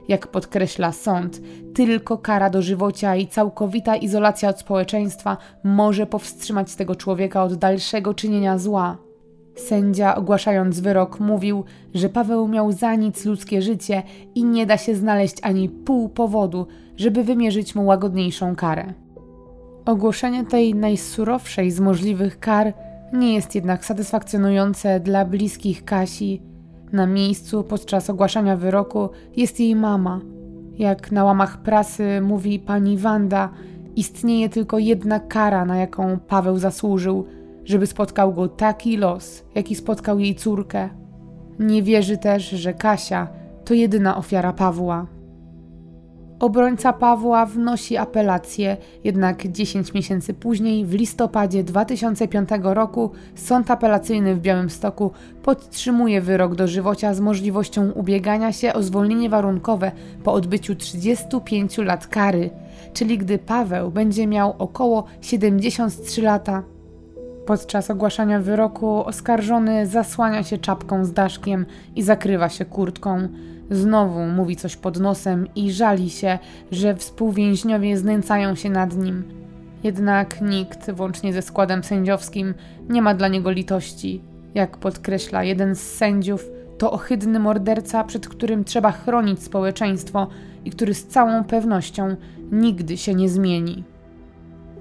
Jak 0.09 0.27
podkreśla 0.27 0.91
sąd, 0.91 1.41
tylko 1.73 2.17
kara 2.17 2.49
dożywocia 2.49 3.15
i 3.15 3.27
całkowita 3.27 3.95
izolacja 3.95 4.49
od 4.49 4.59
społeczeństwa 4.59 5.37
może 5.63 6.05
powstrzymać 6.07 6.75
tego 6.75 6.95
człowieka 6.95 7.43
od 7.43 7.55
dalszego 7.55 8.13
czynienia 8.13 8.57
zła. 8.57 8.97
Sędzia, 9.55 10.15
ogłaszając 10.15 10.79
wyrok, 10.79 11.19
mówił, 11.19 11.63
że 11.93 12.09
Paweł 12.09 12.47
miał 12.47 12.71
za 12.71 12.95
nic 12.95 13.25
ludzkie 13.25 13.61
życie 13.61 14.03
i 14.35 14.43
nie 14.43 14.65
da 14.65 14.77
się 14.77 14.95
znaleźć 14.95 15.35
ani 15.41 15.69
pół 15.69 16.09
powodu, 16.09 16.67
żeby 16.97 17.23
wymierzyć 17.23 17.75
mu 17.75 17.85
łagodniejszą 17.85 18.55
karę. 18.55 18.93
Ogłoszenie 19.85 20.45
tej 20.45 20.75
najsurowszej 20.75 21.71
z 21.71 21.79
możliwych 21.79 22.39
kar 22.39 22.73
nie 23.13 23.33
jest 23.33 23.55
jednak 23.55 23.85
satysfakcjonujące 23.85 24.99
dla 24.99 25.25
bliskich 25.25 25.85
Kasi. 25.85 26.48
Na 26.91 27.05
miejscu 27.05 27.63
podczas 27.63 28.09
ogłaszania 28.09 28.57
wyroku 28.57 29.09
jest 29.35 29.59
jej 29.59 29.75
mama. 29.75 30.21
Jak 30.77 31.11
na 31.11 31.23
łamach 31.23 31.61
prasy 31.61 32.21
mówi 32.21 32.59
pani 32.59 32.97
Wanda, 32.97 33.49
istnieje 33.95 34.49
tylko 34.49 34.79
jedna 34.79 35.19
kara, 35.19 35.65
na 35.65 35.77
jaką 35.77 36.19
Paweł 36.19 36.57
zasłużył, 36.57 37.25
żeby 37.65 37.87
spotkał 37.87 38.33
go 38.33 38.47
taki 38.47 38.97
los, 38.97 39.43
jaki 39.55 39.75
spotkał 39.75 40.19
jej 40.19 40.35
córkę. 40.35 40.89
Nie 41.59 41.83
wierzy 41.83 42.17
też, 42.17 42.49
że 42.49 42.73
Kasia 42.73 43.27
to 43.65 43.73
jedyna 43.73 44.17
ofiara 44.17 44.53
Pawła. 44.53 45.18
Obrońca 46.39 46.93
Pawła 46.93 47.45
wnosi 47.45 47.97
apelację, 47.97 48.77
jednak 49.03 49.47
10 49.47 49.93
miesięcy 49.93 50.33
później, 50.33 50.85
w 50.85 50.93
listopadzie 50.93 51.63
2005 51.63 52.49
roku, 52.63 53.11
Sąd 53.35 53.71
Apelacyjny 53.71 54.35
w 54.35 54.39
Białymstoku 54.39 55.11
podtrzymuje 55.43 56.21
wyrok 56.21 56.55
dożywocia 56.55 57.13
z 57.13 57.19
możliwością 57.19 57.91
ubiegania 57.91 58.51
się 58.51 58.73
o 58.73 58.83
zwolnienie 58.83 59.29
warunkowe 59.29 59.91
po 60.23 60.33
odbyciu 60.33 60.75
35 60.75 61.77
lat 61.77 62.07
kary, 62.07 62.49
czyli 62.93 63.17
gdy 63.17 63.37
Paweł 63.37 63.91
będzie 63.91 64.27
miał 64.27 64.55
około 64.59 65.03
73 65.21 66.21
lata. 66.21 66.63
Podczas 67.45 67.89
ogłaszania 67.89 68.39
wyroku 68.39 69.05
oskarżony 69.05 69.87
zasłania 69.87 70.43
się 70.43 70.57
czapką 70.57 71.05
z 71.05 71.13
daszkiem 71.13 71.65
i 71.95 72.03
zakrywa 72.03 72.49
się 72.49 72.65
kurtką. 72.65 73.27
Znowu 73.71 74.19
mówi 74.19 74.55
coś 74.55 74.75
pod 74.75 74.99
nosem 74.99 75.47
i 75.55 75.71
żali 75.71 76.09
się, 76.09 76.39
że 76.71 76.95
współwięźniowie 76.95 77.97
znęcają 77.97 78.55
się 78.55 78.69
nad 78.69 78.97
nim. 78.97 79.23
Jednak 79.83 80.41
nikt, 80.41 80.91
włącznie 80.91 81.33
ze 81.33 81.41
składem 81.41 81.83
sędziowskim, 81.83 82.53
nie 82.89 83.01
ma 83.01 83.13
dla 83.13 83.27
niego 83.27 83.51
litości. 83.51 84.21
Jak 84.55 84.77
podkreśla 84.77 85.43
jeden 85.43 85.75
z 85.75 85.81
sędziów, 85.81 86.49
to 86.77 86.91
ohydny 86.91 87.39
morderca, 87.39 88.03
przed 88.03 88.27
którym 88.27 88.63
trzeba 88.63 88.91
chronić 88.91 89.43
społeczeństwo 89.43 90.27
i 90.65 90.71
który 90.71 90.93
z 90.93 91.07
całą 91.07 91.43
pewnością 91.43 92.15
nigdy 92.51 92.97
się 92.97 93.15
nie 93.15 93.29
zmieni. 93.29 93.83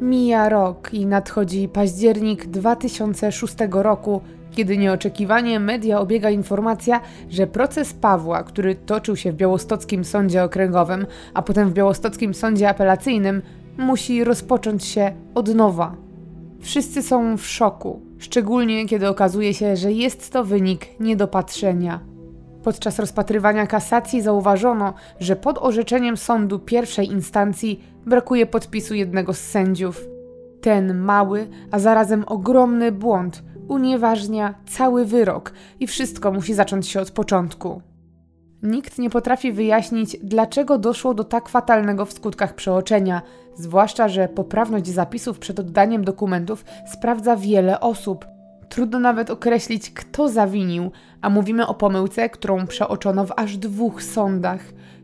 Mija 0.01 0.49
rok 0.49 0.95
i 0.95 1.07
nadchodzi 1.07 1.69
październik 1.69 2.47
2006 2.47 3.55
roku, 3.71 4.21
kiedy 4.59 4.79
nieoczekiwanie 4.79 5.61
media 5.61 6.01
obiega 6.01 6.31
informacja, 6.31 7.01
że 7.31 7.47
proces 7.47 7.93
Pawła, 7.93 8.43
który 8.43 8.75
toczył 8.75 9.17
się 9.17 9.33
w 9.33 9.37
Białostockim 9.37 10.05
Sądzie 10.05 10.45
Okręgowym, 10.45 11.07
a 11.35 11.43
potem 11.43 11.71
w 11.71 11.73
Białostockim 11.73 12.35
Sądzie 12.35 12.69
Apelacyjnym, 12.69 13.43
musi 13.77 14.25
rozpocząć 14.25 14.85
się 14.85 15.13
od 15.35 15.55
nowa. 15.55 15.97
Wszyscy 16.61 17.03
są 17.03 17.37
w 17.37 17.47
szoku, 17.47 18.01
szczególnie 18.19 18.87
kiedy 18.87 19.09
okazuje 19.09 19.55
się, 19.55 19.77
że 19.77 19.93
jest 19.93 20.33
to 20.33 20.45
wynik 20.45 21.01
niedopatrzenia. 21.01 22.01
Podczas 22.63 22.99
rozpatrywania 22.99 23.67
kasacji 23.67 24.23
zauważono, 24.23 24.95
że 25.21 25.37
pod 25.37 25.59
orzeczeniem 25.59 26.17
sądu 26.17 26.59
pierwszej 26.59 27.11
instancji 27.11 27.85
brakuje 28.07 28.47
podpisu 28.47 28.95
jednego 28.95 29.35
z 29.35 29.39
sędziów. 29.39 30.05
Ten 30.61 30.99
mały, 30.99 31.49
a 31.71 31.79
zarazem 31.79 32.25
ogromny 32.27 32.93
błąd 32.93 33.43
unieważnia 33.69 34.55
cały 34.67 35.05
wyrok 35.05 35.53
i 35.81 35.87
wszystko 35.87 36.33
musi 36.33 36.55
zacząć 36.55 36.89
się 36.89 37.01
od 37.01 37.11
początku. 37.11 37.83
Nikt 38.63 38.99
nie 38.99 39.11
potrafi 39.11 39.53
wyjaśnić, 39.53 40.17
dlaczego 40.23 40.79
doszło 40.79 41.15
do 41.15 41.25
tak 41.25 41.49
fatalnego 41.49 42.05
w 42.05 42.13
skutkach 42.13 42.55
przeoczenia, 42.55 43.23
zwłaszcza, 43.55 44.09
że 44.09 44.29
poprawność 44.29 44.87
zapisów 44.87 45.39
przed 45.39 45.59
oddaniem 45.59 46.05
dokumentów 46.05 46.65
sprawdza 46.93 47.37
wiele 47.37 47.81
osób. 47.81 48.27
Trudno 48.69 48.99
nawet 48.99 49.31
określić, 49.31 49.91
kto 49.91 50.29
zawinił, 50.29 50.91
a 51.21 51.31
mówimy 51.31 51.67
o 51.67 51.75
pomyłce, 51.75 52.31
którą 52.31 52.67
przeoczono 52.67 53.27
w 53.27 53.33
aż 53.37 53.57
dwóch 53.57 54.03
sądach. 54.03 54.61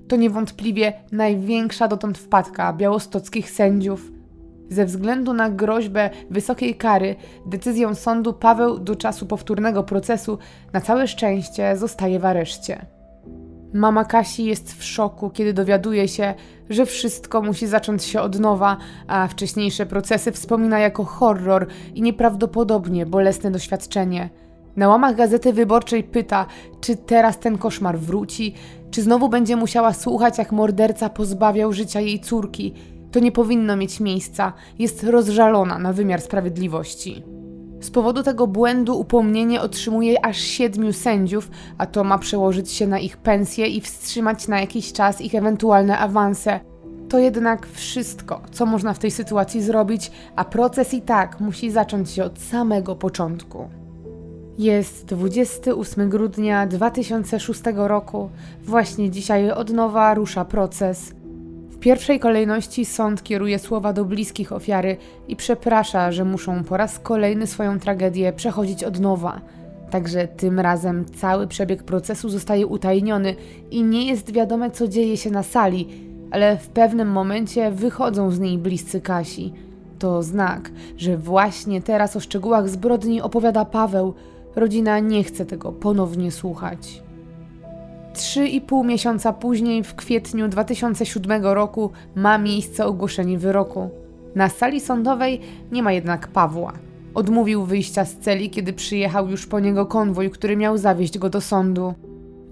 To 0.08 0.16
niewątpliwie 0.16 0.92
największa 1.12 1.88
dotąd 1.88 2.18
wpadka 2.18 2.72
białostockich 2.72 3.50
sędziów. 3.50 4.13
Ze 4.68 4.84
względu 4.86 5.32
na 5.32 5.50
groźbę 5.50 6.10
wysokiej 6.30 6.74
kary, 6.74 7.16
decyzją 7.46 7.94
sądu 7.94 8.32
Paweł 8.32 8.78
do 8.78 8.96
czasu 8.96 9.26
powtórnego 9.26 9.82
procesu 9.82 10.38
na 10.72 10.80
całe 10.80 11.08
szczęście 11.08 11.76
zostaje 11.76 12.18
w 12.18 12.24
areszcie. 12.24 12.86
Mama 13.74 14.04
Kasi 14.04 14.44
jest 14.44 14.72
w 14.72 14.84
szoku, 14.84 15.30
kiedy 15.30 15.52
dowiaduje 15.52 16.08
się, 16.08 16.34
że 16.70 16.86
wszystko 16.86 17.42
musi 17.42 17.66
zacząć 17.66 18.04
się 18.04 18.20
od 18.20 18.40
nowa, 18.40 18.76
a 19.06 19.28
wcześniejsze 19.28 19.86
procesy 19.86 20.32
wspomina 20.32 20.78
jako 20.78 21.04
horror 21.04 21.66
i 21.94 22.02
nieprawdopodobnie 22.02 23.06
bolesne 23.06 23.50
doświadczenie. 23.50 24.30
Na 24.76 24.88
łamach 24.88 25.16
gazety 25.16 25.52
wyborczej 25.52 26.04
pyta, 26.04 26.46
czy 26.80 26.96
teraz 26.96 27.38
ten 27.38 27.58
koszmar 27.58 27.98
wróci, 27.98 28.54
czy 28.90 29.02
znowu 29.02 29.28
będzie 29.28 29.56
musiała 29.56 29.92
słuchać, 29.92 30.38
jak 30.38 30.52
morderca 30.52 31.08
pozbawiał 31.08 31.72
życia 31.72 32.00
jej 32.00 32.20
córki 32.20 32.74
to 33.14 33.20
nie 33.20 33.32
powinno 33.32 33.76
mieć 33.76 34.00
miejsca, 34.00 34.52
jest 34.78 35.02
rozżalona 35.02 35.78
na 35.78 35.92
wymiar 35.92 36.20
sprawiedliwości. 36.20 37.22
Z 37.80 37.90
powodu 37.90 38.22
tego 38.22 38.46
błędu 38.46 39.00
upomnienie 39.00 39.60
otrzymuje 39.60 40.24
aż 40.24 40.38
siedmiu 40.38 40.92
sędziów, 40.92 41.50
a 41.78 41.86
to 41.86 42.04
ma 42.04 42.18
przełożyć 42.18 42.70
się 42.70 42.86
na 42.86 42.98
ich 42.98 43.16
pensje 43.16 43.66
i 43.66 43.80
wstrzymać 43.80 44.48
na 44.48 44.60
jakiś 44.60 44.92
czas 44.92 45.20
ich 45.20 45.34
ewentualne 45.34 45.98
awanse. 45.98 46.60
To 47.08 47.18
jednak 47.18 47.66
wszystko, 47.66 48.40
co 48.52 48.66
można 48.66 48.94
w 48.94 48.98
tej 48.98 49.10
sytuacji 49.10 49.62
zrobić, 49.62 50.10
a 50.36 50.44
proces 50.44 50.94
i 50.94 51.02
tak 51.02 51.40
musi 51.40 51.70
zacząć 51.70 52.10
się 52.10 52.24
od 52.24 52.38
samego 52.38 52.96
początku. 52.96 53.68
Jest 54.58 55.04
28 55.04 56.08
grudnia 56.08 56.66
2006 56.66 57.62
roku. 57.74 58.30
Właśnie 58.62 59.10
dzisiaj 59.10 59.50
od 59.50 59.70
nowa 59.70 60.14
rusza 60.14 60.44
proces 60.44 61.14
pierwszej 61.84 62.20
kolejności 62.20 62.84
sąd 62.84 63.22
kieruje 63.22 63.58
słowa 63.58 63.92
do 63.92 64.04
bliskich 64.04 64.52
ofiary 64.52 64.96
i 65.28 65.36
przeprasza, 65.36 66.12
że 66.12 66.24
muszą 66.24 66.64
po 66.64 66.76
raz 66.76 66.98
kolejny 66.98 67.46
swoją 67.46 67.78
tragedię 67.78 68.32
przechodzić 68.32 68.84
od 68.84 69.00
nowa. 69.00 69.40
Także 69.90 70.28
tym 70.28 70.60
razem 70.60 71.04
cały 71.04 71.46
przebieg 71.46 71.82
procesu 71.82 72.28
zostaje 72.28 72.66
utajniony 72.66 73.34
i 73.70 73.82
nie 73.82 74.06
jest 74.06 74.32
wiadome, 74.32 74.70
co 74.70 74.88
dzieje 74.88 75.16
się 75.16 75.30
na 75.30 75.42
sali, 75.42 75.88
ale 76.30 76.56
w 76.56 76.68
pewnym 76.68 77.08
momencie 77.08 77.70
wychodzą 77.70 78.30
z 78.30 78.40
niej 78.40 78.58
bliscy 78.58 79.00
Kasi. 79.00 79.52
To 79.98 80.22
znak, 80.22 80.70
że 80.96 81.18
właśnie 81.18 81.82
teraz 81.82 82.16
o 82.16 82.20
szczegółach 82.20 82.68
zbrodni 82.68 83.20
opowiada 83.20 83.64
Paweł. 83.64 84.14
Rodzina 84.56 84.98
nie 84.98 85.24
chce 85.24 85.46
tego 85.46 85.72
ponownie 85.72 86.32
słuchać. 86.32 87.02
Trzy 88.14 88.48
i 88.48 88.60
pół 88.60 88.84
miesiąca 88.84 89.32
później, 89.32 89.84
w 89.84 89.94
kwietniu 89.94 90.48
2007 90.48 91.44
roku, 91.44 91.90
ma 92.14 92.38
miejsce 92.38 92.86
ogłoszenie 92.86 93.38
wyroku. 93.38 93.90
Na 94.34 94.48
sali 94.48 94.80
sądowej 94.80 95.40
nie 95.72 95.82
ma 95.82 95.92
jednak 95.92 96.28
Pawła. 96.28 96.72
Odmówił 97.14 97.64
wyjścia 97.64 98.04
z 98.04 98.16
celi, 98.16 98.50
kiedy 98.50 98.72
przyjechał 98.72 99.28
już 99.28 99.46
po 99.46 99.60
niego 99.60 99.86
konwój, 99.86 100.30
który 100.30 100.56
miał 100.56 100.78
zawieźć 100.78 101.18
go 101.18 101.30
do 101.30 101.40
sądu. 101.40 101.94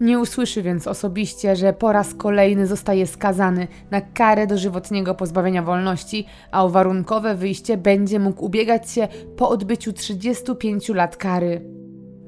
Nie 0.01 0.19
usłyszy 0.19 0.63
więc 0.63 0.87
osobiście, 0.87 1.57
że 1.57 1.73
po 1.73 1.93
raz 1.93 2.15
kolejny 2.15 2.67
zostaje 2.67 3.07
skazany 3.07 3.69
na 3.91 4.01
karę 4.01 4.47
dożywotniego 4.47 5.15
pozbawienia 5.15 5.63
wolności, 5.63 6.27
a 6.51 6.65
o 6.65 6.69
warunkowe 6.71 7.35
wyjście 7.35 7.77
będzie 7.77 8.19
mógł 8.19 8.45
ubiegać 8.45 8.91
się 8.91 9.09
po 9.37 9.49
odbyciu 9.49 9.93
35 9.93 10.89
lat 10.89 11.17
kary. 11.17 11.82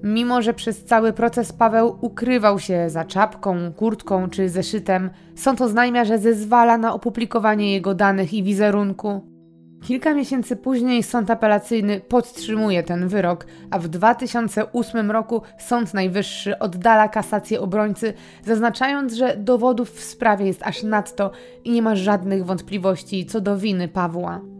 Mimo, 0.04 0.42
że 0.42 0.54
przez 0.54 0.84
cały 0.84 1.12
proces 1.12 1.52
Paweł 1.52 1.98
ukrywał 2.00 2.58
się 2.58 2.90
za 2.90 3.04
czapką, 3.04 3.72
kurtką 3.72 4.30
czy 4.30 4.48
zeszytem, 4.48 5.10
sąd 5.36 5.60
oznajmia, 5.60 6.04
że 6.04 6.18
zezwala 6.18 6.78
na 6.78 6.94
opublikowanie 6.94 7.72
jego 7.72 7.94
danych 7.94 8.34
i 8.34 8.42
wizerunku. 8.42 9.34
Kilka 9.82 10.14
miesięcy 10.14 10.56
później 10.56 11.02
sąd 11.02 11.30
apelacyjny 11.30 12.00
podtrzymuje 12.00 12.82
ten 12.82 13.08
wyrok, 13.08 13.46
a 13.70 13.78
w 13.78 13.88
2008 13.88 15.10
roku 15.10 15.42
Sąd 15.58 15.94
Najwyższy 15.94 16.58
oddala 16.58 17.08
kasację 17.08 17.60
obrońcy, 17.60 18.14
zaznaczając, 18.42 19.14
że 19.14 19.36
dowodów 19.36 19.90
w 19.90 20.04
sprawie 20.04 20.46
jest 20.46 20.62
aż 20.62 20.82
nadto 20.82 21.30
i 21.64 21.70
nie 21.70 21.82
ma 21.82 21.96
żadnych 21.96 22.44
wątpliwości 22.44 23.26
co 23.26 23.40
do 23.40 23.58
winy 23.58 23.88
Pawła. 23.88 24.53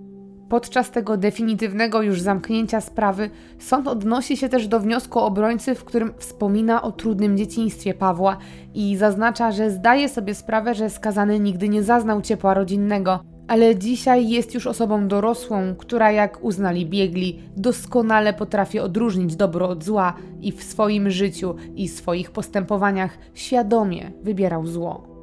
Podczas 0.55 0.91
tego 0.91 1.17
definitywnego 1.17 2.03
już 2.03 2.21
zamknięcia 2.21 2.81
sprawy 2.81 3.31
sąd 3.59 3.89
odnosi 3.89 4.37
się 4.37 4.49
też 4.49 4.69
do 4.69 4.81
wniosku 4.81 5.19
obrońcy, 5.19 5.75
w 5.75 5.85
którym 5.85 6.13
wspomina 6.19 6.83
o 6.83 6.93
trudnym 6.93 7.37
dzieciństwie 7.37 7.95
Pawła 7.95 8.37
i 8.75 8.97
zaznacza, 8.97 9.53
że 9.53 9.71
zdaje 9.71 10.09
sobie 10.09 10.35
sprawę, 10.35 10.75
że 10.75 10.91
skazany 10.91 11.41
nigdy 11.41 11.69
nie 11.69 11.83
zaznał 11.83 12.23
ciepła 12.23 12.55
rodzinnego, 12.55 13.21
ale 13.49 13.77
dzisiaj 13.77 14.29
jest 14.29 14.55
już 14.55 14.67
osobą 14.67 15.09
dorosłą, 15.09 15.75
która, 15.79 16.13
jak 16.13 16.45
uznali 16.45 16.87
biegli, 16.87 17.43
doskonale 17.57 18.35
potrafi 18.35 18.81
odróżnić 18.81 19.37
dobro 19.37 19.69
od 19.69 19.85
zła 19.85 20.15
i 20.41 20.53
w 20.53 20.63
swoim 20.63 21.11
życiu 21.11 21.55
i 21.77 21.89
swoich 21.89 22.31
postępowaniach 22.31 23.19
świadomie 23.35 24.13
wybierał 24.23 24.67
zło. 24.67 25.14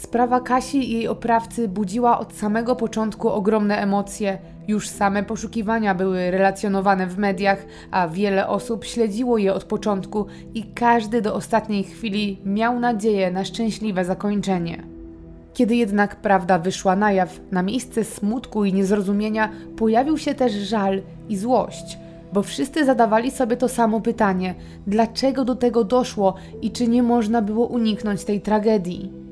Sprawa 0.00 0.40
Kasi 0.40 0.90
i 0.90 0.92
jej 0.92 1.08
oprawcy 1.08 1.68
budziła 1.68 2.18
od 2.18 2.32
samego 2.32 2.76
początku 2.76 3.28
ogromne 3.28 3.78
emocje. 3.78 4.38
Już 4.68 4.88
same 4.88 5.22
poszukiwania 5.22 5.94
były 5.94 6.30
relacjonowane 6.30 7.06
w 7.06 7.18
mediach, 7.18 7.66
a 7.90 8.08
wiele 8.08 8.48
osób 8.48 8.84
śledziło 8.84 9.38
je 9.38 9.54
od 9.54 9.64
początku 9.64 10.26
i 10.54 10.64
każdy 10.64 11.22
do 11.22 11.34
ostatniej 11.34 11.84
chwili 11.84 12.38
miał 12.44 12.80
nadzieję 12.80 13.30
na 13.30 13.44
szczęśliwe 13.44 14.04
zakończenie. 14.04 14.82
Kiedy 15.54 15.76
jednak 15.76 16.16
prawda 16.16 16.58
wyszła 16.58 16.96
na 16.96 17.12
jaw, 17.12 17.40
na 17.50 17.62
miejsce 17.62 18.04
smutku 18.04 18.64
i 18.64 18.72
niezrozumienia 18.72 19.50
pojawił 19.76 20.18
się 20.18 20.34
też 20.34 20.52
żal 20.52 21.02
i 21.28 21.36
złość, 21.36 21.98
bo 22.32 22.42
wszyscy 22.42 22.84
zadawali 22.84 23.30
sobie 23.30 23.56
to 23.56 23.68
samo 23.68 24.00
pytanie: 24.00 24.54
dlaczego 24.86 25.44
do 25.44 25.56
tego 25.56 25.84
doszło 25.84 26.34
i 26.62 26.70
czy 26.70 26.88
nie 26.88 27.02
można 27.02 27.42
było 27.42 27.66
uniknąć 27.66 28.24
tej 28.24 28.40
tragedii? 28.40 29.29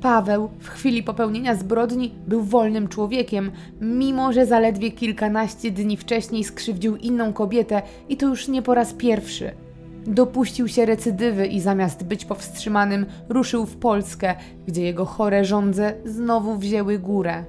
Paweł 0.00 0.48
w 0.60 0.68
chwili 0.68 1.02
popełnienia 1.02 1.54
zbrodni 1.54 2.14
był 2.26 2.42
wolnym 2.42 2.88
człowiekiem, 2.88 3.50
mimo 3.80 4.32
że 4.32 4.46
zaledwie 4.46 4.90
kilkanaście 4.90 5.70
dni 5.70 5.96
wcześniej 5.96 6.44
skrzywdził 6.44 6.96
inną 6.96 7.32
kobietę 7.32 7.82
i 8.08 8.16
to 8.16 8.26
już 8.26 8.48
nie 8.48 8.62
po 8.62 8.74
raz 8.74 8.92
pierwszy. 8.92 9.50
Dopuścił 10.06 10.68
się 10.68 10.86
recydywy 10.86 11.46
i 11.46 11.60
zamiast 11.60 12.04
być 12.04 12.24
powstrzymanym, 12.24 13.06
ruszył 13.28 13.66
w 13.66 13.76
Polskę, 13.76 14.34
gdzie 14.66 14.82
jego 14.82 15.04
chore 15.04 15.44
żądze 15.44 15.94
znowu 16.04 16.56
wzięły 16.56 16.98
górę. 16.98 17.44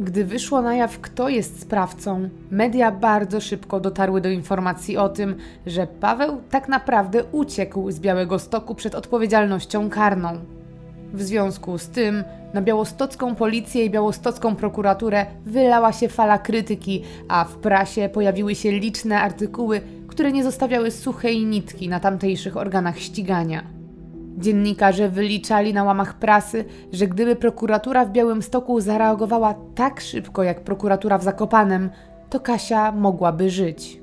Gdy 0.00 0.24
wyszło 0.24 0.62
na 0.62 0.74
jaw, 0.74 1.00
kto 1.00 1.28
jest 1.28 1.60
sprawcą, 1.60 2.28
media 2.50 2.92
bardzo 2.92 3.40
szybko 3.40 3.80
dotarły 3.80 4.20
do 4.20 4.28
informacji 4.28 4.96
o 4.96 5.08
tym, 5.08 5.36
że 5.66 5.86
Paweł 5.86 6.40
tak 6.50 6.68
naprawdę 6.68 7.24
uciekł 7.24 7.90
z 7.90 8.00
Białego 8.00 8.38
Stoku 8.38 8.74
przed 8.74 8.94
odpowiedzialnością 8.94 9.90
karną. 9.90 10.38
W 11.12 11.22
związku 11.22 11.78
z 11.78 11.88
tym 11.88 12.24
na 12.54 12.62
białostocką 12.62 13.34
policję 13.34 13.84
i 13.84 13.90
białostocką 13.90 14.56
prokuraturę 14.56 15.26
wylała 15.46 15.92
się 15.92 16.08
fala 16.08 16.38
krytyki, 16.38 17.02
a 17.28 17.44
w 17.44 17.56
prasie 17.56 18.08
pojawiły 18.08 18.54
się 18.54 18.72
liczne 18.72 19.20
artykuły, 19.20 19.80
które 20.08 20.32
nie 20.32 20.44
zostawiały 20.44 20.90
suchej 20.90 21.46
nitki 21.46 21.88
na 21.88 22.00
tamtejszych 22.00 22.56
organach 22.56 22.98
ścigania. 22.98 23.64
Dziennikarze 24.38 25.08
wyliczali 25.08 25.74
na 25.74 25.84
łamach 25.84 26.18
prasy, 26.18 26.64
że 26.92 27.06
gdyby 27.06 27.36
prokuratura 27.36 28.04
w 28.04 28.12
Białymstoku 28.12 28.80
zareagowała 28.80 29.54
tak 29.74 30.00
szybko 30.00 30.42
jak 30.42 30.60
prokuratura 30.60 31.18
w 31.18 31.22
Zakopanem, 31.22 31.90
to 32.30 32.40
Kasia 32.40 32.92
mogłaby 32.92 33.50
żyć. 33.50 34.01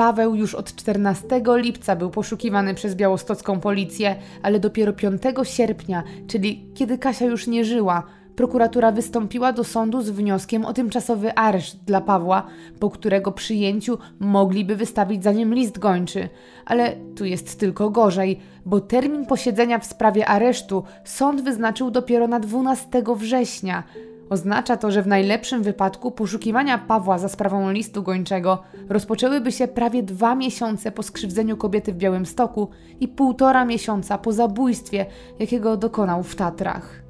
Paweł 0.00 0.34
już 0.34 0.54
od 0.54 0.74
14 0.74 1.26
lipca 1.56 1.96
był 1.96 2.10
poszukiwany 2.10 2.74
przez 2.74 2.94
białostocką 2.94 3.60
policję, 3.60 4.16
ale 4.42 4.60
dopiero 4.60 4.92
5 4.92 5.22
sierpnia, 5.42 6.02
czyli 6.26 6.66
kiedy 6.74 6.98
Kasia 6.98 7.24
już 7.24 7.46
nie 7.46 7.64
żyła, 7.64 8.02
prokuratura 8.36 8.92
wystąpiła 8.92 9.52
do 9.52 9.64
sądu 9.64 10.02
z 10.02 10.10
wnioskiem 10.10 10.64
o 10.64 10.72
tymczasowy 10.72 11.34
areszt 11.34 11.84
dla 11.84 12.00
Pawła, 12.00 12.46
po 12.78 12.90
którego 12.90 13.32
przyjęciu 13.32 13.98
mogliby 14.20 14.76
wystawić 14.76 15.22
za 15.22 15.32
nim 15.32 15.54
list 15.54 15.78
gończy. 15.78 16.28
Ale 16.66 16.96
tu 17.16 17.24
jest 17.24 17.58
tylko 17.58 17.90
gorzej, 17.90 18.40
bo 18.66 18.80
termin 18.80 19.26
posiedzenia 19.26 19.78
w 19.78 19.86
sprawie 19.86 20.26
aresztu 20.26 20.84
sąd 21.04 21.40
wyznaczył 21.40 21.90
dopiero 21.90 22.28
na 22.28 22.40
12 22.40 22.88
września. 23.16 23.82
Oznacza 24.30 24.76
to, 24.76 24.90
że 24.90 25.02
w 25.02 25.06
najlepszym 25.06 25.62
wypadku 25.62 26.10
poszukiwania 26.10 26.78
Pawła 26.78 27.18
za 27.18 27.28
sprawą 27.28 27.70
listu 27.70 28.02
gończego 28.02 28.62
rozpoczęłyby 28.88 29.52
się 29.52 29.68
prawie 29.68 30.02
dwa 30.02 30.34
miesiące 30.34 30.92
po 30.92 31.02
skrzywdzeniu 31.02 31.56
kobiety 31.56 31.92
w 31.92 31.96
Białymstoku 31.96 32.68
i 33.00 33.08
półtora 33.08 33.64
miesiąca 33.64 34.18
po 34.18 34.32
zabójstwie, 34.32 35.06
jakiego 35.38 35.76
dokonał 35.76 36.22
w 36.22 36.34
Tatrach. 36.34 37.09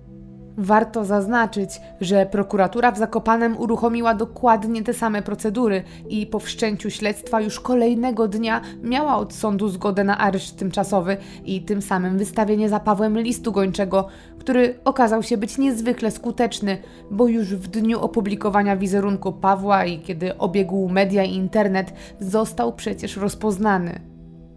Warto 0.63 1.05
zaznaczyć, 1.05 1.81
że 2.01 2.27
prokuratura 2.27 2.93
w 2.93 2.99
Zakopanem 2.99 3.59
uruchomiła 3.59 4.15
dokładnie 4.15 4.83
te 4.83 4.95
same 4.95 5.23
procedury 5.23 5.83
i 6.09 6.27
po 6.27 6.39
wszczęciu 6.39 6.91
śledztwa 6.91 7.41
już 7.41 7.61
kolejnego 7.61 8.29
dnia 8.29 8.61
miała 8.83 9.17
od 9.17 9.35
sądu 9.35 9.69
zgodę 9.69 10.05
na 10.05 10.19
areszt 10.19 10.57
tymczasowy 10.57 11.17
i 11.45 11.63
tym 11.63 11.83
samym 11.83 12.19
wystawienie 12.19 12.69
za 12.69 12.81
Pawłem 12.81 13.19
listu 13.19 13.53
gończego, 13.53 14.09
który 14.39 14.79
okazał 14.85 15.23
się 15.23 15.37
być 15.37 15.59
niezwykle 15.59 16.11
skuteczny, 16.11 16.79
bo 17.11 17.29
już 17.29 17.55
w 17.55 17.69
dniu 17.69 18.01
opublikowania 18.01 18.77
wizerunku 18.77 19.33
Pawła 19.33 19.85
i 19.85 20.01
kiedy 20.01 20.39
obiegł 20.39 20.89
media 20.89 21.25
i 21.25 21.35
internet, 21.35 21.93
został 22.21 22.73
przecież 22.73 23.17
rozpoznany. 23.17 24.10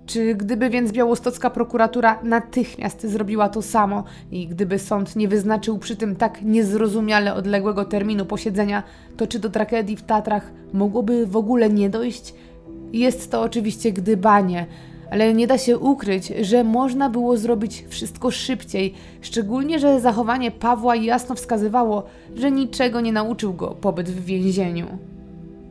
Czy 0.05 0.35
gdyby 0.35 0.69
więc 0.69 0.91
białostocka 0.91 1.49
prokuratura 1.49 2.19
natychmiast 2.23 3.07
zrobiła 3.07 3.49
to 3.49 3.61
samo 3.61 4.03
i 4.31 4.47
gdyby 4.47 4.79
sąd 4.79 5.15
nie 5.15 5.27
wyznaczył 5.27 5.77
przy 5.77 5.95
tym 5.95 6.15
tak 6.15 6.41
niezrozumiale 6.41 7.33
odległego 7.33 7.85
terminu 7.85 8.25
posiedzenia, 8.25 8.83
to 9.17 9.27
czy 9.27 9.39
do 9.39 9.49
tragedii 9.49 9.95
w 9.95 10.03
Tatrach 10.03 10.51
mogłoby 10.73 11.27
w 11.27 11.37
ogóle 11.37 11.69
nie 11.69 11.89
dojść? 11.89 12.33
Jest 12.93 13.31
to 13.31 13.41
oczywiście 13.41 13.91
gdybanie, 13.91 14.65
ale 15.11 15.33
nie 15.33 15.47
da 15.47 15.57
się 15.57 15.77
ukryć, 15.77 16.27
że 16.41 16.63
można 16.63 17.09
było 17.09 17.37
zrobić 17.37 17.85
wszystko 17.89 18.31
szybciej, 18.31 18.93
szczególnie, 19.21 19.79
że 19.79 20.01
zachowanie 20.01 20.51
Pawła 20.51 20.95
jasno 20.95 21.35
wskazywało, 21.35 22.03
że 22.35 22.51
niczego 22.51 23.01
nie 23.01 23.11
nauczył 23.11 23.53
go 23.53 23.67
pobyt 23.67 24.09
w 24.09 24.25
więzieniu. 24.25 24.87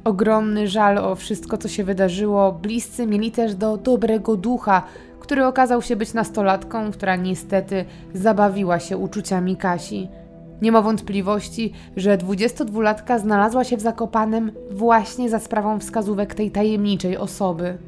Ogromny 0.05 0.69
żal 0.69 0.99
o 0.99 1.15
wszystko, 1.15 1.59
co 1.59 1.69
się 1.69 1.85
wydarzyło, 1.85 2.53
bliscy 2.53 3.07
mieli 3.07 3.31
też 3.31 3.55
do 3.55 3.77
dobrego 3.77 4.37
ducha, 4.37 4.83
który 5.21 5.47
okazał 5.47 5.83
się 5.83 5.97
być 5.97 6.15
nastolatką, 6.15 6.93
która 6.93 7.17
niestety 7.17 7.85
zabawiła 8.15 8.81
się 8.81 8.97
uczuciami 8.97 9.57
Kasi. 9.57 10.09
Nie 10.63 10.73
ma 10.73 10.83
wątpliwości, 10.83 11.73
że 11.97 12.19
22-latka 12.19 13.19
znalazła 13.19 13.65
się 13.65 13.77
w 13.77 13.81
Zakopanem 13.81 14.53
właśnie 14.71 15.31
za 15.31 15.39
sprawą 15.39 15.79
wskazówek 15.79 16.35
tej 16.35 16.51
tajemniczej 16.51 17.17
osoby. 17.17 17.79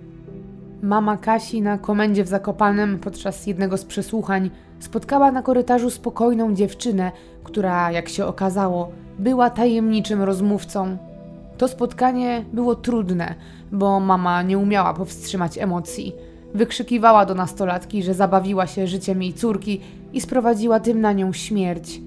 Mama 0.83 1.17
Kasi 1.17 1.63
na 1.63 1.79
komendzie 1.79 2.25
w 2.25 2.29
Zakopanem 2.29 2.99
podczas 2.99 3.47
jednego 3.47 3.77
z 3.77 3.85
przesłuchań 3.85 4.51
spotkała 4.79 5.33
na 5.33 5.43
korytarzu 5.43 5.91
spokojną 5.91 6.55
dziewczynę, 6.55 7.13
która, 7.45 7.91
jak 7.91 8.09
się 8.09 8.27
okazało, 8.27 8.91
była 9.19 9.51
tajemniczym 9.51 10.23
rozmówcą 10.23 10.97
to 11.59 11.69
spotkanie 11.69 12.45
było 12.53 12.75
trudne, 12.75 13.35
bo 13.73 14.01
mama 14.01 14.43
nie 14.43 14.59
umiała 14.59 14.95
powstrzymać 14.95 15.59
emocji. 15.59 16.13
Wykrzykiwała 16.55 17.27
do 17.27 17.35
nastolatki, 17.35 18.03
że 18.03 18.15
zabawiła 18.15 18.67
się 18.67 18.87
życiem 18.87 19.23
jej 19.23 19.33
córki 19.33 19.81
i 20.13 20.21
sprowadziła 20.21 20.81
tym 20.81 21.01
na 21.01 21.13
nią 21.13 21.33
śmierć. 21.33 22.01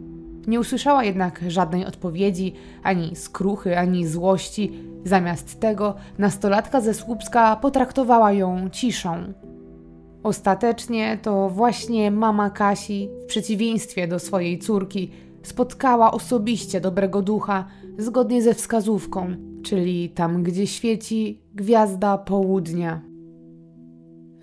Nie 0.48 0.60
usłyszała 0.60 1.03
jednak 1.03 1.41
żadnej 1.48 1.86
odpowiedzi, 1.86 2.53
ani 2.84 3.15
skruchy, 3.15 3.78
ani 3.78 4.07
złości. 4.07 4.74
Zamiast 5.03 5.60
tego 5.60 5.95
nastolatka 6.18 6.82
ze 6.82 6.94
Słupska 6.94 7.56
potraktowała 7.56 8.32
ją 8.32 8.69
ciszą. 8.69 9.34
Ostatecznie 10.24 11.18
to 11.22 11.49
właśnie 11.49 12.11
mama 12.11 12.49
Kasi, 12.49 13.10
w 13.24 13.26
przeciwieństwie 13.26 14.07
do 14.07 14.19
swojej 14.19 14.60
córki, 14.60 15.11
spotkała 15.44 16.11
osobiście 16.11 16.82
dobrego 16.82 17.22
ducha 17.22 17.65
zgodnie 17.98 18.41
ze 18.41 18.53
wskazówką, 18.53 19.36
czyli 19.64 20.10
tam, 20.10 20.44
gdzie 20.44 20.68
świeci 20.68 21.41
gwiazda 21.56 22.18
południa. 22.18 23.02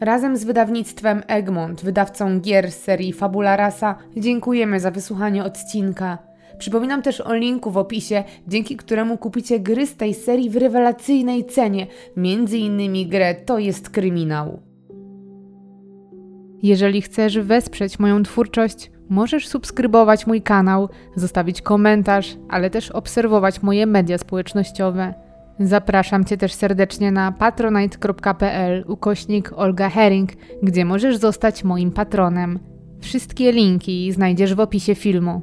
Razem 0.01 0.37
z 0.37 0.45
wydawnictwem 0.45 1.23
Egmont, 1.27 1.85
wydawcą 1.85 2.41
gier 2.41 2.73
serii 2.73 3.13
Fabula 3.13 3.57
Rasa, 3.57 3.97
dziękujemy 4.17 4.81
za 4.81 4.91
wysłuchanie 4.91 5.45
odcinka. 5.45 6.19
Przypominam 6.59 7.03
też 7.03 7.21
o 7.21 7.35
linku 7.35 7.71
w 7.71 7.77
opisie, 7.77 8.25
dzięki 8.49 8.77
któremu 8.77 9.19
kupicie 9.19 9.61
gry 9.61 9.87
z 9.87 9.97
tej 9.97 10.15
serii 10.15 10.51
w 10.51 10.57
rewelacyjnej 10.57 11.45
cenie, 11.45 11.87
między 12.17 12.59
innymi 12.59 13.07
grę 13.07 13.35
To 13.35 13.59
jest 13.59 13.91
kryminał. 13.91 14.61
Jeżeli 16.63 17.03
chcesz 17.03 17.39
wesprzeć 17.39 17.99
moją 17.99 18.23
twórczość, 18.23 18.91
możesz 19.09 19.49
subskrybować 19.49 20.27
mój 20.27 20.43
kanał, 20.43 20.89
zostawić 21.17 21.63
komentarz, 21.63 22.37
ale 22.49 22.71
też 22.71 22.91
obserwować 22.91 23.63
moje 23.63 23.87
media 23.87 24.19
społecznościowe. 24.19 25.15
Zapraszam 25.61 26.25
Cię 26.25 26.37
też 26.37 26.53
serdecznie 26.53 27.13
na 27.13 27.33
patronite.pl 27.33 28.85
ukośnik 28.89 29.53
Olga 29.57 29.89
Herring, 29.89 30.31
gdzie 30.63 30.85
możesz 30.85 31.17
zostać 31.17 31.65
moim 31.65 31.91
patronem. 31.91 32.59
Wszystkie 33.01 33.53
linki 33.53 34.13
znajdziesz 34.13 34.55
w 34.55 34.61
opisie 34.61 34.95
filmu. 34.95 35.43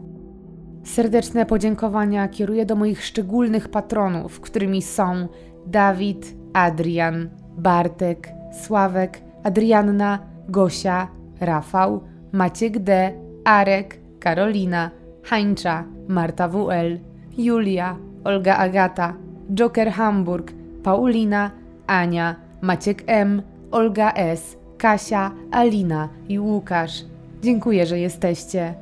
Serdeczne 0.84 1.46
podziękowania 1.46 2.28
kieruję 2.28 2.66
do 2.66 2.76
moich 2.76 3.06
szczególnych 3.06 3.70
patronów, 3.70 4.40
którymi 4.40 4.82
są 4.82 5.28
Dawid, 5.68 6.36
Adrian, 6.54 7.30
Bartek, 7.58 8.30
Sławek, 8.64 9.22
Adrianna, 9.44 10.20
Gosia, 10.50 11.08
Rafał, 11.40 12.04
Maciek 12.32 12.80
D., 12.80 13.14
Arek, 13.46 14.00
Karolina, 14.20 14.92
Hańcza, 15.24 15.86
Marta 16.08 16.48
WL, 16.48 17.00
Julia, 17.38 17.98
Olga 18.24 18.58
Agata, 18.58 19.16
Joker 19.50 19.90
Hamburg, 19.90 20.52
Paulina, 20.84 21.52
Ania, 21.88 22.36
Maciek 22.62 23.04
M, 23.08 23.42
Olga 23.72 24.12
S, 24.14 24.58
Kasia, 24.78 25.32
Alina 25.52 26.10
i 26.30 26.40
Łukasz. 26.40 27.06
Dziękuję, 27.42 27.86
że 27.86 28.00
jesteście. 28.00 28.74